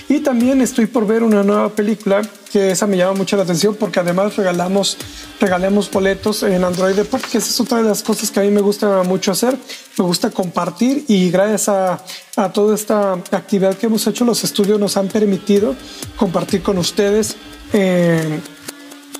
Y 0.07 0.19
también 0.19 0.61
estoy 0.61 0.85
por 0.85 1.07
ver 1.07 1.23
una 1.23 1.43
nueva 1.43 1.69
película 1.69 2.21
que 2.51 2.71
esa 2.71 2.87
me 2.87 2.97
llama 2.97 3.13
mucho 3.13 3.37
la 3.37 3.43
atención 3.43 3.75
porque 3.75 3.99
además 3.99 4.35
regalamos, 4.35 4.97
regalamos 5.39 5.89
boletos 5.91 6.43
en 6.43 6.63
Android 6.63 6.97
Pop, 7.05 7.21
que 7.31 7.37
esa 7.37 7.49
es 7.49 7.59
otra 7.59 7.77
de 7.81 7.89
las 7.89 8.03
cosas 8.03 8.31
que 8.31 8.39
a 8.39 8.43
mí 8.43 8.49
me 8.49 8.61
gusta 8.61 9.03
mucho 9.03 9.31
hacer. 9.31 9.57
Me 9.97 10.05
gusta 10.05 10.29
compartir 10.31 11.05
y 11.07 11.29
gracias 11.29 11.69
a, 11.69 12.03
a 12.35 12.51
toda 12.51 12.75
esta 12.75 13.13
actividad 13.13 13.75
que 13.75 13.85
hemos 13.85 14.05
hecho, 14.07 14.25
los 14.25 14.43
estudios 14.43 14.79
nos 14.79 14.97
han 14.97 15.07
permitido 15.07 15.75
compartir 16.17 16.61
con 16.63 16.77
ustedes. 16.77 17.35
Eh, 17.73 18.39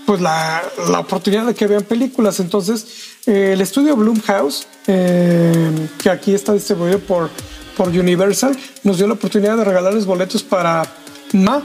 pues 0.10 0.22
la, 0.22 0.64
la, 0.90 1.02
oportunidad 1.02 1.46
de 1.46 1.54
que 1.54 1.68
vean 1.68 1.84
películas. 1.84 2.40
Entonces, 2.40 2.88
eh, 3.28 3.52
el 3.54 3.62
estudio 3.62 3.96
Bloomhouse, 3.96 4.66
eh, 4.88 5.88
que 6.02 6.10
aquí 6.10 6.34
está 6.34 6.52
distribuido 6.52 6.98
por, 6.98 7.30
por 7.78 7.90
Universal, 7.90 8.58
nos 8.84 8.98
dio 8.98 9.06
la 9.06 9.14
oportunidad 9.14 9.56
de 9.56 9.66
regalarles 9.66 10.08
boletos 10.08 10.42
para 10.42 10.82
Ma. 11.34 11.62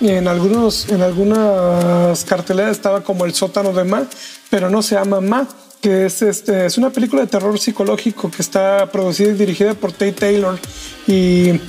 En, 0.00 0.28
algunos, 0.28 0.88
en 0.90 1.02
algunas 1.02 2.24
carteleras 2.24 2.72
estaba 2.72 3.02
como 3.02 3.24
el 3.24 3.34
sótano 3.34 3.72
de 3.72 3.84
Ma, 3.84 4.06
pero 4.50 4.68
no 4.68 4.82
se 4.82 4.96
llama 4.96 5.20
Ma 5.20 5.48
que 5.80 6.06
es, 6.06 6.22
este, 6.22 6.64
es 6.64 6.78
una 6.78 6.88
película 6.88 7.20
de 7.20 7.28
terror 7.28 7.58
psicológico 7.58 8.30
que 8.30 8.40
está 8.40 8.90
producida 8.90 9.28
y 9.28 9.34
dirigida 9.34 9.74
por 9.74 9.92
Tate 9.92 10.12
Taylor 10.12 10.58
y 11.06 11.60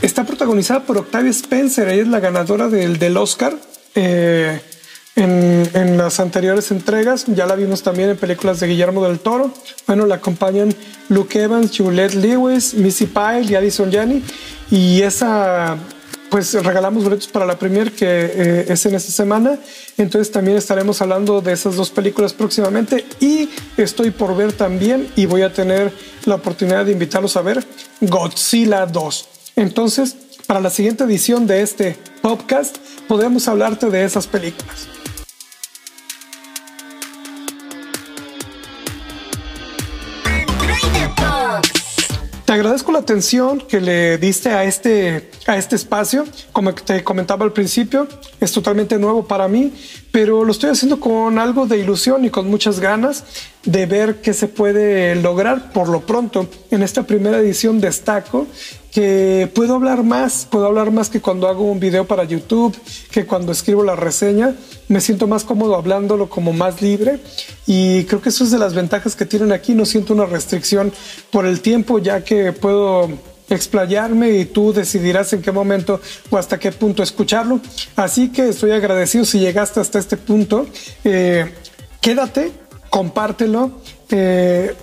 está 0.00 0.24
protagonizada 0.24 0.84
por 0.84 0.96
Octavia 0.96 1.30
Spencer, 1.30 1.86
ella 1.88 2.02
es 2.02 2.08
la 2.08 2.20
ganadora 2.20 2.68
del, 2.68 2.98
del 2.98 3.14
Oscar. 3.18 3.54
Eh, 3.94 4.58
en, 5.16 5.68
en, 5.74 5.98
las 5.98 6.20
anteriores 6.20 6.70
entregas. 6.70 7.26
Ya 7.26 7.44
la 7.44 7.54
vimos 7.54 7.82
también 7.82 8.08
en 8.08 8.16
películas 8.16 8.60
de 8.60 8.68
Guillermo 8.68 9.04
del 9.06 9.18
Toro. 9.18 9.52
Bueno, 9.86 10.06
la 10.06 10.14
acompañan 10.14 10.74
Luke 11.10 11.38
Evans, 11.38 11.76
Juliette 11.76 12.14
Lewis, 12.14 12.72
Missy 12.72 13.06
Pyle 13.06 13.42
y 13.42 13.54
Addison 13.54 13.92
Janney. 13.92 14.22
Y 14.70 15.02
esa, 15.02 15.76
pues 16.32 16.54
regalamos 16.54 17.04
boletos 17.04 17.28
para 17.28 17.44
la 17.44 17.58
premier 17.58 17.92
que 17.92 18.06
eh, 18.08 18.64
es 18.66 18.86
en 18.86 18.94
esta 18.94 19.12
semana. 19.12 19.58
Entonces 19.98 20.32
también 20.32 20.56
estaremos 20.56 21.02
hablando 21.02 21.42
de 21.42 21.52
esas 21.52 21.76
dos 21.76 21.90
películas 21.90 22.32
próximamente. 22.32 23.04
Y 23.20 23.50
estoy 23.76 24.12
por 24.12 24.34
ver 24.34 24.54
también 24.54 25.08
y 25.14 25.26
voy 25.26 25.42
a 25.42 25.52
tener 25.52 25.92
la 26.24 26.36
oportunidad 26.36 26.86
de 26.86 26.92
invitarlos 26.92 27.36
a 27.36 27.42
ver 27.42 27.62
Godzilla 28.00 28.86
2. 28.86 29.28
Entonces, 29.56 30.16
para 30.46 30.60
la 30.60 30.70
siguiente 30.70 31.04
edición 31.04 31.46
de 31.46 31.60
este 31.60 31.98
podcast, 32.22 32.78
podemos 33.06 33.46
hablarte 33.46 33.90
de 33.90 34.02
esas 34.02 34.26
películas. 34.26 34.88
Te 42.52 42.56
agradezco 42.56 42.92
la 42.92 42.98
atención 42.98 43.62
que 43.66 43.80
le 43.80 44.18
diste 44.18 44.50
a 44.50 44.64
este, 44.64 45.30
a 45.46 45.56
este 45.56 45.74
espacio. 45.74 46.26
Como 46.52 46.74
te 46.74 47.02
comentaba 47.02 47.46
al 47.46 47.54
principio, 47.54 48.06
es 48.40 48.52
totalmente 48.52 48.98
nuevo 48.98 49.26
para 49.26 49.48
mí, 49.48 49.72
pero 50.12 50.44
lo 50.44 50.52
estoy 50.52 50.70
haciendo 50.70 51.00
con 51.00 51.38
algo 51.38 51.66
de 51.66 51.78
ilusión 51.78 52.24
y 52.26 52.30
con 52.30 52.48
muchas 52.48 52.78
ganas 52.80 53.24
de 53.64 53.86
ver 53.86 54.20
qué 54.20 54.34
se 54.34 54.46
puede 54.46 55.16
lograr 55.16 55.72
por 55.72 55.88
lo 55.88 56.02
pronto. 56.02 56.46
En 56.70 56.82
esta 56.82 57.04
primera 57.04 57.38
edición 57.38 57.80
destaco 57.80 58.46
que 58.92 59.50
puedo 59.54 59.74
hablar 59.74 60.04
más, 60.04 60.46
puedo 60.50 60.66
hablar 60.66 60.90
más 60.90 61.08
que 61.08 61.22
cuando 61.22 61.48
hago 61.48 61.64
un 61.64 61.80
video 61.80 62.06
para 62.06 62.24
YouTube, 62.24 62.76
que 63.10 63.24
cuando 63.24 63.50
escribo 63.50 63.82
la 63.82 63.96
reseña, 63.96 64.54
me 64.88 65.00
siento 65.00 65.26
más 65.26 65.44
cómodo 65.44 65.76
hablándolo 65.76 66.28
como 66.28 66.52
más 66.52 66.82
libre 66.82 67.18
y 67.66 68.04
creo 68.04 68.20
que 68.20 68.28
eso 68.28 68.44
es 68.44 68.50
de 68.50 68.58
las 68.58 68.74
ventajas 68.74 69.16
que 69.16 69.24
tienen 69.24 69.50
aquí, 69.50 69.74
no 69.74 69.86
siento 69.86 70.12
una 70.12 70.26
restricción 70.26 70.92
por 71.30 71.46
el 71.46 71.62
tiempo 71.62 71.98
ya 71.98 72.22
que 72.22 72.52
puedo 72.52 73.08
explayarme 73.54 74.30
y 74.38 74.44
tú 74.44 74.72
decidirás 74.72 75.32
en 75.32 75.42
qué 75.42 75.52
momento 75.52 76.00
o 76.30 76.36
hasta 76.36 76.58
qué 76.58 76.72
punto 76.72 77.02
escucharlo. 77.02 77.60
Así 77.96 78.30
que 78.30 78.48
estoy 78.48 78.72
agradecido 78.72 79.24
si 79.24 79.38
llegaste 79.38 79.80
hasta 79.80 79.98
este 79.98 80.16
punto. 80.16 80.66
Eh, 81.04 81.52
quédate, 82.00 82.52
compártelo. 82.90 83.80
Eh, 84.10 84.74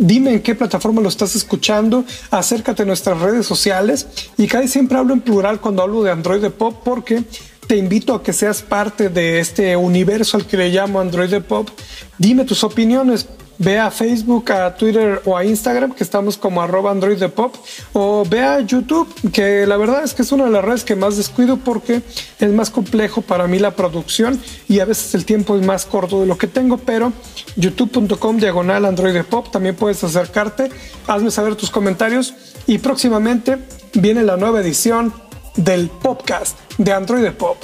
Dime 0.00 0.32
en 0.32 0.42
qué 0.42 0.54
plataforma 0.54 1.00
lo 1.00 1.08
estás 1.08 1.34
escuchando, 1.34 2.04
acércate 2.30 2.84
a 2.84 2.86
nuestras 2.86 3.18
redes 3.20 3.44
sociales 3.46 4.06
y 4.36 4.46
casi 4.46 4.68
siempre 4.68 4.96
hablo 4.96 5.12
en 5.12 5.20
plural 5.20 5.60
cuando 5.60 5.82
hablo 5.82 6.04
de 6.04 6.12
Android 6.12 6.40
de 6.40 6.50
Pop 6.50 6.82
porque 6.84 7.24
te 7.66 7.76
invito 7.76 8.14
a 8.14 8.22
que 8.22 8.32
seas 8.32 8.62
parte 8.62 9.08
de 9.08 9.40
este 9.40 9.76
universo 9.76 10.36
al 10.36 10.46
que 10.46 10.56
le 10.56 10.68
llamo 10.68 11.00
Android 11.00 11.28
de 11.28 11.40
Pop. 11.40 11.68
Dime 12.16 12.44
tus 12.44 12.62
opiniones, 12.62 13.26
Ve 13.58 13.78
a 13.78 13.90
Facebook, 13.90 14.52
a 14.52 14.74
Twitter 14.76 15.20
o 15.24 15.36
a 15.36 15.44
Instagram, 15.44 15.92
que 15.92 16.04
estamos 16.04 16.36
como 16.36 16.62
arroba 16.62 16.92
Android 16.92 17.18
de 17.18 17.28
Pop, 17.28 17.56
o 17.92 18.24
ve 18.28 18.40
a 18.40 18.60
YouTube, 18.60 19.12
que 19.32 19.66
la 19.66 19.76
verdad 19.76 20.04
es 20.04 20.14
que 20.14 20.22
es 20.22 20.30
una 20.30 20.44
de 20.44 20.50
las 20.50 20.64
redes 20.64 20.84
que 20.84 20.94
más 20.94 21.16
descuido 21.16 21.56
porque 21.56 22.02
es 22.38 22.52
más 22.52 22.70
complejo 22.70 23.20
para 23.20 23.48
mí 23.48 23.58
la 23.58 23.72
producción 23.72 24.40
y 24.68 24.78
a 24.78 24.84
veces 24.84 25.14
el 25.14 25.24
tiempo 25.24 25.56
es 25.56 25.66
más 25.66 25.86
corto 25.86 26.20
de 26.20 26.26
lo 26.26 26.38
que 26.38 26.46
tengo, 26.46 26.78
pero 26.78 27.12
youtube.com 27.56 28.36
diagonal 28.38 28.84
Android 28.84 29.22
Pop, 29.24 29.50
también 29.50 29.74
puedes 29.74 30.04
acercarte, 30.04 30.70
hazme 31.08 31.30
saber 31.30 31.56
tus 31.56 31.70
comentarios 31.70 32.34
y 32.66 32.78
próximamente 32.78 33.58
viene 33.94 34.22
la 34.22 34.36
nueva 34.36 34.60
edición 34.60 35.12
del 35.56 35.88
podcast 35.88 36.56
de 36.78 36.92
Android 36.92 37.32
Pop. 37.32 37.56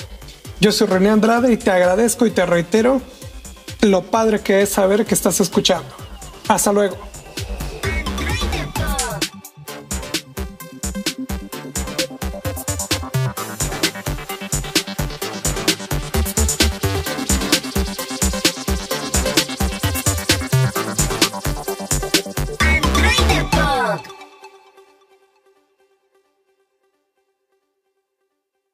Yo 0.61 0.73
soy 0.73 0.89
René 0.89 1.11
Andrade 1.11 1.53
y 1.53 1.57
te 1.57 1.71
agradezco 1.71 2.27
y 2.27 2.31
te 2.31 2.45
reitero 2.47 3.01
lo 3.81 4.03
padre 4.03 4.41
que 4.41 4.62
es 4.62 4.70
saber 4.70 5.05
que 5.05 5.14
estás 5.14 5.41
escuchando. 5.41 5.89
Hasta 6.49 6.72
luego. 6.72 7.14